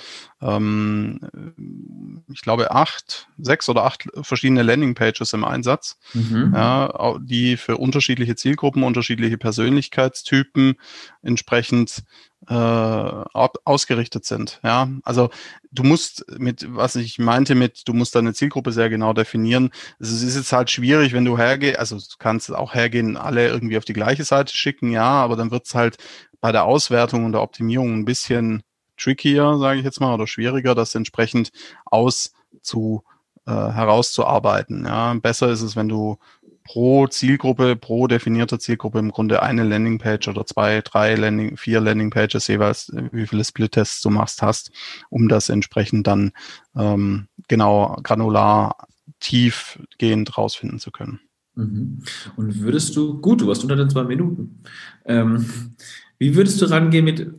ähm, 0.47 2.25
ich 2.33 2.43
glaube, 2.43 2.71
acht, 2.71 3.29
sechs 3.39 3.69
oder 3.69 3.85
acht 3.85 4.09
verschiedene 4.23 4.63
Landingpages 4.63 5.33
im 5.33 5.45
Einsatz, 5.45 5.99
mhm. 6.15 6.53
ja, 6.55 7.19
die 7.21 7.57
für 7.57 7.77
unterschiedliche 7.77 8.37
Zielgruppen, 8.37 8.83
unterschiedliche 8.83 9.39
Persönlichkeitstypen 9.39 10.77
entsprechend 11.23 12.05
äh, 12.49 12.55
ausgerichtet 12.55 14.25
sind. 14.25 14.61
Ja, 14.63 14.89
also 15.03 15.31
du 15.73 15.83
musst 15.83 16.25
mit, 16.39 16.67
was 16.69 16.95
ich 16.95 17.19
meinte 17.19 17.55
mit, 17.55 17.89
du 17.89 17.93
musst 17.93 18.15
deine 18.15 18.35
Zielgruppe 18.35 18.71
sehr 18.71 18.89
genau 18.89 19.13
definieren. 19.13 19.71
Also 19.99 20.15
es 20.15 20.23
ist 20.23 20.37
jetzt 20.37 20.53
halt 20.53 20.71
schwierig, 20.71 21.13
wenn 21.13 21.25
du 21.25 21.37
hergehst, 21.37 21.79
also 21.79 21.97
du 21.97 22.03
kannst 22.19 22.55
auch 22.55 22.75
hergehen, 22.75 23.17
alle 23.17 23.49
irgendwie 23.49 23.79
auf 23.79 23.85
die 23.85 23.95
gleiche 23.95 24.25
Seite 24.25 24.55
schicken, 24.55 24.93
ja, 24.93 25.09
aber 25.09 25.35
dann 25.37 25.51
wird 25.51 25.67
es 25.67 25.75
halt 25.75 25.97
bei 26.41 26.53
der 26.53 26.65
Auswertung 26.65 27.25
und 27.25 27.33
der 27.33 27.43
Optimierung 27.43 27.95
ein 27.95 28.05
bisschen 28.05 28.63
trickier, 28.97 29.59
sage 29.59 29.79
ich 29.79 29.85
jetzt 29.85 30.01
mal, 30.01 30.15
oder 30.15 30.27
schwieriger, 30.27 30.75
das 30.75 30.95
entsprechend 30.95 31.53
auszu 31.85 33.05
äh, 33.47 33.53
herauszuarbeiten. 33.53 34.85
Ja. 34.85 35.15
Besser 35.15 35.51
ist 35.51 35.63
es, 35.63 35.77
wenn 35.77 35.89
du 35.89 36.19
pro 36.65 37.07
Zielgruppe, 37.07 37.77
pro 37.77 38.09
definierter 38.09 38.59
Zielgruppe 38.59 38.99
im 38.99 39.13
Grunde 39.13 39.43
eine 39.43 39.63
Landingpage 39.63 40.29
oder 40.29 40.45
zwei, 40.47 40.81
drei 40.81 41.15
Landing, 41.15 41.57
vier 41.57 41.81
Landingpages 41.81 42.49
jeweils, 42.49 42.93
wie 43.13 43.27
viele 43.27 43.45
Split-Tests 43.45 44.03
du 44.03 44.11
machst, 44.11 44.43
hast, 44.43 44.73
um 45.09 45.29
das 45.29 45.49
entsprechend 45.49 46.07
dann 46.09 46.33
ähm, 46.75 47.29
genau 47.47 47.97
granular 48.03 48.89
tiefgehend 49.21 50.37
rausfinden 50.37 50.81
zu 50.81 50.91
können. 50.91 51.21
Mhm. 51.55 52.03
Und 52.37 52.61
würdest 52.61 52.97
du, 52.97 53.21
gut, 53.21 53.41
du 53.41 53.51
hast 53.51 53.63
unter 53.63 53.77
den 53.77 53.89
zwei 53.89 54.05
Minuten. 54.05 54.63
Ähm, 55.05 55.75
wie 56.19 56.35
würdest 56.35 56.61
du 56.61 56.67
rangehen 56.67 57.05
mit, 57.05 57.31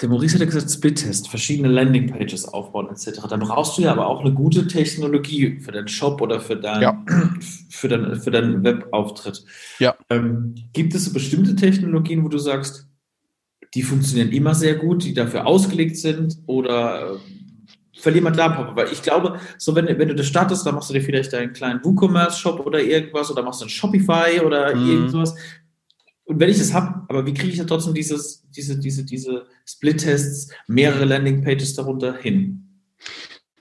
der 0.00 0.08
Maurice 0.08 0.34
hat 0.34 0.40
ja 0.40 0.46
gesagt, 0.46 0.70
Split-Test, 0.70 1.28
verschiedene 1.28 1.68
Landingpages 1.68 2.46
aufbauen 2.46 2.88
etc. 2.90 3.26
Da 3.28 3.36
brauchst 3.36 3.78
du 3.78 3.82
ja 3.82 3.92
aber 3.92 4.08
auch 4.08 4.20
eine 4.20 4.32
gute 4.32 4.66
Technologie 4.66 5.60
für 5.60 5.70
deinen 5.70 5.88
Shop 5.88 6.20
oder 6.20 6.40
für, 6.40 6.56
dein, 6.56 6.82
ja. 6.82 7.04
für, 7.70 7.88
dein, 7.88 8.16
für 8.16 8.30
deinen 8.32 8.64
Webauftritt. 8.64 9.44
Ja. 9.78 9.94
Ähm, 10.10 10.54
gibt 10.72 10.94
es 10.94 11.04
so 11.04 11.12
bestimmte 11.12 11.54
Technologien, 11.54 12.24
wo 12.24 12.28
du 12.28 12.38
sagst, 12.38 12.88
die 13.74 13.82
funktionieren 13.82 14.32
immer 14.32 14.54
sehr 14.54 14.74
gut, 14.74 15.04
die 15.04 15.14
dafür 15.14 15.46
ausgelegt 15.46 15.96
sind 15.96 16.38
oder 16.46 17.12
äh, 17.12 18.00
verlieren 18.00 18.24
wir 18.24 18.30
da 18.32 18.46
ein 18.46 18.54
paar, 18.54 18.76
weil 18.76 18.92
ich 18.92 19.02
glaube, 19.02 19.38
so 19.58 19.74
wenn, 19.76 19.86
wenn 19.86 20.08
du 20.08 20.14
das 20.14 20.26
startest, 20.26 20.66
dann 20.66 20.74
machst 20.74 20.90
du 20.90 20.94
dir 20.94 21.02
vielleicht 21.02 21.32
deinen 21.32 21.52
kleinen 21.52 21.84
WooCommerce-Shop 21.84 22.60
oder 22.66 22.80
irgendwas 22.82 23.30
oder 23.30 23.42
machst 23.42 23.60
du 23.60 23.64
einen 23.64 23.70
Shopify 23.70 24.40
oder 24.44 24.74
mhm. 24.74 24.90
irgendwas 24.90 25.34
und 26.24 26.40
wenn 26.40 26.50
ich 26.50 26.58
das 26.58 26.72
habe, 26.72 27.04
aber 27.08 27.26
wie 27.26 27.34
kriege 27.34 27.52
ich 27.52 27.58
dann 27.58 27.66
trotzdem 27.66 27.94
dieses, 27.94 28.48
diese, 28.50 28.78
diese, 28.78 29.04
diese 29.04 29.46
Split-Tests, 29.66 30.50
mehrere 30.66 31.04
Landing-Pages 31.04 31.74
darunter 31.74 32.16
hin? 32.16 32.80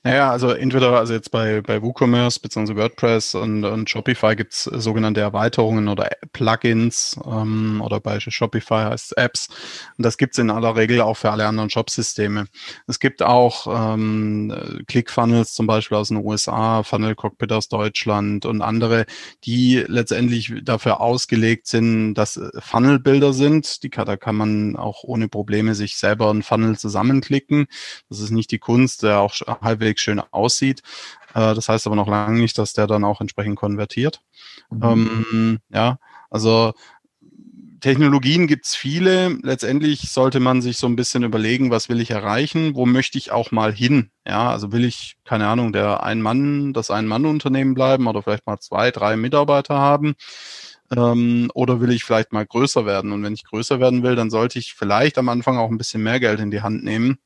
Naja, 0.06 0.32
also 0.32 0.50
entweder, 0.52 1.00
also 1.00 1.13
jetzt 1.13 1.32
bei, 1.32 1.62
bei 1.62 1.82
WooCommerce 1.82 2.42
bzw. 2.42 2.76
WordPress 2.76 3.36
und, 3.36 3.63
und 3.63 3.89
Shopify 3.89 4.36
gibt's 4.36 4.66
sogenannte 4.66 5.22
Erweiterungen 5.22 5.88
oder 5.88 6.10
Plugins 6.34 7.18
ähm, 7.26 7.82
oder 7.82 8.02
bei 8.02 8.20
Shopify 8.20 8.84
heißt 8.89 9.13
es 9.13 9.18
Apps. 9.18 9.48
Und 9.98 10.06
das 10.06 10.18
gibt's 10.18 10.38
in 10.39 10.50
aller 10.50 10.76
Regel 10.76 11.00
auch 11.00 11.16
für 11.16 11.32
alle 11.32 11.48
anderen 11.48 11.70
Shopsysteme. 11.70 12.48
Es 12.86 13.00
gibt 13.00 13.24
auch 13.24 13.94
ähm, 13.94 14.84
ClickFunnels 14.88 15.54
zum 15.54 15.68
Beispiel 15.68 15.96
aus 15.98 16.10
den 16.10 16.18
USA, 16.18 16.84
Funnel 16.84 17.16
Cockpit 17.16 17.54
aus 17.54 17.70
Deutschland 17.70 18.46
und 18.46 18.62
andere, 18.62 19.06
die 19.46 19.86
letztendlich 19.88 20.54
dafür 20.63 21.00
ausgelegt 21.00 21.68
sind, 21.68 22.16
dass 22.16 22.42
Funnelbilder 22.60 23.32
sind. 23.32 23.84
Die, 23.84 23.89
da 23.89 24.18
kann 24.18 24.36
man 24.36 24.76
auch 24.76 25.06
ohne 25.06 25.30
Probleme 25.30 25.76
sich 25.76 25.96
selber 25.96 26.30
einen 26.30 26.44
Funnel 26.44 26.78
zusammenklicken. 26.78 27.68
Das 28.10 28.20
ist 28.20 28.32
nicht 28.32 28.52
die 28.52 28.60
Kunst, 28.60 29.04
der 29.04 29.22
auch 29.22 29.34
halbwegs 29.62 29.93
halbwegs 29.94 30.02
schön 30.02 30.20
aussieht. 30.32 30.82
Äh, 31.34 31.54
das 31.56 31.70
heißt 31.70 31.88
aber 31.88 31.96
noch 31.96 32.08
lange 32.08 32.40
nicht, 32.40 32.58
dass 32.58 32.74
der 32.74 32.88
dann 32.88 33.04
auch 33.04 33.22
entsprechend 33.22 33.56
konvertiert. 33.56 34.22
Mhm. 34.70 34.84
Ähm, 34.84 35.60
ja, 35.70 35.98
also 36.30 36.74
Technologien 37.80 38.48
gibt's 38.48 38.76
viele. 38.76 39.38
Letztendlich 39.44 40.10
sollte 40.10 40.40
man 40.40 40.62
sich 40.62 40.78
so 40.78 40.88
ein 40.88 40.96
bisschen 40.96 41.24
überlegen, 41.24 41.70
was 41.70 41.90
will 41.90 42.00
ich 42.00 42.12
erreichen, 42.12 42.76
wo 42.76 42.86
möchte 42.86 43.18
ich 43.18 43.32
auch 43.32 43.52
mal 43.52 43.74
hin. 43.74 44.10
Ja, 44.26 44.50
also 44.52 44.72
will 44.72 44.86
ich, 44.86 45.18
keine 45.26 45.48
Ahnung, 45.48 45.74
der 45.74 46.02
Ein-Mann, 46.02 46.72
das 46.72 46.90
Ein-Mann-Unternehmen 46.90 47.74
bleiben 47.74 48.08
oder 48.08 48.24
vielleicht 48.24 48.48
mal 48.48 48.60
zwei, 48.60 48.90
drei 48.92 49.18
Mitarbeiter 49.18 49.76
haben. 49.76 50.16
Ähm, 50.96 51.52
oder 51.54 51.82
will 51.82 51.92
ich 51.92 52.06
vielleicht 52.06 52.32
mal 52.32 52.46
größer 52.46 52.86
werden? 52.86 53.12
Und 53.12 53.22
wenn 53.24 53.34
ich 53.34 53.44
größer 53.44 53.82
werden 53.82 54.02
will, 54.02 54.16
dann 54.16 54.30
sollte 54.30 54.60
ich 54.60 54.74
vielleicht 54.74 55.18
am 55.18 55.28
Anfang 55.28 55.58
auch 55.58 55.70
ein 55.70 55.78
bisschen 55.78 56.04
mehr 56.04 56.22
Geld 56.22 56.40
in 56.40 56.52
die 56.52 56.62
Hand 56.62 56.86
nehmen 56.86 57.18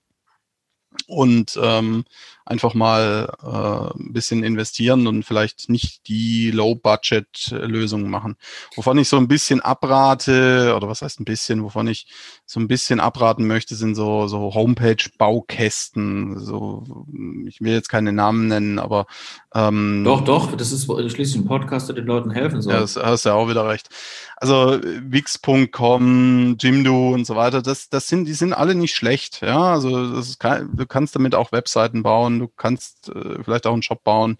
und 1.05 1.59
ähm, 1.61 2.05
einfach 2.47 2.73
mal 2.73 3.33
äh, 3.43 3.99
ein 3.99 4.13
bisschen 4.13 4.43
investieren 4.43 5.07
und 5.07 5.23
vielleicht 5.23 5.69
nicht 5.69 6.07
die 6.07 6.51
Low-Budget-Lösungen 6.51 8.09
machen. 8.09 8.35
Wovon 8.75 8.97
ich 8.97 9.09
so 9.09 9.17
ein 9.17 9.27
bisschen 9.27 9.61
abrate, 9.61 10.73
oder 10.75 10.87
was 10.87 11.01
heißt 11.01 11.19
ein 11.19 11.25
bisschen, 11.25 11.63
wovon 11.63 11.87
ich 11.87 12.07
so 12.45 12.59
ein 12.59 12.67
bisschen 12.67 12.99
abraten 12.99 13.45
möchte, 13.45 13.75
sind 13.75 13.95
so, 13.95 14.27
so 14.27 14.53
Homepage-Baukästen. 14.53 16.39
So, 16.39 17.05
ich 17.45 17.61
will 17.61 17.73
jetzt 17.73 17.89
keine 17.89 18.13
Namen 18.13 18.47
nennen, 18.47 18.79
aber 18.79 19.05
ähm, 19.53 20.03
doch, 20.03 20.23
doch, 20.23 20.55
das 20.55 20.71
ist 20.71 20.85
schließlich 20.85 21.35
ein 21.35 21.45
Podcast, 21.45 21.89
der 21.89 21.95
den 21.95 22.05
Leuten 22.05 22.31
helfen 22.31 22.61
soll. 22.61 22.73
Ja, 22.73 22.79
das 22.79 22.95
hast 22.95 23.25
du 23.25 23.29
ja 23.29 23.35
auch 23.35 23.49
wieder 23.49 23.67
recht. 23.67 23.89
Also 24.37 24.79
Wix.com, 24.83 26.57
Jimdo 26.59 27.13
und 27.13 27.25
so 27.25 27.35
weiter, 27.35 27.61
das, 27.61 27.89
das 27.89 28.07
sind, 28.07 28.25
die 28.25 28.33
sind 28.33 28.53
alle 28.53 28.75
nicht 28.75 28.95
schlecht. 28.95 29.41
Ja, 29.41 29.73
also 29.73 30.13
das 30.13 30.37
kein, 30.37 30.69
du 30.75 30.85
kannst 30.85 31.15
damit 31.15 31.35
auch 31.35 31.51
Webseiten 31.51 32.03
bauen, 32.03 32.36
du 32.39 32.47
kannst 32.47 33.09
äh, 33.09 33.43
vielleicht 33.43 33.67
auch 33.67 33.73
einen 33.73 33.83
Shop 33.83 34.03
bauen. 34.03 34.37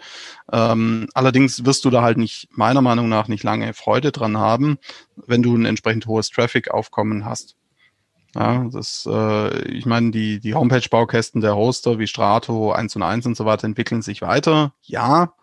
Ähm, 0.52 1.08
allerdings 1.14 1.66
wirst 1.66 1.86
du 1.86 1.90
da 1.90 2.02
halt 2.02 2.18
nicht, 2.18 2.48
meiner 2.52 2.82
Meinung 2.82 3.10
nach, 3.10 3.28
nicht 3.28 3.44
lange 3.44 3.74
Freude 3.74 4.12
dran 4.12 4.38
haben, 4.38 4.78
wenn 5.16 5.44
du 5.44 5.56
ein 5.56 5.66
entsprechend 5.66 6.08
hohes 6.08 6.30
Traffic-Aufkommen 6.30 7.26
hast. 7.26 7.56
Ja, 8.36 8.68
das, 8.72 9.08
äh, 9.12 9.68
ich 9.70 9.86
meine, 9.86 10.12
die, 10.12 10.40
die 10.40 10.54
Homepage-Baukästen 10.54 11.42
der 11.42 11.56
Hoster 11.56 11.98
wie 11.98 12.08
Strato 12.08 12.72
1 12.72 12.96
und 12.96 13.04
1 13.04 13.26
und 13.26 13.38
so 13.38 13.46
weiter 13.46 13.66
entwickeln 13.66 14.02
sich 14.02 14.22
weiter. 14.22 14.74
Ja. 14.84 15.34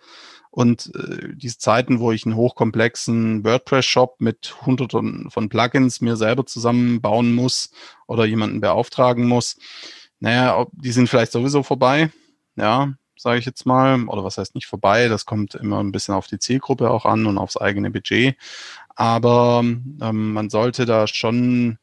Und 0.50 0.92
äh, 0.94 1.34
diese 1.34 1.58
Zeiten, 1.58 1.98
wo 1.98 2.12
ich 2.12 2.24
einen 2.24 2.36
hochkomplexen 2.36 3.42
WordPress-Shop 3.42 4.20
mit 4.20 4.54
hunderten 4.64 5.28
von 5.30 5.48
Plugins 5.48 6.00
mir 6.00 6.14
selber 6.14 6.46
zusammenbauen 6.46 7.34
muss 7.34 7.72
oder 8.06 8.24
jemanden 8.24 8.60
beauftragen 8.60 9.26
muss, 9.26 9.56
naja, 10.20 10.66
die 10.70 10.92
sind 10.92 11.08
vielleicht 11.08 11.32
sowieso 11.32 11.64
vorbei. 11.64 12.10
Ja, 12.56 12.94
sage 13.16 13.38
ich 13.38 13.46
jetzt 13.46 13.66
mal. 13.66 14.04
Oder 14.04 14.24
was 14.24 14.38
heißt 14.38 14.54
nicht 14.54 14.66
vorbei? 14.66 15.08
Das 15.08 15.26
kommt 15.26 15.54
immer 15.54 15.80
ein 15.80 15.92
bisschen 15.92 16.14
auf 16.14 16.26
die 16.26 16.38
Zielgruppe 16.38 16.90
auch 16.90 17.06
an 17.06 17.26
und 17.26 17.38
aufs 17.38 17.56
eigene 17.56 17.90
Budget. 17.90 18.36
Aber 18.96 19.60
ähm, 19.62 20.32
man 20.32 20.50
sollte 20.50 20.86
da 20.86 21.06
schon 21.06 21.78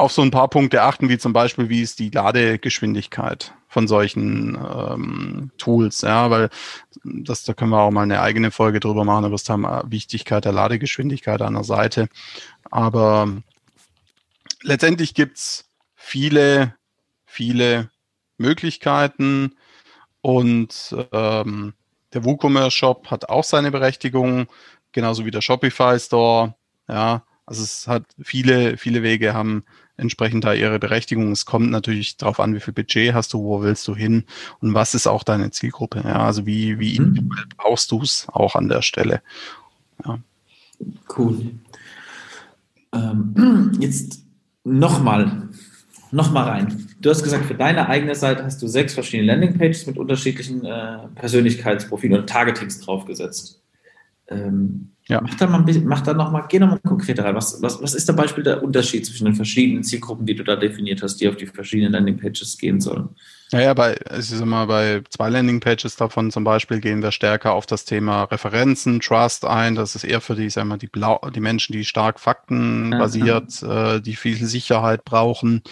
auf 0.00 0.12
so 0.12 0.22
ein 0.22 0.30
paar 0.30 0.48
Punkte 0.48 0.82
achten, 0.82 1.08
wie 1.08 1.18
zum 1.18 1.32
Beispiel, 1.32 1.68
wie 1.68 1.82
ist 1.82 1.98
die 1.98 2.08
Ladegeschwindigkeit 2.08 3.52
von 3.68 3.86
solchen 3.86 4.56
ähm, 4.56 5.50
Tools, 5.58 6.00
ja, 6.00 6.30
weil 6.30 6.48
das, 7.04 7.44
da 7.44 7.52
können 7.52 7.70
wir 7.70 7.80
auch 7.80 7.90
mal 7.90 8.02
eine 8.02 8.20
eigene 8.20 8.50
Folge 8.50 8.80
drüber 8.80 9.04
machen, 9.04 9.24
über 9.24 9.34
das 9.34 9.44
Thema 9.44 9.84
Wichtigkeit 9.86 10.44
der 10.44 10.52
Ladegeschwindigkeit 10.52 11.42
an 11.42 11.54
der 11.54 11.64
Seite. 11.64 12.08
Aber 12.70 13.28
letztendlich 14.62 15.14
gibt's 15.14 15.68
viele, 15.94 16.74
viele 17.26 17.90
Möglichkeiten 18.40 19.54
und 20.20 20.96
ähm, 21.12 21.74
der 22.12 22.24
WooCommerce 22.24 22.72
Shop 22.72 23.10
hat 23.10 23.28
auch 23.28 23.44
seine 23.44 23.70
Berechtigung, 23.70 24.46
genauso 24.92 25.24
wie 25.24 25.30
der 25.30 25.40
Shopify 25.42 25.98
Store, 25.98 26.54
ja, 26.88 27.22
also 27.46 27.62
es 27.62 27.88
hat 27.88 28.04
viele, 28.20 28.76
viele 28.76 29.02
Wege 29.02 29.34
haben 29.34 29.64
entsprechend 29.96 30.44
da 30.44 30.54
ihre 30.54 30.78
Berechtigung. 30.78 31.32
Es 31.32 31.44
kommt 31.44 31.70
natürlich 31.70 32.16
darauf 32.16 32.40
an, 32.40 32.54
wie 32.54 32.60
viel 32.60 32.72
Budget 32.72 33.12
hast 33.12 33.32
du, 33.32 33.42
wo 33.42 33.60
willst 33.62 33.86
du 33.86 33.94
hin 33.94 34.24
und 34.60 34.72
was 34.72 34.94
ist 34.94 35.06
auch 35.06 35.24
deine 35.24 35.50
Zielgruppe. 35.50 36.02
Ja, 36.04 36.24
also 36.24 36.46
wie, 36.46 36.78
wie 36.78 37.00
mhm. 37.00 37.28
brauchst 37.56 37.90
du 37.90 38.02
es 38.02 38.26
auch 38.28 38.54
an 38.54 38.68
der 38.68 38.82
Stelle. 38.82 39.20
Ja. 40.04 40.18
Cool. 41.16 41.50
Ähm, 42.92 43.72
jetzt 43.80 44.24
nochmal, 44.64 45.48
nochmal 46.12 46.48
rein. 46.48 46.86
Du 47.00 47.10
hast 47.10 47.22
gesagt, 47.22 47.46
für 47.46 47.54
deine 47.54 47.88
eigene 47.88 48.14
Seite 48.14 48.44
hast 48.44 48.60
du 48.62 48.66
sechs 48.66 48.94
verschiedene 48.94 49.32
Landingpages 49.32 49.86
mit 49.86 49.98
unterschiedlichen 49.98 50.64
äh, 50.64 50.98
Persönlichkeitsprofilen 51.14 52.20
und 52.20 52.28
Targetings 52.28 52.80
draufgesetzt. 52.80 53.62
Ähm, 54.28 54.90
ja. 55.06 55.20
Mach 55.20 55.34
da 55.34 55.46
mal 55.46 55.58
ein 55.58 55.64
bisschen, 55.64 55.86
mach 55.86 56.02
da 56.02 56.14
noch 56.14 56.30
mal, 56.30 56.46
geh 56.48 56.58
noch 56.58 56.68
mal 56.68 56.78
konkreter 56.78 57.24
rein. 57.24 57.34
Was, 57.34 57.60
was, 57.62 57.82
was 57.82 57.94
ist 57.94 58.06
zum 58.06 58.16
Beispiel 58.16 58.44
der 58.44 58.62
Unterschied 58.62 59.04
zwischen 59.04 59.24
den 59.24 59.34
verschiedenen 59.34 59.82
Zielgruppen, 59.82 60.24
die 60.24 60.36
du 60.36 60.44
da 60.44 60.56
definiert 60.56 61.02
hast, 61.02 61.16
die 61.16 61.28
auf 61.28 61.36
die 61.36 61.46
verschiedenen 61.46 61.92
Landingpages 61.92 62.56
gehen 62.58 62.80
sollen? 62.80 63.08
Naja, 63.52 63.74
bei, 63.74 63.98
ich 64.16 64.28
sag 64.28 64.46
mal, 64.46 64.66
bei 64.66 65.02
zwei 65.10 65.28
Landingpages 65.28 65.96
davon 65.96 66.30
zum 66.30 66.44
Beispiel 66.44 66.80
gehen 66.80 67.02
wir 67.02 67.10
stärker 67.10 67.52
auf 67.52 67.66
das 67.66 67.84
Thema 67.84 68.22
Referenzen, 68.24 69.00
Trust 69.00 69.44
ein. 69.44 69.74
Das 69.74 69.96
ist 69.96 70.04
eher 70.04 70.20
für 70.20 70.36
die, 70.36 70.48
sag 70.50 70.66
mal, 70.66 70.78
die, 70.78 70.86
Blau, 70.86 71.18
die 71.34 71.40
Menschen, 71.40 71.72
die 71.72 71.84
stark 71.84 72.20
faktenbasiert, 72.20 73.62
ja, 73.62 73.96
äh, 73.96 74.00
die 74.00 74.14
viel 74.14 74.36
Sicherheit 74.46 75.04
brauchen. 75.04 75.62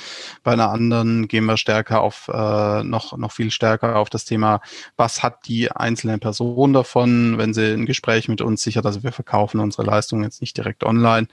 Bei 0.43 0.53
einer 0.53 0.71
anderen 0.71 1.29
gehen 1.29 1.45
wir 1.45 1.57
stärker 1.57 2.01
auf, 2.01 2.27
äh, 2.27 2.83
noch, 2.83 3.17
noch 3.17 3.31
viel 3.31 3.53
stärker 3.53 3.95
auf 3.95 4.11
das 4.11 4.25
Thema, 4.25 4.61
was 4.97 5.23
hat 5.23 5.47
die 5.47 5.71
einzelne 5.71 6.19
Person 6.19 6.73
davon, 6.73 7.39
wenn 7.39 7.55
sie 7.55 7.75
ein 7.75 7.87
Gespräch 7.87 8.27
mit 8.27 8.41
uns 8.41 8.63
sichert. 8.63 8.87
Also 8.87 9.05
wir 9.05 9.13
verkaufen 9.13 9.61
unsere 9.61 9.85
Leistungen 9.85 10.25
jetzt 10.25 10.41
nicht 10.41 10.57
direkt 10.57 10.83
online, 10.83 11.29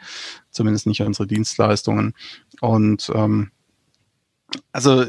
zumindest 0.52 0.86
nicht 0.86 1.02
unsere 1.02 1.26
Dienstleistungen. 1.26 2.14
Und 2.62 3.12
ähm, 3.16 3.50
also 4.72 5.06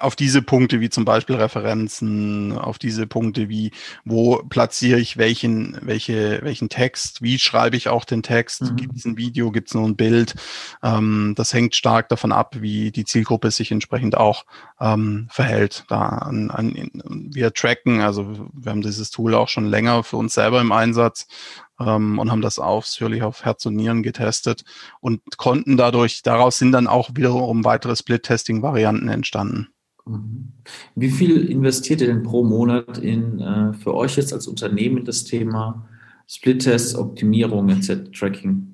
auf 0.00 0.16
diese 0.16 0.42
Punkte 0.42 0.80
wie 0.80 0.90
zum 0.90 1.04
Beispiel 1.04 1.36
Referenzen, 1.36 2.56
auf 2.56 2.78
diese 2.78 3.06
Punkte 3.06 3.48
wie, 3.48 3.72
wo 4.04 4.42
platziere 4.48 4.98
ich 4.98 5.16
welchen, 5.16 5.78
welche, 5.82 6.40
welchen 6.42 6.68
Text, 6.68 7.22
wie 7.22 7.38
schreibe 7.38 7.76
ich 7.76 7.88
auch 7.88 8.04
den 8.04 8.22
Text, 8.22 8.62
mhm. 8.62 8.76
gibt 8.76 8.96
es 8.96 9.04
ein 9.04 9.16
Video, 9.16 9.50
gibt 9.50 9.68
es 9.68 9.74
nur 9.74 9.86
ein 9.86 9.96
Bild. 9.96 10.34
Ähm, 10.82 11.34
das 11.36 11.52
hängt 11.52 11.74
stark 11.74 12.08
davon 12.08 12.32
ab, 12.32 12.56
wie 12.60 12.90
die 12.90 13.04
Zielgruppe 13.04 13.50
sich 13.50 13.70
entsprechend 13.70 14.16
auch 14.16 14.44
ähm, 14.80 15.28
verhält. 15.30 15.84
Da 15.88 16.00
an, 16.00 16.50
an, 16.50 16.90
wir 17.32 17.52
tracken, 17.52 18.00
also 18.00 18.48
wir 18.52 18.70
haben 18.70 18.82
dieses 18.82 19.10
Tool 19.10 19.34
auch 19.34 19.48
schon 19.48 19.66
länger 19.66 20.02
für 20.02 20.16
uns 20.16 20.34
selber 20.34 20.60
im 20.60 20.72
Einsatz 20.72 21.26
ähm, 21.80 22.18
und 22.18 22.30
haben 22.30 22.42
das 22.42 22.58
ausführlich 22.58 23.22
auf 23.22 23.44
Herz 23.44 23.66
und 23.66 23.74
Nieren 23.76 24.02
getestet 24.02 24.64
und 25.00 25.20
konnten 25.36 25.76
dadurch, 25.76 26.22
daraus 26.22 26.58
sind 26.58 26.72
dann 26.72 26.86
auch 26.86 27.10
wiederum 27.14 27.64
weitere 27.64 27.96
Split-Testing-Varianten 27.96 29.08
entstanden. 29.08 29.68
Wie 30.94 31.10
viel 31.10 31.46
investiert 31.46 32.00
ihr 32.00 32.08
denn 32.08 32.22
pro 32.22 32.44
Monat 32.44 32.98
in 32.98 33.40
äh, 33.40 33.72
für 33.74 33.94
euch 33.94 34.16
jetzt 34.16 34.32
als 34.32 34.46
Unternehmen 34.46 35.04
das 35.04 35.24
Thema 35.24 35.88
Split-Tests, 36.26 36.94
Optimierung 36.94 37.68
etc., 37.70 38.10
Tracking? 38.12 38.66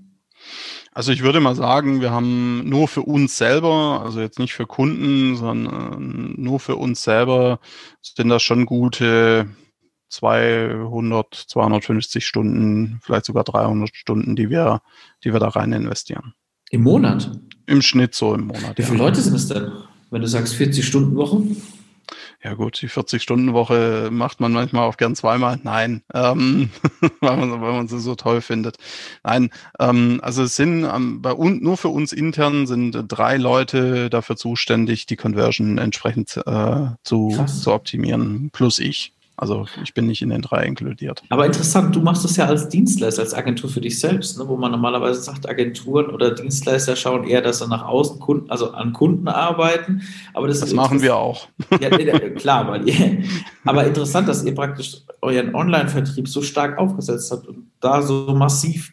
Also 0.92 1.12
ich 1.12 1.22
würde 1.22 1.40
mal 1.40 1.54
sagen, 1.54 2.00
wir 2.00 2.10
haben 2.10 2.66
nur 2.68 2.88
für 2.88 3.02
uns 3.02 3.36
selber, 3.36 4.02
also 4.02 4.20
jetzt 4.20 4.38
nicht 4.38 4.54
für 4.54 4.66
Kunden, 4.66 5.36
sondern 5.36 6.34
nur 6.38 6.58
für 6.58 6.76
uns 6.76 7.02
selber 7.02 7.60
sind 8.00 8.30
das 8.30 8.42
schon 8.42 8.64
gute 8.64 9.46
200, 10.08 11.34
250 11.34 12.26
Stunden, 12.26 12.98
vielleicht 13.02 13.26
sogar 13.26 13.44
300 13.44 13.94
Stunden, 13.94 14.36
die 14.36 14.48
wir, 14.48 14.80
die 15.22 15.32
wir 15.32 15.40
da 15.40 15.48
rein 15.48 15.72
investieren. 15.72 16.32
Im 16.70 16.82
Monat? 16.82 17.30
Im 17.66 17.82
Schnitt 17.82 18.14
so 18.14 18.34
im 18.34 18.46
Monat. 18.46 18.78
Wie 18.78 18.82
viele 18.82 18.98
ja. 18.98 19.04
Leute 19.04 19.20
sind 19.20 19.34
es 19.34 19.48
denn? 19.48 19.70
Wenn 20.11 20.23
du 20.23 20.29
sagst 20.29 20.55
40-Stunden-Woche? 20.55 21.42
Ja 22.42 22.55
gut, 22.55 22.81
die 22.81 22.88
40-Stunden-Woche 22.88 24.11
macht 24.12 24.38
man 24.38 24.53
manchmal 24.53 24.87
auch 24.87 24.97
gern 24.97 25.16
zweimal. 25.16 25.59
Nein, 25.64 26.03
ähm, 26.14 26.71
weil, 27.21 27.37
man, 27.37 27.61
weil 27.61 27.73
man 27.73 27.88
sie 27.88 27.99
so 27.99 28.14
toll 28.14 28.40
findet. 28.40 28.77
Nein, 29.25 29.51
ähm, 29.81 30.21
also 30.23 30.45
es 30.45 30.55
sind 30.55 30.85
ähm, 30.85 31.23
bei 31.23 31.33
uns 31.33 31.61
nur 31.61 31.77
für 31.77 31.88
uns 31.88 32.12
intern 32.12 32.69
sind 32.69 33.05
drei 33.09 33.37
Leute 33.37 34.11
dafür 34.11 34.37
zuständig, 34.37 35.07
die 35.07 35.16
Conversion 35.16 35.79
entsprechend 35.79 36.37
äh, 36.47 36.87
zu, 37.03 37.37
zu 37.47 37.73
optimieren, 37.73 38.51
plus 38.53 38.79
ich. 38.79 39.15
Also 39.38 39.66
ich 39.83 39.92
bin 39.92 40.07
nicht 40.07 40.22
in 40.22 40.31
den 40.31 40.40
drei 40.40 40.64
inkludiert. 40.64 41.22
Aber 41.29 41.44
interessant, 41.44 41.94
du 41.94 42.01
machst 42.01 42.25
das 42.25 42.37
ja 42.37 42.46
als 42.46 42.70
Dienstleister, 42.70 43.20
als 43.20 43.35
Agentur 43.35 43.68
für 43.68 43.83
dich 43.83 43.99
selbst, 43.99 44.38
ne, 44.38 44.49
wo 44.49 44.57
man 44.57 44.70
normalerweise 44.70 45.20
sagt, 45.20 45.46
Agenturen 45.46 46.07
oder 46.07 46.31
Dienstleister 46.35 46.96
schauen 46.96 47.25
eher, 47.25 47.42
dass 47.42 47.59
sie 47.59 47.68
nach 47.68 47.85
außen 47.85 48.18
Kunden, 48.18 48.51
also 48.51 48.72
an 48.72 48.94
Kunden 48.94 49.29
arbeiten. 49.29 50.03
Aber 50.33 50.49
das, 50.49 50.61
das 50.61 50.72
machen 50.72 51.03
wir 51.03 51.16
auch. 51.16 51.49
Ja, 51.81 51.90
klar, 52.31 52.68
weil 52.68 52.88
ihr, 52.88 53.22
aber 53.64 53.87
interessant, 53.87 54.29
dass 54.29 54.42
ihr 54.44 54.55
praktisch 54.55 55.03
euren 55.20 55.55
Online-Vertrieb 55.55 56.27
so 56.29 56.40
stark 56.40 56.79
aufgesetzt 56.79 57.31
habt 57.31 57.46
und 57.46 57.70
da 57.81 58.03
so 58.03 58.35
massiv 58.35 58.92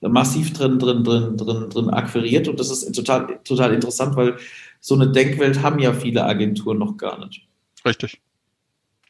massiv 0.00 0.52
drin, 0.52 0.80
drin, 0.80 1.04
drin, 1.04 1.36
drin, 1.36 1.70
drin 1.70 1.90
akquiriert 1.90 2.48
und 2.48 2.58
das 2.58 2.70
ist 2.70 2.92
total, 2.92 3.38
total 3.44 3.72
interessant, 3.72 4.16
weil 4.16 4.36
so 4.80 4.96
eine 4.96 5.12
Denkwelt 5.12 5.62
haben 5.62 5.78
ja 5.78 5.92
viele 5.92 6.24
Agenturen 6.24 6.78
noch 6.78 6.96
gar 6.96 7.24
nicht. 7.24 7.46
Richtig. 7.84 8.20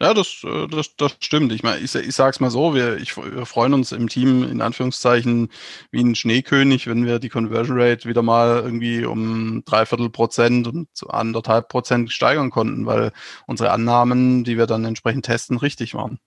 Ja, 0.03 0.15
das, 0.15 0.43
äh, 0.43 0.67
das, 0.67 0.97
das 0.97 1.17
stimmt. 1.21 1.53
Ich 1.53 1.63
meine, 1.63 1.79
ich, 1.79 1.95
ich 1.95 2.15
sage 2.17 2.31
es 2.31 2.41
mal 2.41 2.51
so, 2.51 2.75
wir, 2.75 2.97
ich, 2.97 3.17
wir 3.17 3.47
freuen 3.47 3.73
uns 3.73 3.93
im 3.93 4.09
Team 4.09 4.43
in 4.43 4.61
Anführungszeichen 4.61 5.49
wie 5.93 6.03
ein 6.03 6.17
Schneekönig, 6.17 6.89
wenn 6.89 7.07
wir 7.07 7.21
die 7.21 7.29
Conversion 7.29 7.81
Rate 7.81 8.09
wieder 8.09 8.23
mal 8.23 8.63
irgendwie 8.65 9.05
um 9.05 9.63
dreiviertel 9.65 10.11
Prozent 10.11 10.67
und 10.67 10.89
anderthalb 11.09 11.69
Prozent 11.69 12.11
steigern 12.11 12.51
konnten, 12.51 12.85
weil 12.85 13.13
unsere 13.47 13.71
Annahmen, 13.71 14.43
die 14.43 14.59
wir 14.59 14.67
dann 14.67 14.85
entsprechend 14.85 15.25
testen, 15.25 15.57
richtig 15.57 15.95
waren. 15.95 16.19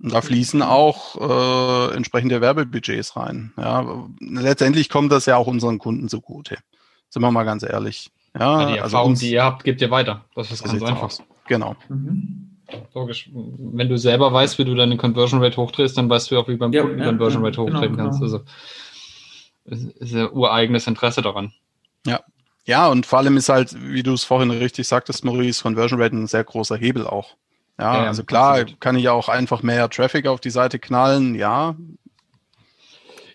Und 0.00 0.12
da 0.12 0.22
fließen 0.22 0.62
auch 0.62 1.16
äh, 1.16 1.96
entsprechende 1.96 2.40
Werbebudgets 2.40 3.16
rein. 3.16 3.52
Ja, 3.56 4.06
letztendlich 4.20 4.88
kommt 4.88 5.10
das 5.10 5.26
ja 5.26 5.36
auch 5.36 5.48
unseren 5.48 5.80
Kunden 5.80 6.08
zugute. 6.08 6.58
Sind 7.10 7.22
wir 7.22 7.32
mal 7.32 7.42
ganz 7.42 7.64
ehrlich. 7.64 8.12
Ja, 8.38 8.60
ja 8.60 8.66
die 8.68 8.80
also 8.80 8.96
Erfahrung, 8.96 9.14
die 9.16 9.32
ihr 9.32 9.42
habt, 9.42 9.64
gebt 9.64 9.80
ihr 9.80 9.90
weiter. 9.90 10.26
Das 10.36 10.52
ist 10.52 10.62
ganz 10.62 10.80
einfach. 10.80 11.02
Aus. 11.02 11.22
Genau. 11.46 11.76
Mhm. 11.88 12.50
Logisch. 12.94 13.30
Wenn 13.32 13.88
du 13.88 13.98
selber 13.98 14.32
weißt, 14.32 14.58
wie 14.58 14.64
du 14.64 14.74
deine 14.74 14.96
Conversion 14.96 15.42
Rate 15.42 15.56
hochdrehst, 15.56 15.96
dann 15.98 16.08
weißt 16.08 16.30
du 16.30 16.38
auch, 16.38 16.48
wie 16.48 16.56
beim 16.56 16.72
ja, 16.72 16.82
Kunden 16.82 16.98
ja, 16.98 17.06
Conversion 17.06 17.44
Rate 17.44 17.56
genau, 17.56 17.68
hochdrehen 17.68 17.96
genau, 17.96 18.04
kannst. 18.04 18.20
Genau. 18.20 18.32
Also 18.32 18.44
ist 19.64 20.12
ja 20.12 20.30
ureigenes 20.30 20.86
Interesse 20.86 21.22
daran. 21.22 21.52
Ja. 22.06 22.20
Ja, 22.66 22.88
und 22.88 23.04
vor 23.04 23.18
allem 23.18 23.36
ist 23.36 23.50
halt, 23.50 23.74
wie 23.78 24.02
du 24.02 24.14
es 24.14 24.24
vorhin 24.24 24.50
richtig 24.50 24.88
sagtest, 24.88 25.24
Maurice, 25.24 25.62
Conversion 25.62 26.00
Rate 26.00 26.16
ein 26.16 26.26
sehr 26.26 26.44
großer 26.44 26.76
Hebel 26.76 27.06
auch. 27.06 27.36
Ja, 27.78 27.96
ja 27.96 28.06
also 28.06 28.24
klar 28.24 28.60
absolut. 28.60 28.80
kann 28.80 28.96
ich 28.96 29.08
auch 29.10 29.28
einfach 29.28 29.62
mehr 29.62 29.90
Traffic 29.90 30.26
auf 30.26 30.40
die 30.40 30.50
Seite 30.50 30.78
knallen, 30.78 31.34
ja. 31.34 31.76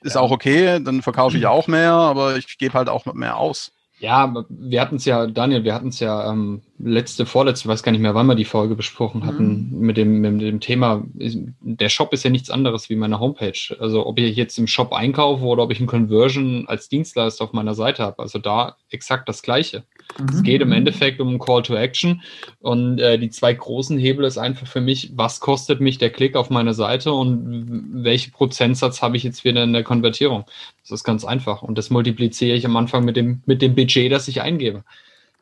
Ist 0.01 0.15
ja. 0.15 0.21
auch 0.21 0.31
okay, 0.31 0.81
dann 0.81 1.01
verkaufe 1.01 1.37
ich 1.37 1.45
auch 1.45 1.67
mehr, 1.67 1.91
aber 1.91 2.37
ich 2.37 2.57
gebe 2.57 2.73
halt 2.73 2.89
auch 2.89 3.05
mehr 3.05 3.37
aus. 3.37 3.71
Ja, 3.99 4.33
wir 4.49 4.81
hatten 4.81 4.95
es 4.95 5.05
ja, 5.05 5.27
Daniel, 5.27 5.63
wir 5.63 5.75
hatten 5.75 5.89
es 5.89 5.99
ja 5.99 6.31
ähm, 6.31 6.61
letzte, 6.79 7.25
vorletzte, 7.25 7.67
weiß 7.67 7.83
gar 7.83 7.91
nicht 7.91 8.01
mehr, 8.01 8.15
wann 8.15 8.27
wir 8.27 8.35
die 8.35 8.45
Folge 8.45 8.75
besprochen 8.75 9.25
hatten, 9.25 9.69
mhm. 9.71 9.79
mit, 9.79 9.97
dem, 9.97 10.21
mit 10.21 10.41
dem 10.41 10.59
Thema, 10.59 11.03
der 11.13 11.89
Shop 11.89 12.13
ist 12.13 12.23
ja 12.23 12.29
nichts 12.29 12.49
anderes 12.49 12.89
wie 12.89 12.95
meine 12.95 13.19
Homepage. 13.19 13.75
Also 13.79 14.05
ob 14.05 14.17
ich 14.17 14.35
jetzt 14.35 14.57
im 14.57 14.67
Shop 14.67 14.93
einkaufe 14.93 15.43
oder 15.43 15.63
ob 15.63 15.71
ich 15.71 15.79
ein 15.79 15.87
Conversion 15.87 16.65
als 16.67 16.87
Dienstleister 16.89 17.43
auf 17.43 17.53
meiner 17.53 17.75
Seite 17.75 18.03
habe. 18.03 18.19
Also 18.19 18.39
da 18.39 18.77
exakt 18.89 19.27
das 19.27 19.41
Gleiche. 19.41 19.83
Mhm. 20.17 20.29
Es 20.29 20.43
geht 20.43 20.61
im 20.61 20.71
Endeffekt 20.71 21.19
um 21.19 21.37
Call 21.37 21.63
to 21.63 21.75
Action 21.75 22.21
und 22.61 22.99
äh, 22.99 23.19
die 23.19 23.29
zwei 23.29 23.53
großen 23.53 23.97
Hebel 23.99 24.25
ist 24.25 24.37
einfach 24.37 24.65
für 24.65 24.81
mich, 24.81 25.11
was 25.15 25.41
kostet 25.41 25.81
mich 25.81 25.97
der 25.97 26.09
Klick 26.09 26.35
auf 26.35 26.49
meine 26.49 26.73
Seite 26.73 27.11
und 27.11 28.03
welche 28.03 28.31
Prozentsatz 28.31 29.01
habe 29.01 29.17
ich 29.17 29.23
jetzt 29.23 29.43
wieder 29.43 29.63
in 29.63 29.73
der 29.73 29.83
Konvertierung. 29.83 30.45
Das 30.81 30.91
ist 30.91 31.03
ganz 31.03 31.25
einfach 31.25 31.61
und 31.61 31.77
das 31.77 31.89
multipliziere 31.89 32.55
ich 32.55 32.65
am 32.65 32.77
Anfang 32.77 33.03
mit 33.03 33.17
dem, 33.17 33.41
mit 33.45 33.61
dem 33.61 33.75
Budget, 33.75 34.11
das 34.11 34.27
ich 34.27 34.41
eingebe. 34.41 34.83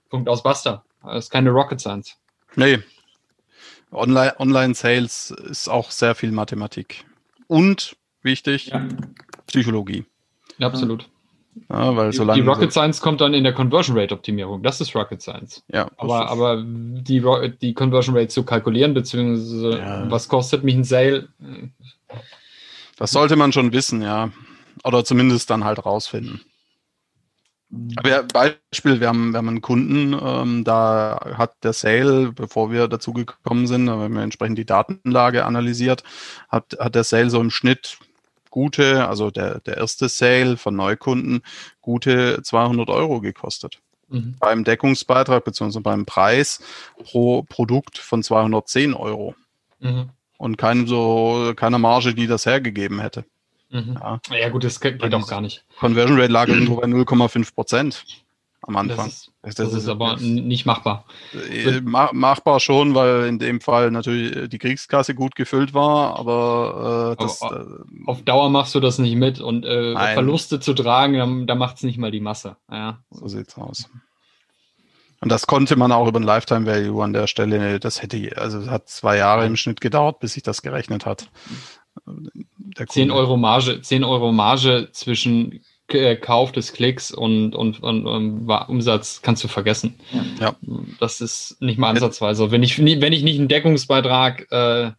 Punkt 0.09 0.29
aus 0.29 0.43
Basta. 0.43 0.83
Das 1.07 1.25
ist 1.25 1.29
keine 1.31 1.49
Rocket 1.51 1.79
Science. 1.79 2.17
Nee. 2.55 2.79
Online, 3.91 4.39
Online 4.39 4.73
Sales 4.73 5.31
ist 5.31 5.69
auch 5.69 5.91
sehr 5.91 6.15
viel 6.15 6.31
Mathematik. 6.31 7.05
Und 7.47 7.95
wichtig, 8.21 8.67
ja. 8.67 8.85
Psychologie. 9.47 10.05
Ja, 10.57 10.67
absolut. 10.67 11.07
Ja, 11.69 11.95
weil 11.95 12.13
solange 12.13 12.41
die 12.41 12.47
Rocket 12.47 12.71
Science 12.71 13.01
kommt 13.01 13.21
dann 13.21 13.33
in 13.33 13.43
der 13.43 13.53
Conversion 13.53 13.97
Rate 13.97 14.13
Optimierung. 14.13 14.61
Das 14.61 14.79
ist 14.81 14.95
Rocket 14.95 15.21
Science. 15.21 15.63
Ja. 15.71 15.89
Aber, 15.97 16.29
aber 16.29 16.63
die, 16.63 17.23
die 17.61 17.73
Conversion 17.73 18.15
Rate 18.15 18.27
zu 18.27 18.43
kalkulieren, 18.43 18.93
beziehungsweise 18.93 19.79
ja. 19.79 20.11
was 20.11 20.27
kostet 20.27 20.63
mich 20.63 20.75
ein 20.75 20.83
Sale? 20.83 21.29
Das 22.97 23.11
sollte 23.11 23.35
man 23.35 23.53
schon 23.53 23.73
wissen, 23.73 24.01
ja. 24.01 24.31
Oder 24.83 25.03
zumindest 25.03 25.49
dann 25.49 25.63
halt 25.63 25.85
rausfinden. 25.85 26.41
Aber 27.97 28.23
Beispiel, 28.23 29.01
wir 29.01 29.09
haben, 29.09 29.31
wir 29.31 29.39
haben 29.39 29.49
einen 29.49 29.61
Kunden, 29.61 30.17
ähm, 30.19 30.63
da 30.63 31.19
hat 31.37 31.55
der 31.63 31.73
Sale, 31.73 32.31
bevor 32.31 32.71
wir 32.71 32.87
dazu 32.87 33.11
gekommen 33.11 33.67
sind, 33.67 33.89
haben 33.89 34.13
wir 34.13 34.21
entsprechend 34.21 34.57
die 34.57 34.65
Datenlage 34.65 35.45
analysiert, 35.45 36.03
hat, 36.47 36.77
hat 36.79 36.95
der 36.95 37.03
Sale 37.03 37.29
so 37.29 37.41
im 37.41 37.49
Schnitt 37.49 37.97
gute, 38.49 39.07
also 39.07 39.31
der, 39.31 39.59
der 39.59 39.77
erste 39.77 40.07
Sale 40.07 40.55
von 40.55 40.75
Neukunden, 40.75 41.41
gute 41.81 42.41
200 42.41 42.89
Euro 42.89 43.19
gekostet. 43.19 43.79
Mhm. 44.07 44.35
Beim 44.39 44.63
Deckungsbeitrag 44.63 45.43
bzw. 45.43 45.81
beim 45.81 46.05
Preis 46.05 46.61
pro 47.03 47.43
Produkt 47.43 47.97
von 47.97 48.23
210 48.23 48.93
Euro. 48.93 49.35
Mhm. 49.79 50.09
Und 50.37 50.57
kein, 50.57 50.87
so, 50.87 51.53
keine 51.55 51.79
Marge, 51.79 52.13
die 52.13 52.27
das 52.27 52.45
hergegeben 52.45 53.01
hätte. 53.01 53.25
Mhm. 53.69 53.97
Ja. 53.99 54.19
ja. 54.31 54.49
gut, 54.49 54.63
das 54.63 54.79
geht 54.79 55.01
doch 55.01 55.27
gar 55.27 55.41
nicht. 55.41 55.65
Conversion 55.79 56.19
Rate 56.19 56.31
lag 56.31 56.47
irgendwo 56.47 56.77
bei 56.77 56.87
0,5 56.87 57.53
Prozent 57.53 58.05
am 58.61 58.75
Anfang. 58.75 59.05
Das 59.05 59.15
ist, 59.15 59.31
das, 59.41 59.55
das 59.55 59.73
ist 59.73 59.87
aber 59.87 60.17
nicht 60.17 60.65
machbar. 60.65 61.05
Äh, 61.33 61.81
machbar 61.81 62.59
schon, 62.59 62.95
weil 62.95 63.25
in 63.25 63.39
dem 63.39 63.61
Fall 63.61 63.91
natürlich 63.91 64.49
die 64.49 64.57
Kriegskasse 64.57 65.15
gut 65.15 65.35
gefüllt 65.35 65.73
war, 65.73 66.17
aber, 66.19 67.15
äh, 67.17 67.21
das, 67.21 67.41
aber 67.41 67.61
äh, 67.61 68.07
auf 68.07 68.23
Dauer 68.23 68.49
machst 68.49 68.75
du 68.75 68.79
das 68.79 68.99
nicht 68.99 69.15
mit 69.15 69.39
und 69.39 69.65
äh, 69.65 69.93
Verluste 70.13 70.59
zu 70.59 70.73
tragen, 70.73 71.47
da 71.47 71.55
macht 71.55 71.77
es 71.77 71.83
nicht 71.83 71.97
mal 71.97 72.11
die 72.11 72.19
Masse. 72.19 72.57
Ja. 72.69 72.99
So 73.11 73.27
sieht's 73.27 73.57
aus. 73.57 73.89
Und 75.19 75.31
das 75.31 75.47
konnte 75.47 75.75
man 75.75 75.91
auch 75.91 76.07
über 76.07 76.19
ein 76.19 76.23
Lifetime 76.23 76.67
Value 76.67 77.03
an 77.03 77.13
der 77.13 77.25
Stelle, 77.25 77.79
das 77.79 78.03
hätte, 78.03 78.33
also 78.37 78.69
hat 78.69 78.87
zwei 78.87 79.17
Jahre 79.17 79.47
im 79.47 79.55
Schnitt 79.55 79.81
gedauert, 79.81 80.19
bis 80.19 80.33
sich 80.33 80.43
das 80.43 80.61
gerechnet 80.61 81.07
hat. 81.07 81.29
10 82.87 83.11
Euro 83.11 83.37
Marge, 83.37 83.81
10 83.81 84.03
Euro 84.03 84.31
Marge 84.31 84.89
zwischen 84.91 85.61
äh, 85.89 86.15
Kauf 86.15 86.51
des 86.51 86.73
Klicks 86.73 87.11
und, 87.11 87.55
und, 87.55 87.81
und, 87.81 88.05
und 88.05 88.49
Umsatz 88.67 89.21
kannst 89.21 89.43
du 89.43 89.47
vergessen. 89.47 89.95
Ja. 90.39 90.55
Das 90.99 91.21
ist 91.21 91.57
nicht 91.61 91.79
mal 91.79 91.89
ansatzweise. 91.89 92.51
Wenn 92.51 92.63
ich, 92.63 92.77
wenn 92.77 93.13
ich 93.13 93.23
nicht 93.23 93.39
einen 93.39 93.47
Deckungsbeitrag 93.47 94.51
äh, 94.51 94.91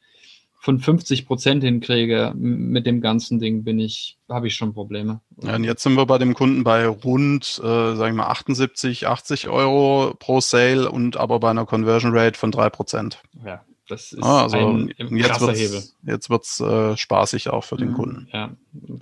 von 0.61 0.81
50 0.81 1.27
Prozent 1.27 1.63
hinkriege 1.63 2.33
mit 2.37 2.87
dem 2.87 3.01
ganzen 3.01 3.39
Ding, 3.39 3.65
bin 3.65 3.79
ich, 3.79 4.19
habe 4.29 4.49
ich 4.49 4.55
schon 4.55 4.75
Probleme. 4.75 5.21
Ja, 5.43 5.57
und 5.57 5.65
jetzt 5.65 5.83
sind 5.83 5.95
wir 5.95 6.07
bei 6.07 6.19
dem 6.19 6.35
Kunden 6.35 6.65
bei 6.65 6.87
rund, 6.87 7.61
äh, 7.63 7.95
sagen 7.95 8.17
wir 8.17 8.25
mal, 8.25 8.31
78, 8.31 9.07
80 9.07 9.49
Euro 9.49 10.15
pro 10.19 10.41
Sale 10.41 10.91
und 10.91 11.17
aber 11.17 11.39
bei 11.39 11.51
einer 11.51 11.65
Conversion 11.67 12.17
Rate 12.17 12.39
von 12.39 12.51
3 12.51 12.71
Prozent. 12.71 13.23
Ja, 13.45 13.63
das 13.89 14.13
ist 14.13 14.23
ah, 14.23 14.43
also 14.43 14.59
ein 14.59 14.93
krasser 14.99 15.53
jetzt 15.53 15.61
Hebel. 15.61 15.83
Jetzt 16.07 16.31
wird's 16.31 16.61
äh, 16.61 16.97
spaßig 16.97 17.49
auch 17.49 17.65
für 17.65 17.77
den 17.77 17.91
mhm. 17.91 17.95
Kunden. 17.95 18.29
Ja, 18.33 18.51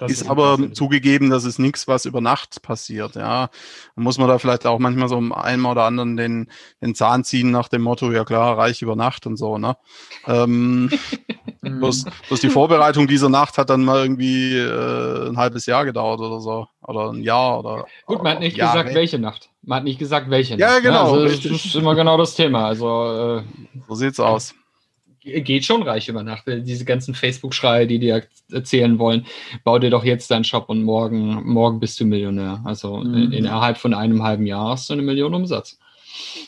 ist, 0.06 0.22
ist 0.22 0.30
aber 0.30 0.72
zugegeben, 0.72 1.28
das 1.28 1.44
ist 1.44 1.58
nichts, 1.58 1.88
was 1.88 2.04
über 2.04 2.20
Nacht 2.20 2.62
passiert. 2.62 3.16
Ja, 3.16 3.50
dann 3.96 4.04
muss 4.04 4.18
man 4.18 4.28
da 4.28 4.38
vielleicht 4.38 4.64
auch 4.64 4.78
manchmal 4.78 5.08
so 5.08 5.16
einmal 5.16 5.72
oder 5.72 5.84
anderen 5.84 6.16
den, 6.16 6.50
den 6.80 6.94
Zahn 6.94 7.24
ziehen 7.24 7.50
nach 7.50 7.68
dem 7.68 7.82
Motto, 7.82 8.12
ja 8.12 8.24
klar, 8.24 8.56
reich 8.56 8.80
über 8.80 8.94
Nacht 8.94 9.26
und 9.26 9.36
so. 9.36 9.58
Ne? 9.58 9.76
Ähm, 10.26 10.90
bloß, 11.62 12.04
bloß 12.28 12.40
die 12.40 12.50
Vorbereitung 12.50 13.08
dieser 13.08 13.28
Nacht 13.28 13.58
hat 13.58 13.70
dann 13.70 13.84
mal 13.84 14.02
irgendwie 14.02 14.56
äh, 14.56 15.28
ein 15.28 15.36
halbes 15.36 15.66
Jahr 15.66 15.84
gedauert 15.84 16.20
oder 16.20 16.40
so 16.40 16.68
oder 16.82 17.10
ein 17.10 17.22
Jahr 17.22 17.58
oder. 17.58 17.86
Gut, 18.06 18.22
man 18.22 18.34
hat 18.34 18.40
nicht 18.40 18.56
Jahre. 18.56 18.78
gesagt, 18.78 18.94
welche 18.94 19.18
Nacht. 19.18 19.50
Man 19.62 19.78
hat 19.78 19.84
nicht 19.84 19.98
gesagt, 19.98 20.30
welche 20.30 20.54
ja, 20.54 20.66
Nacht. 20.66 20.84
Ja, 20.84 20.90
genau. 20.90 21.16
Ne? 21.16 21.22
Also, 21.24 21.48
das 21.48 21.64
ist 21.64 21.74
immer 21.74 21.96
genau 21.96 22.16
das 22.16 22.36
Thema. 22.36 22.68
Also 22.68 23.40
äh, 23.40 23.42
so 23.88 23.94
sieht's 23.96 24.20
aus 24.20 24.54
geht 25.26 25.64
schon 25.64 25.82
reich 25.82 26.08
über 26.08 26.22
Nacht. 26.22 26.44
Diese 26.46 26.84
ganzen 26.84 27.14
Facebook-Schreie, 27.14 27.86
die 27.86 27.98
dir 27.98 28.24
erzählen 28.50 28.98
wollen, 28.98 29.26
bau 29.64 29.78
dir 29.78 29.90
doch 29.90 30.04
jetzt 30.04 30.30
deinen 30.30 30.44
Shop 30.44 30.68
und 30.68 30.82
morgen, 30.82 31.42
morgen 31.44 31.80
bist 31.80 31.98
du 32.00 32.04
Millionär. 32.04 32.60
Also 32.64 32.98
mhm. 32.98 33.32
innerhalb 33.32 33.78
von 33.78 33.94
einem 33.94 34.22
halben 34.22 34.46
Jahr 34.46 34.70
hast 34.70 34.88
du 34.88 34.94
eine 34.94 35.02
Million 35.02 35.34
Umsatz. 35.34 35.78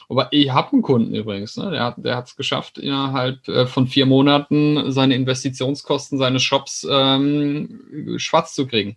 Aber 0.08 0.28
ich 0.30 0.50
habe 0.50 0.72
einen 0.72 0.82
Kunden 0.82 1.14
übrigens, 1.14 1.56
ne? 1.56 1.70
der, 1.70 1.94
der 1.98 2.16
hat 2.16 2.28
es 2.28 2.36
geschafft, 2.36 2.78
innerhalb 2.78 3.46
äh, 3.48 3.66
von 3.66 3.86
vier 3.86 4.06
Monaten 4.06 4.90
seine 4.90 5.14
Investitionskosten 5.14 6.16
seines 6.16 6.42
Shops 6.42 6.86
ähm, 6.90 8.16
schwarz 8.16 8.54
zu 8.54 8.66
kriegen. 8.66 8.96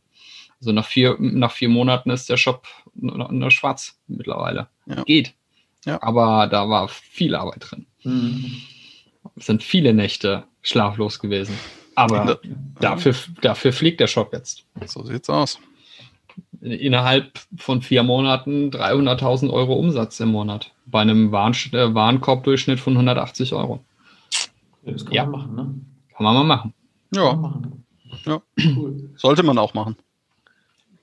Also 0.62 0.72
nach 0.72 0.86
vier, 0.86 1.18
nach 1.20 1.52
vier 1.52 1.70
Monaten 1.70 2.12
ist 2.12 2.30
der 2.30 2.38
Shop 2.38 2.68
nur 2.94 3.52
schwarz 3.52 4.00
mittlerweile. 4.08 4.68
Ja. 4.86 5.04
Geht. 5.04 5.34
Ja. 5.86 6.02
Aber 6.02 6.48
da 6.48 6.70
war 6.70 6.88
viel 6.88 7.36
Arbeit 7.36 7.72
drin. 7.72 7.88
Mhm. 8.04 8.62
Es 9.36 9.46
sind 9.46 9.64
viele 9.64 9.94
Nächte 9.94 10.44
schlaflos 10.62 11.20
gewesen. 11.20 11.58
Aber 11.96 12.40
dafür, 12.80 13.16
dafür 13.42 13.74
fliegt 13.74 14.00
der 14.00 14.08
Shop 14.08 14.34
jetzt. 14.34 14.66
So 14.86 15.04
sieht's 15.04 15.30
aus. 15.30 15.60
Innerhalb 16.62 17.40
von 17.58 17.82
vier 17.82 18.04
Monaten 18.04 18.70
300.000 18.70 19.52
Euro 19.52 19.74
Umsatz 19.74 20.20
im 20.20 20.30
Monat. 20.30 20.72
Bei 20.86 21.02
einem 21.02 21.32
Waren, 21.32 21.54
äh, 21.54 21.94
Warenkorbdurchschnitt 21.94 22.80
von 22.80 22.94
180 22.94 23.54
Euro. 23.54 23.84
Das 24.84 25.06
kann 25.06 25.14
ja. 25.14 25.26
man 25.26 25.32
machen, 25.32 25.56
ne? 25.56 25.76
Kann 26.16 26.24
man 26.24 26.36
mal 26.36 26.44
machen. 26.44 26.74
Ja. 27.14 27.34
Machen. 27.34 27.86
ja. 28.26 28.42
Cool. 28.58 29.10
Sollte 29.16 29.44
man 29.44 29.58
auch 29.58 29.74
machen. 29.74 29.96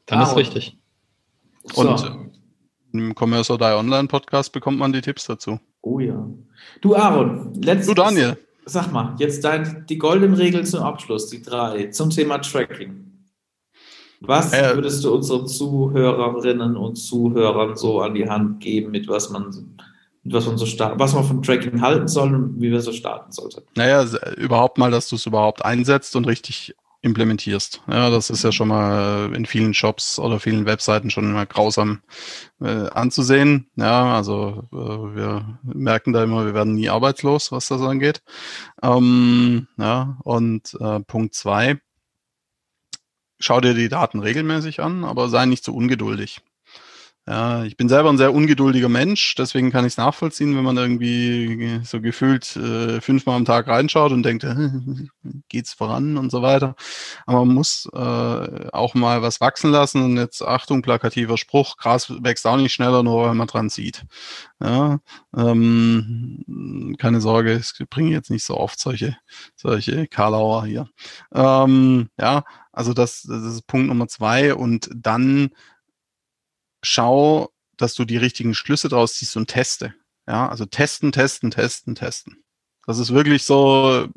Dann 0.06 0.20
ah, 0.20 0.22
ist 0.22 0.36
richtig. 0.36 0.76
Und 1.74 1.98
so. 1.98 2.08
Im 2.92 3.14
Commerce 3.14 3.52
or 3.52 3.58
Die 3.58 3.64
Online 3.64 4.08
Podcast 4.08 4.52
bekommt 4.52 4.78
man 4.78 4.92
die 4.92 5.00
Tipps 5.00 5.26
dazu. 5.26 5.58
Oh 5.82 5.98
ja. 6.00 6.26
Du, 6.80 6.94
Aaron, 6.94 7.54
letztes. 7.54 7.88
Du, 7.88 7.94
Daniel. 7.94 8.36
Sag 8.64 8.92
mal, 8.92 9.14
jetzt 9.18 9.44
dein, 9.44 9.86
die 9.88 9.96
goldenen 9.96 10.34
Regeln 10.34 10.66
zum 10.66 10.82
Abschluss, 10.82 11.28
die 11.28 11.40
drei, 11.40 11.86
zum 11.86 12.10
Thema 12.10 12.38
Tracking. 12.38 13.08
Was 14.20 14.52
äh, 14.52 14.74
würdest 14.74 15.04
du 15.04 15.14
unseren 15.14 15.46
Zuhörerinnen 15.46 16.76
und 16.76 16.96
Zuhörern 16.96 17.76
so 17.76 18.00
an 18.00 18.14
die 18.14 18.28
Hand 18.28 18.60
geben, 18.60 18.90
mit 18.90 19.08
was 19.08 19.30
man, 19.30 19.76
mit 20.22 20.34
was 20.34 20.46
man 20.46 20.58
so 20.58 20.66
starten, 20.66 20.98
was 20.98 21.14
man 21.14 21.24
vom 21.24 21.42
Tracking 21.42 21.80
halten 21.80 22.08
soll 22.08 22.34
und 22.34 22.60
wie 22.60 22.70
wir 22.70 22.80
so 22.80 22.92
starten 22.92 23.30
sollten? 23.32 23.62
Naja, 23.76 24.04
überhaupt 24.36 24.76
mal, 24.76 24.90
dass 24.90 25.08
du 25.08 25.16
es 25.16 25.24
überhaupt 25.24 25.64
einsetzt 25.64 26.16
und 26.16 26.26
richtig 26.26 26.74
implementierst. 27.00 27.82
Ja, 27.88 28.10
das 28.10 28.28
ist 28.30 28.42
ja 28.42 28.50
schon 28.50 28.68
mal 28.68 29.32
in 29.34 29.46
vielen 29.46 29.72
Shops 29.72 30.18
oder 30.18 30.40
vielen 30.40 30.66
Webseiten 30.66 31.10
schon 31.10 31.30
immer 31.30 31.46
grausam 31.46 32.02
äh, 32.60 32.88
anzusehen. 32.88 33.70
Ja, 33.76 34.16
also 34.16 34.68
äh, 34.72 34.76
wir 35.16 35.60
merken 35.62 36.12
da 36.12 36.24
immer, 36.24 36.44
wir 36.44 36.54
werden 36.54 36.74
nie 36.74 36.88
arbeitslos, 36.88 37.52
was 37.52 37.68
das 37.68 37.82
angeht. 37.82 38.22
Ähm, 38.82 39.68
ja, 39.76 40.18
und 40.24 40.76
äh, 40.80 41.00
Punkt 41.00 41.34
zwei, 41.34 41.80
schau 43.38 43.60
dir 43.60 43.74
die 43.74 43.88
Daten 43.88 44.18
regelmäßig 44.20 44.80
an, 44.80 45.04
aber 45.04 45.28
sei 45.28 45.46
nicht 45.46 45.64
zu 45.64 45.74
ungeduldig. 45.74 46.40
Ja, 47.28 47.64
ich 47.64 47.76
bin 47.76 47.90
selber 47.90 48.08
ein 48.08 48.16
sehr 48.16 48.32
ungeduldiger 48.32 48.88
Mensch, 48.88 49.34
deswegen 49.34 49.70
kann 49.70 49.84
ich 49.84 49.92
es 49.92 49.96
nachvollziehen, 49.98 50.56
wenn 50.56 50.64
man 50.64 50.78
irgendwie 50.78 51.78
so 51.84 52.00
gefühlt 52.00 52.56
äh, 52.56 53.02
fünfmal 53.02 53.36
am 53.36 53.44
Tag 53.44 53.66
reinschaut 53.68 54.12
und 54.12 54.22
denkt, 54.22 54.46
geht's 55.50 55.74
voran 55.74 56.16
und 56.16 56.30
so 56.30 56.40
weiter. 56.40 56.74
Aber 57.26 57.44
man 57.44 57.54
muss 57.54 57.86
äh, 57.92 58.70
auch 58.72 58.94
mal 58.94 59.20
was 59.20 59.42
wachsen 59.42 59.70
lassen 59.70 60.02
und 60.02 60.16
jetzt 60.16 60.40
Achtung, 60.42 60.80
plakativer 60.80 61.36
Spruch, 61.36 61.76
Gras 61.76 62.10
wächst 62.22 62.46
auch 62.46 62.56
nicht 62.56 62.72
schneller, 62.72 63.02
nur 63.02 63.26
weil 63.26 63.34
man 63.34 63.46
dran 63.46 63.68
sieht. 63.68 64.06
Ja, 64.58 64.98
ähm, 65.36 66.96
keine 66.98 67.20
Sorge, 67.20 67.52
es 67.52 67.74
bringen 67.90 68.12
jetzt 68.12 68.30
nicht 68.30 68.44
so 68.44 68.56
oft 68.56 68.80
solche, 68.80 69.18
solche 69.54 70.06
Karlauer 70.06 70.64
hier. 70.64 70.88
Ähm, 71.34 72.08
ja, 72.18 72.44
also 72.72 72.94
das, 72.94 73.22
das 73.28 73.42
ist 73.42 73.66
Punkt 73.66 73.88
Nummer 73.88 74.08
zwei 74.08 74.54
und 74.54 74.88
dann 74.94 75.50
schau, 76.82 77.50
dass 77.76 77.94
du 77.94 78.04
die 78.04 78.16
richtigen 78.16 78.54
Schlüsse 78.54 78.88
draus 78.88 79.14
ziehst 79.14 79.36
und 79.36 79.48
teste. 79.48 79.94
Ja, 80.26 80.48
also 80.48 80.66
testen, 80.66 81.12
testen, 81.12 81.50
testen, 81.50 81.94
testen. 81.94 82.44
Das 82.86 82.98
ist 82.98 83.12
wirklich 83.12 83.44
so, 83.44 84.08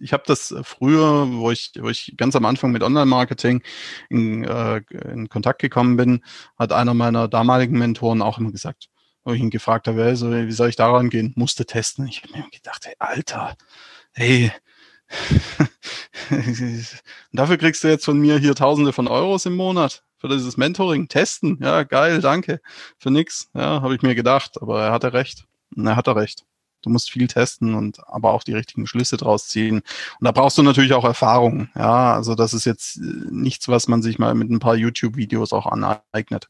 ich 0.00 0.12
habe 0.12 0.24
das 0.26 0.54
früher, 0.62 1.32
wo 1.32 1.50
ich, 1.50 1.72
wo 1.78 1.88
ich 1.88 2.14
ganz 2.16 2.34
am 2.36 2.44
Anfang 2.46 2.72
mit 2.72 2.82
Online-Marketing 2.82 3.62
in, 4.08 4.44
äh, 4.44 4.82
in 5.04 5.28
Kontakt 5.28 5.60
gekommen 5.60 5.96
bin, 5.96 6.24
hat 6.58 6.72
einer 6.72 6.94
meiner 6.94 7.28
damaligen 7.28 7.78
Mentoren 7.78 8.22
auch 8.22 8.38
immer 8.38 8.50
gesagt, 8.50 8.88
wo 9.24 9.32
ich 9.32 9.40
ihn 9.40 9.50
gefragt 9.50 9.86
habe, 9.88 10.02
also, 10.02 10.32
wie 10.32 10.52
soll 10.52 10.68
ich 10.68 10.76
daran 10.76 11.10
gehen? 11.10 11.32
Musste 11.36 11.64
testen. 11.64 12.08
Ich 12.08 12.22
habe 12.22 12.36
mir 12.36 12.44
gedacht, 12.50 12.86
hey, 12.86 12.94
Alter, 12.98 13.56
hey, 14.12 14.52
dafür 17.32 17.56
kriegst 17.56 17.84
du 17.84 17.88
jetzt 17.88 18.04
von 18.04 18.18
mir 18.18 18.38
hier 18.38 18.54
Tausende 18.54 18.92
von 18.92 19.08
Euros 19.08 19.46
im 19.46 19.54
Monat 19.56 20.02
für 20.18 20.28
dieses 20.28 20.56
Mentoring. 20.56 21.08
Testen, 21.08 21.58
ja, 21.62 21.84
geil, 21.84 22.20
danke. 22.20 22.60
Für 22.98 23.10
nix, 23.10 23.50
ja, 23.54 23.80
habe 23.82 23.94
ich 23.94 24.02
mir 24.02 24.14
gedacht, 24.14 24.60
aber 24.60 24.82
er 24.82 24.92
hatte 24.92 25.12
recht. 25.12 25.46
Und 25.74 25.86
er 25.86 25.96
hatte 25.96 26.14
recht. 26.16 26.44
Du 26.82 26.90
musst 26.90 27.10
viel 27.10 27.26
testen 27.26 27.74
und 27.74 27.98
aber 28.06 28.32
auch 28.32 28.44
die 28.44 28.52
richtigen 28.52 28.86
Schlüsse 28.86 29.16
draus 29.16 29.48
ziehen. 29.48 29.78
Und 29.78 30.24
da 30.24 30.30
brauchst 30.30 30.58
du 30.58 30.62
natürlich 30.62 30.92
auch 30.92 31.04
Erfahrung. 31.04 31.68
Ja, 31.74 32.14
also 32.14 32.34
das 32.34 32.54
ist 32.54 32.66
jetzt 32.66 32.98
nichts, 33.00 33.68
was 33.68 33.88
man 33.88 34.00
sich 34.00 34.18
mal 34.18 34.34
mit 34.34 34.48
ein 34.48 34.60
paar 34.60 34.76
YouTube-Videos 34.76 35.52
auch 35.52 35.66
aneignet, 35.66 36.48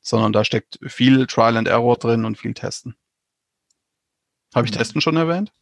sondern 0.00 0.32
da 0.32 0.44
steckt 0.44 0.78
viel 0.86 1.26
Trial 1.26 1.58
and 1.58 1.68
Error 1.68 1.96
drin 1.96 2.24
und 2.24 2.38
viel 2.38 2.54
Testen. 2.54 2.96
Habe 4.54 4.66
ich 4.66 4.72
Testen 4.72 5.02
schon 5.02 5.16
erwähnt? 5.16 5.52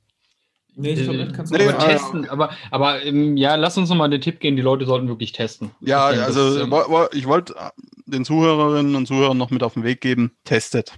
Nee, 0.77 0.93
ich 0.93 1.05
glaube, 1.05 1.33
kannst 1.33 1.53
du 1.53 1.59
nee, 1.59 1.69
aber 1.69 1.79
testen. 1.79 2.29
Aber, 2.29 2.51
aber 2.71 3.03
ähm, 3.05 3.37
ja, 3.37 3.55
lass 3.55 3.79
uns 3.79 3.89
nochmal 3.89 4.11
den 4.11 4.21
Tipp 4.21 4.41
geben, 4.41 4.57
die 4.57 4.63
Leute 4.63 4.87
sollten 4.87 5.09
wirklich 5.09 5.33
testen. 5.33 5.71
Ja, 5.81 6.13
ich 6.13 6.21
also 6.21 6.61
ähm, 6.61 6.75
ich 7.13 7.27
wollte 7.27 7.55
den 8.07 8.25
Zuhörerinnen 8.25 8.95
und 8.97 9.07
Zuhörern 9.07 9.39
noch 9.39 9.51
mit 9.51 9.63
auf 9.63 9.75
den 9.75 9.85
Weg 9.85 10.01
geben, 10.01 10.33
testet. 10.45 10.93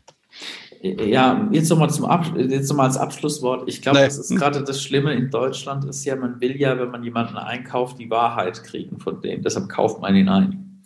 Ja, 0.83 1.49
jetzt 1.51 1.69
nochmal 1.71 1.91
zum 1.91 2.05
Ab 2.05 2.33
jetzt 2.37 2.69
noch 2.69 2.77
mal 2.77 2.85
als 2.85 2.97
Abschlusswort. 2.97 3.69
Ich 3.69 3.83
glaube, 3.83 3.99
nee. 3.99 4.05
das 4.05 4.19
ist 4.19 4.37
gerade 4.37 4.63
das 4.63 4.83
Schlimme 4.83 5.15
in 5.15 5.31
Deutschland, 5.31 5.85
ist 5.85 6.05
ja, 6.05 6.17
man 6.17 6.41
will 6.41 6.57
ja, 6.57 6.79
wenn 6.79 6.91
man 6.91 7.03
jemanden 7.03 7.37
einkauft, 7.37 7.99
die 7.99 8.11
Wahrheit 8.11 8.63
kriegen 8.63 8.99
von 8.99 9.21
dem. 9.21 9.43
Deshalb 9.43 9.69
kauft 9.69 10.01
man 10.01 10.15
ihn 10.15 10.29
ein. 10.29 10.83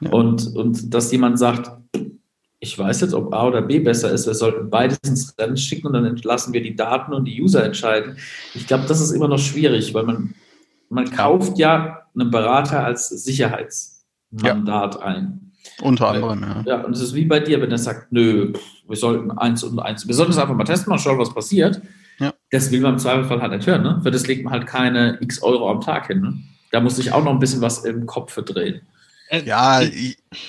Ja. 0.00 0.10
Und, 0.10 0.54
und 0.54 0.92
dass 0.92 1.12
jemand 1.12 1.38
sagt, 1.38 1.70
ich 2.64 2.78
weiß 2.78 3.02
jetzt, 3.02 3.12
ob 3.12 3.32
A 3.34 3.46
oder 3.46 3.60
B 3.60 3.78
besser 3.78 4.10
ist. 4.10 4.26
Wir 4.26 4.32
sollten 4.32 4.70
beides 4.70 4.98
ins 5.04 5.34
Rennen 5.38 5.56
schicken 5.56 5.86
und 5.86 5.92
dann 5.92 6.06
entlassen 6.06 6.54
wir 6.54 6.62
die 6.62 6.74
Daten 6.74 7.12
und 7.12 7.26
die 7.26 7.40
User 7.40 7.62
entscheiden. 7.62 8.16
Ich 8.54 8.66
glaube, 8.66 8.86
das 8.88 9.02
ist 9.02 9.10
immer 9.10 9.28
noch 9.28 9.38
schwierig, 9.38 9.92
weil 9.92 10.04
man, 10.04 10.34
man 10.88 11.10
kauft 11.10 11.58
ja 11.58 12.06
einen 12.18 12.30
Berater 12.30 12.82
als 12.82 13.10
Sicherheitsmandat 13.10 14.94
ja. 14.94 15.00
ein. 15.00 15.52
Unter 15.82 16.08
anderem, 16.08 16.40
ja. 16.40 16.62
Ja, 16.66 16.84
und 16.84 16.92
es 16.92 17.02
ist 17.02 17.14
wie 17.14 17.26
bei 17.26 17.40
dir, 17.40 17.60
wenn 17.60 17.70
er 17.70 17.78
sagt, 17.78 18.12
nö, 18.12 18.54
wir 18.88 18.96
sollten 18.96 19.30
eins 19.30 19.62
und 19.62 19.78
eins, 19.78 20.06
wir 20.08 20.14
sollten 20.14 20.32
es 20.32 20.38
einfach 20.38 20.54
mal 20.54 20.64
testen, 20.64 20.90
mal 20.90 20.98
schauen, 20.98 21.18
was 21.18 21.34
passiert. 21.34 21.82
Ja. 22.18 22.32
Das 22.50 22.70
will 22.70 22.80
man 22.80 22.94
im 22.94 22.98
Zweifelsfall 22.98 23.42
halt 23.42 23.52
nicht 23.52 23.66
hören, 23.66 23.82
ne? 23.82 24.00
Für 24.02 24.10
das 24.10 24.26
legt 24.26 24.44
man 24.44 24.52
halt 24.52 24.66
keine 24.66 25.18
x 25.20 25.42
Euro 25.42 25.70
am 25.70 25.80
Tag 25.80 26.06
hin. 26.06 26.20
Ne? 26.20 26.34
Da 26.70 26.80
muss 26.80 26.96
sich 26.96 27.12
auch 27.12 27.24
noch 27.24 27.32
ein 27.32 27.40
bisschen 27.40 27.60
was 27.60 27.84
im 27.84 28.06
Kopf 28.06 28.34
drehen. 28.42 28.82
Äh, 29.28 29.42
ja, 29.44 29.80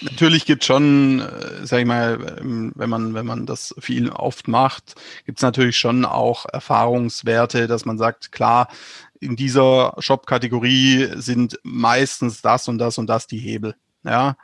natürlich 0.01 0.45
gibt 0.45 0.63
schon, 0.63 1.21
äh, 1.21 1.65
sag 1.65 1.79
ich 1.79 1.85
mal, 1.85 2.37
ähm, 2.39 2.71
wenn 2.75 2.89
man, 2.89 3.13
wenn 3.13 3.25
man 3.25 3.45
das 3.45 3.73
viel 3.79 4.09
oft 4.09 4.47
macht, 4.47 4.95
gibt 5.25 5.39
es 5.39 5.43
natürlich 5.43 5.77
schon 5.77 6.05
auch 6.05 6.45
Erfahrungswerte, 6.51 7.67
dass 7.67 7.85
man 7.85 7.97
sagt, 7.97 8.31
klar, 8.31 8.67
in 9.19 9.35
dieser 9.35 9.95
Shop-Kategorie 9.99 11.09
sind 11.15 11.59
meistens 11.63 12.41
das 12.41 12.67
und 12.67 12.77
das 12.77 12.97
und 12.97 13.07
das 13.07 13.27
die 13.27 13.39
Hebel. 13.39 13.75
Ja, 14.03 14.35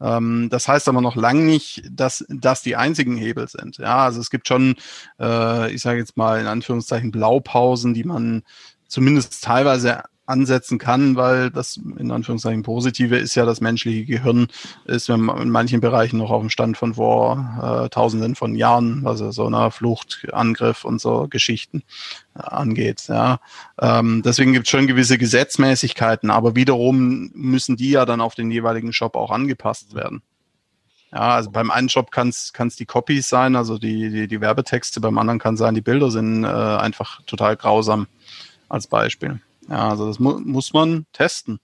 ähm, 0.00 0.48
das 0.50 0.66
heißt 0.66 0.88
aber 0.88 1.00
noch 1.00 1.16
lange 1.16 1.42
nicht, 1.42 1.82
dass 1.90 2.24
das 2.28 2.62
die 2.62 2.76
einzigen 2.76 3.16
Hebel 3.16 3.48
sind. 3.48 3.78
Ja, 3.78 4.04
also 4.04 4.20
es 4.20 4.30
gibt 4.30 4.48
schon, 4.48 4.76
äh, 5.20 5.72
ich 5.72 5.82
sage 5.82 5.98
jetzt 5.98 6.16
mal 6.16 6.40
in 6.40 6.46
Anführungszeichen 6.46 7.10
Blaupausen, 7.10 7.92
die 7.92 8.04
man 8.04 8.42
zumindest 8.88 9.44
teilweise 9.44 10.02
ansetzen 10.30 10.78
kann, 10.78 11.16
weil 11.16 11.50
das 11.50 11.76
in 11.98 12.10
Anführungszeichen 12.10 12.62
Positive 12.62 13.16
ist 13.16 13.34
ja, 13.34 13.44
das 13.44 13.60
menschliche 13.60 14.04
Gehirn 14.04 14.48
ist 14.86 15.08
in 15.08 15.50
manchen 15.50 15.80
Bereichen 15.80 16.18
noch 16.18 16.30
auf 16.30 16.40
dem 16.40 16.50
Stand 16.50 16.76
von 16.76 16.94
vor 16.94 17.84
äh, 17.84 17.88
Tausenden 17.90 18.34
von 18.36 18.54
Jahren, 18.54 19.06
also 19.06 19.30
so 19.30 19.46
einer 19.46 19.70
Flucht, 19.70 20.26
Angriff 20.32 20.84
und 20.84 21.00
so 21.00 21.26
Geschichten 21.28 21.82
äh, 22.34 22.40
angeht. 22.40 23.04
Ja. 23.08 23.40
Ähm, 23.80 24.22
deswegen 24.24 24.52
gibt 24.52 24.66
es 24.66 24.70
schon 24.70 24.86
gewisse 24.86 25.18
Gesetzmäßigkeiten, 25.18 26.30
aber 26.30 26.56
wiederum 26.56 27.30
müssen 27.34 27.76
die 27.76 27.90
ja 27.90 28.06
dann 28.06 28.20
auf 28.20 28.34
den 28.34 28.50
jeweiligen 28.50 28.92
Shop 28.92 29.16
auch 29.16 29.30
angepasst 29.30 29.94
werden. 29.94 30.22
Ja, 31.12 31.34
also 31.34 31.50
beim 31.50 31.70
einen 31.70 31.88
Shop 31.88 32.12
kann 32.12 32.28
es 32.28 32.76
die 32.78 32.86
Copies 32.86 33.28
sein, 33.28 33.56
also 33.56 33.78
die, 33.78 34.10
die, 34.10 34.28
die 34.28 34.40
Werbetexte, 34.40 35.00
beim 35.00 35.18
anderen 35.18 35.40
kann 35.40 35.56
sein, 35.56 35.74
die 35.74 35.80
Bilder 35.80 36.10
sind 36.10 36.44
äh, 36.44 36.46
einfach 36.46 37.20
total 37.26 37.56
grausam 37.56 38.06
als 38.68 38.86
Beispiel. 38.86 39.40
Ja, 39.70 39.88
also 39.88 40.06
das 40.06 40.18
mu 40.18 40.38
muss 40.40 40.72
man 40.72 41.06
testen. 41.12 41.60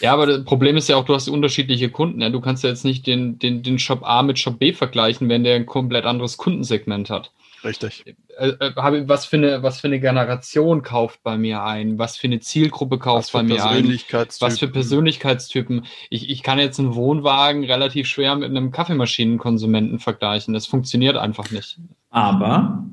Ja, 0.00 0.12
aber 0.12 0.26
das 0.26 0.44
Problem 0.44 0.76
ist 0.76 0.88
ja 0.88 0.96
auch, 0.96 1.04
du 1.04 1.14
hast 1.14 1.28
unterschiedliche 1.28 1.90
Kunden. 1.90 2.20
Ja? 2.20 2.28
Du 2.28 2.40
kannst 2.40 2.64
ja 2.64 2.70
jetzt 2.70 2.84
nicht 2.84 3.06
den, 3.06 3.38
den, 3.38 3.62
den 3.62 3.78
Shop 3.78 4.00
A 4.02 4.22
mit 4.22 4.38
Shop 4.38 4.58
B 4.58 4.72
vergleichen, 4.72 5.28
wenn 5.28 5.44
der 5.44 5.56
ein 5.56 5.64
komplett 5.64 6.04
anderes 6.04 6.36
Kundensegment 6.36 7.08
hat. 7.08 7.32
Richtig. 7.64 8.04
Äh, 8.38 8.48
äh, 8.48 9.08
was, 9.08 9.24
für 9.24 9.36
eine, 9.36 9.62
was 9.62 9.80
für 9.80 9.86
eine 9.86 9.98
Generation 9.98 10.82
kauft 10.82 11.22
bei 11.22 11.38
mir 11.38 11.64
ein? 11.64 11.98
Was 11.98 12.18
für 12.18 12.26
eine 12.26 12.40
Zielgruppe 12.40 12.98
kauft 12.98 13.32
bei 13.32 13.42
mir 13.42 13.64
ein? 13.64 13.98
Was 14.40 14.58
für 14.58 14.68
Persönlichkeitstypen? 14.68 15.86
Ich, 16.10 16.28
ich 16.28 16.42
kann 16.42 16.58
jetzt 16.58 16.78
einen 16.78 16.94
Wohnwagen 16.94 17.64
relativ 17.64 18.06
schwer 18.06 18.36
mit 18.36 18.50
einem 18.50 18.72
Kaffeemashinen-Konsumenten 18.72 19.98
vergleichen. 19.98 20.52
Das 20.52 20.66
funktioniert 20.66 21.16
einfach 21.16 21.50
nicht. 21.50 21.78
Aber 22.10 22.84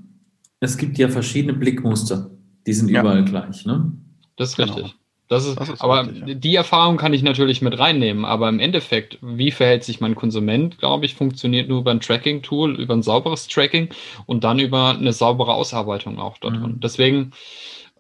es 0.61 0.77
gibt 0.77 0.97
ja 0.97 1.09
verschiedene 1.09 1.53
Blickmuster. 1.53 2.31
Die 2.65 2.73
sind 2.73 2.89
ja. 2.89 3.01
überall 3.01 3.25
gleich. 3.25 3.65
Ne? 3.65 3.91
Das 4.35 4.49
ist 4.49 4.57
genau. 4.57 4.73
richtig. 4.73 4.95
Das 5.29 5.45
ist, 5.45 5.59
das 5.59 5.69
ist 5.69 5.81
aber 5.81 6.05
richtig, 6.05 6.27
ja. 6.27 6.33
die 6.35 6.55
Erfahrung 6.55 6.97
kann 6.97 7.13
ich 7.13 7.23
natürlich 7.23 7.61
mit 7.61 7.79
reinnehmen. 7.79 8.25
Aber 8.25 8.49
im 8.49 8.59
Endeffekt, 8.59 9.17
wie 9.21 9.51
verhält 9.51 9.83
sich 9.83 10.01
mein 10.01 10.15
Konsument, 10.15 10.77
glaube 10.77 11.05
ich, 11.05 11.15
funktioniert 11.15 11.69
nur 11.69 11.79
über 11.79 11.91
ein 11.91 12.01
Tracking-Tool, 12.01 12.79
über 12.79 12.93
ein 12.93 13.01
sauberes 13.01 13.47
Tracking 13.47 13.89
und 14.25 14.43
dann 14.43 14.59
über 14.59 14.89
eine 14.89 15.13
saubere 15.13 15.53
Ausarbeitung 15.53 16.19
auch 16.19 16.37
dort 16.37 16.55
drin. 16.55 16.73
Mhm. 16.73 16.79
Deswegen, 16.81 17.31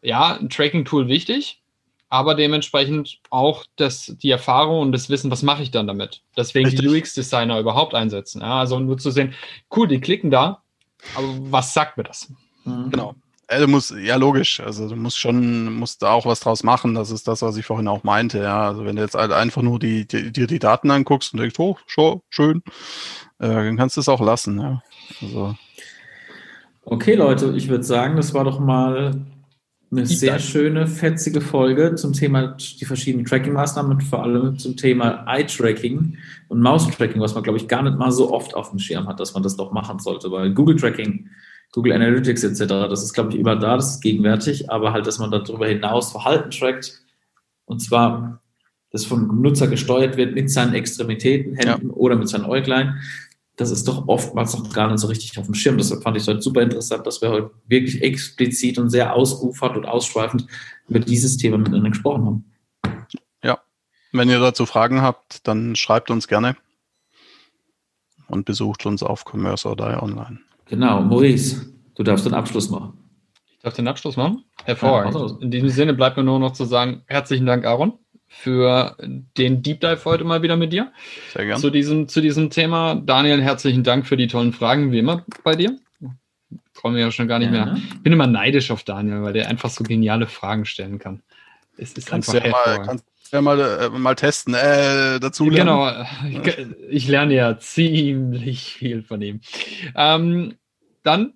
ja, 0.01 0.37
ein 0.37 0.49
Tracking-Tool 0.49 1.07
wichtig, 1.07 1.61
aber 2.09 2.35
dementsprechend 2.35 3.19
auch 3.31 3.65
das, 3.77 4.15
die 4.21 4.29
Erfahrung 4.29 4.81
und 4.81 4.91
das 4.91 5.09
Wissen, 5.09 5.31
was 5.31 5.41
mache 5.41 5.63
ich 5.63 5.71
dann 5.71 5.87
damit. 5.87 6.21
Deswegen 6.37 6.67
Richtig. 6.67 6.87
die 6.87 6.99
UX-Designer 6.99 7.59
überhaupt 7.59 7.95
einsetzen. 7.95 8.41
Ja, 8.41 8.59
also 8.59 8.79
nur 8.79 8.99
zu 8.99 9.09
sehen, 9.09 9.33
cool, 9.75 9.87
die 9.87 9.99
klicken 9.99 10.29
da, 10.29 10.61
aber 11.15 11.27
was 11.49 11.73
sagt 11.73 11.97
mir 11.97 12.03
das? 12.03 12.31
Mhm. 12.65 12.91
Genau. 12.91 13.15
Ja, 13.51 13.59
du 13.59 13.67
musst, 13.67 13.91
ja, 13.91 14.15
logisch. 14.15 14.59
Also 14.59 14.87
du 14.87 14.95
musst 14.95 15.19
schon, 15.19 15.73
musst 15.73 16.01
da 16.01 16.11
auch 16.11 16.25
was 16.25 16.39
draus 16.39 16.63
machen. 16.63 16.95
Das 16.95 17.11
ist 17.11 17.27
das, 17.27 17.41
was 17.41 17.57
ich 17.57 17.65
vorhin 17.65 17.87
auch 17.87 18.03
meinte. 18.03 18.39
Ja, 18.39 18.69
also 18.69 18.85
wenn 18.85 18.95
du 18.95 19.01
jetzt 19.01 19.15
halt 19.15 19.31
einfach 19.31 19.61
nur 19.61 19.79
die, 19.79 20.07
die, 20.07 20.31
dir 20.31 20.47
die 20.47 20.59
Daten 20.59 20.89
anguckst 20.91 21.33
und 21.33 21.39
denkst, 21.39 21.59
oh, 21.59 21.77
schon, 21.85 22.21
schön, 22.29 22.63
äh, 23.39 23.49
dann 23.49 23.77
kannst 23.77 23.97
du 23.97 24.01
es 24.01 24.09
auch 24.09 24.21
lassen. 24.21 24.59
Ja. 24.59 24.81
Also. 25.21 25.55
Okay, 26.85 27.15
Leute, 27.15 27.53
ich 27.55 27.69
würde 27.69 27.83
sagen, 27.83 28.15
das 28.15 28.33
war 28.33 28.43
doch 28.43 28.59
mal 28.59 29.25
eine 29.91 30.05
sehr 30.07 30.39
schöne, 30.39 30.87
fetzige 30.87 31.39
Folge 31.39 31.95
zum 31.95 32.13
Thema 32.13 32.57
die 32.57 32.85
verschiedenen 32.85 33.25
Tracking-Maßnahmen 33.25 33.91
und 33.91 34.03
vor 34.03 34.23
allem 34.23 34.57
zum 34.57 34.75
Thema 34.75 35.23
Eye-Tracking 35.27 36.17
und 36.47 36.61
Mouse-Tracking, 36.61 37.21
was 37.21 37.35
man, 37.35 37.43
glaube 37.43 37.57
ich, 37.57 37.67
gar 37.67 37.83
nicht 37.83 37.97
mal 37.97 38.11
so 38.11 38.31
oft 38.31 38.55
auf 38.55 38.71
dem 38.71 38.79
Schirm 38.79 39.07
hat, 39.07 39.19
dass 39.19 39.33
man 39.33 39.43
das 39.43 39.55
doch 39.55 39.71
machen 39.71 39.99
sollte, 39.99 40.31
weil 40.31 40.53
Google-Tracking 40.53 41.29
Google 41.73 41.93
Analytics 41.93 42.43
etc. 42.43 42.67
Das 42.67 43.03
ist, 43.03 43.13
glaube 43.13 43.31
ich, 43.31 43.39
immer 43.39 43.55
da, 43.55 43.75
das 43.75 43.95
ist 43.95 44.01
gegenwärtig, 44.01 44.69
aber 44.71 44.93
halt, 44.93 45.05
dass 45.07 45.19
man 45.19 45.31
darüber 45.31 45.67
hinaus 45.67 46.11
Verhalten 46.11 46.51
trackt 46.51 47.01
und 47.65 47.79
zwar 47.81 48.41
das 48.91 49.05
vom 49.05 49.41
Nutzer 49.41 49.67
gesteuert 49.67 50.17
wird 50.17 50.35
mit 50.35 50.51
seinen 50.51 50.75
Extremitäten, 50.75 51.55
Händen 51.55 51.87
ja. 51.87 51.93
oder 51.93 52.15
mit 52.15 52.29
seinen 52.29 52.45
Äuglein. 52.45 53.01
Das 53.55 53.71
ist 53.71 53.87
doch 53.87 54.07
oftmals 54.07 54.55
noch 54.57 54.71
gar 54.71 54.89
nicht 54.89 54.99
so 54.99 55.07
richtig 55.07 55.37
auf 55.37 55.45
dem 55.45 55.55
Schirm. 55.55 55.77
Deshalb 55.77 56.03
fand 56.03 56.15
ich 56.15 56.23
es 56.23 56.27
heute 56.27 56.41
super 56.41 56.61
interessant, 56.61 57.05
dass 57.05 57.21
wir 57.21 57.29
heute 57.29 57.51
wirklich 57.67 58.03
explizit 58.03 58.77
und 58.77 58.89
sehr 58.89 59.13
ausufernd 59.13 59.77
und 59.77 59.85
ausschweifend 59.85 60.45
über 60.87 60.99
dieses 60.99 61.37
Thema 61.37 61.57
miteinander 61.57 61.89
gesprochen 61.89 62.25
haben. 62.25 62.45
Ja, 63.43 63.59
wenn 64.11 64.29
ihr 64.29 64.39
dazu 64.39 64.67
Fragen 64.67 65.01
habt, 65.01 65.47
dann 65.47 65.75
schreibt 65.75 66.11
uns 66.11 66.27
gerne. 66.27 66.55
und 68.27 68.45
besucht 68.45 68.85
uns 68.85 69.03
auf 69.03 69.25
Commerce 69.25 69.67
or 69.67 69.75
Die 69.75 69.83
online. 69.83 70.39
Genau, 70.65 71.01
Maurice, 71.01 71.73
du 71.95 72.03
darfst 72.03 72.25
den 72.25 72.33
Abschluss 72.33 72.69
machen. 72.69 72.97
Ich 73.51 73.59
darf 73.59 73.73
den 73.73 73.87
Abschluss 73.87 74.17
machen? 74.17 74.43
Hervorragend. 74.65 75.15
Ja, 75.15 75.37
In 75.41 75.51
diesem 75.51 75.69
Sinne 75.69 75.93
bleibt 75.93 76.17
mir 76.17 76.23
nur 76.23 76.39
noch 76.39 76.53
zu 76.53 76.65
sagen, 76.65 77.03
herzlichen 77.07 77.45
Dank, 77.45 77.65
Aaron, 77.65 77.93
für 78.27 78.97
den 78.99 79.61
Deep 79.61 79.81
Dive 79.81 80.03
heute 80.05 80.23
mal 80.23 80.41
wieder 80.41 80.57
mit 80.57 80.73
dir. 80.73 80.91
Sehr 81.33 81.45
gerne. 81.45 81.61
Zu 81.61 81.69
diesem, 81.69 82.07
zu 82.07 82.19
diesem 82.19 82.49
Thema. 82.49 82.95
Daniel, 82.95 83.41
herzlichen 83.41 83.83
Dank 83.83 84.07
für 84.07 84.17
die 84.17 84.27
tollen 84.27 84.53
Fragen, 84.53 84.91
wie 84.91 84.99
immer 84.99 85.25
bei 85.43 85.55
dir. 85.55 85.77
Trauen 86.73 86.95
wir 86.95 87.01
ja 87.01 87.11
schon 87.11 87.27
gar 87.27 87.39
nicht 87.39 87.53
ja, 87.53 87.65
mehr. 87.65 87.77
Ich 87.77 88.01
bin 88.01 88.11
immer 88.11 88.27
neidisch 88.27 88.71
auf 88.71 88.83
Daniel, 88.83 89.21
weil 89.21 89.33
der 89.33 89.47
einfach 89.47 89.69
so 89.69 89.83
geniale 89.83 90.27
Fragen 90.27 90.65
stellen 90.65 90.99
kann. 90.99 91.21
Es 91.77 91.93
ist 91.93 92.07
kannst 92.07 92.33
einfach 92.33 92.45
ja 92.45 92.51
mal, 92.51 92.85
kannst 92.85 93.05
ja 93.33 93.41
mal, 93.41 93.59
äh, 93.59 93.89
mal 93.89 94.15
testen, 94.15 94.53
äh, 94.53 95.19
dazu 95.19 95.49
lernen. 95.49 96.05
Genau, 96.21 96.43
ich, 96.45 96.67
ich, 96.89 97.07
lerne 97.07 97.33
ja 97.33 97.57
ziemlich 97.57 98.73
viel 98.73 99.03
von 99.03 99.21
ihm. 99.21 99.41
Ähm, 99.95 100.55
dann 101.01 101.33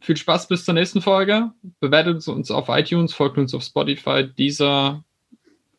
viel 0.00 0.16
Spaß 0.16 0.48
bis 0.48 0.64
zur 0.64 0.74
nächsten 0.74 1.02
Folge. 1.02 1.52
Bewertet 1.80 2.26
uns 2.26 2.50
auf 2.50 2.68
iTunes, 2.68 3.14
folgt 3.14 3.38
uns 3.38 3.54
auf 3.54 3.62
Spotify, 3.62 4.26
dieser 4.26 5.04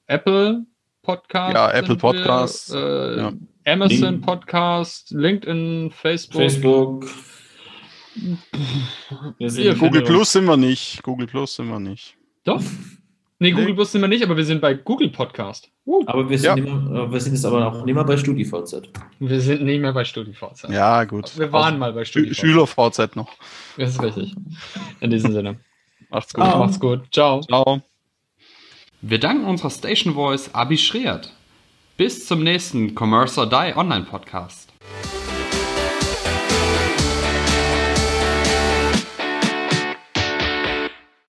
Apple 0.07 0.65
Podcast. 1.01 1.53
Ja, 1.53 1.71
Apple 1.71 1.97
Podcast. 1.97 2.73
äh, 2.73 3.17
ja. 3.17 3.33
Amazon. 3.65 4.21
Podcast, 4.21 5.11
LinkedIn, 5.11 5.91
Facebook. 5.91 6.41
Facebook. 6.41 7.07
Google 9.79 10.03
Plus 10.03 10.31
sind 10.31 10.45
wir 10.45 10.57
nicht. 10.57 11.01
Google 11.01 11.27
Plus 11.27 11.55
sind 11.55 11.67
wir 11.67 11.79
nicht. 11.79 12.15
Doch. 12.43 12.61
Nee, 13.43 13.51
Google 13.51 13.73
Plus 13.73 13.91
sind 13.91 13.99
wir 13.99 14.07
nicht, 14.07 14.23
aber 14.23 14.37
wir 14.37 14.45
sind 14.45 14.61
bei 14.61 14.73
Google 14.73 15.09
Podcast. 15.09 15.69
Uh, 15.85 16.01
aber 16.05 16.29
wir 16.29 16.39
sind, 16.39 16.59
ja. 16.59 16.63
mehr, 16.63 17.11
wir 17.11 17.19
sind 17.19 17.33
jetzt 17.33 17.43
aber 17.43 17.67
auch 17.67 17.83
nicht 17.83 17.93
mehr 17.93 18.05
bei 18.05 18.15
StudiVZ. 18.15 18.83
Wir 19.19 19.41
sind 19.41 19.63
nicht 19.63 19.81
mehr 19.81 19.91
bei 19.91 20.05
StudiVZ. 20.05 20.69
Ja, 20.69 21.03
gut. 21.03 21.37
Wir 21.37 21.51
waren 21.51 21.65
also, 21.65 21.77
mal 21.77 21.91
bei 21.91 22.05
StudiVZ. 22.05 22.37
SchülerVZ 22.37 23.17
noch. 23.17 23.33
Das 23.75 23.89
ist 23.89 24.01
richtig. 24.01 24.33
In 25.01 25.11
diesem 25.11 25.33
Sinne. 25.33 25.59
Macht's 26.09 26.33
gut. 26.33 26.45
Oh. 26.45 26.57
Macht's 26.57 26.79
gut. 26.79 27.01
Ciao. 27.11 27.41
Ciao. 27.41 27.81
Wir 29.01 29.19
danken 29.19 29.43
unserer 29.43 29.71
Station 29.71 30.13
Voice 30.13 30.49
Abi 30.55 30.77
Schreert. 30.77 31.33
Bis 31.97 32.25
zum 32.25 32.43
nächsten 32.43 32.95
Commerce 32.97 33.37
or 33.37 33.49
Die 33.49 33.75
Online 33.75 34.05
Podcast. 34.05 34.71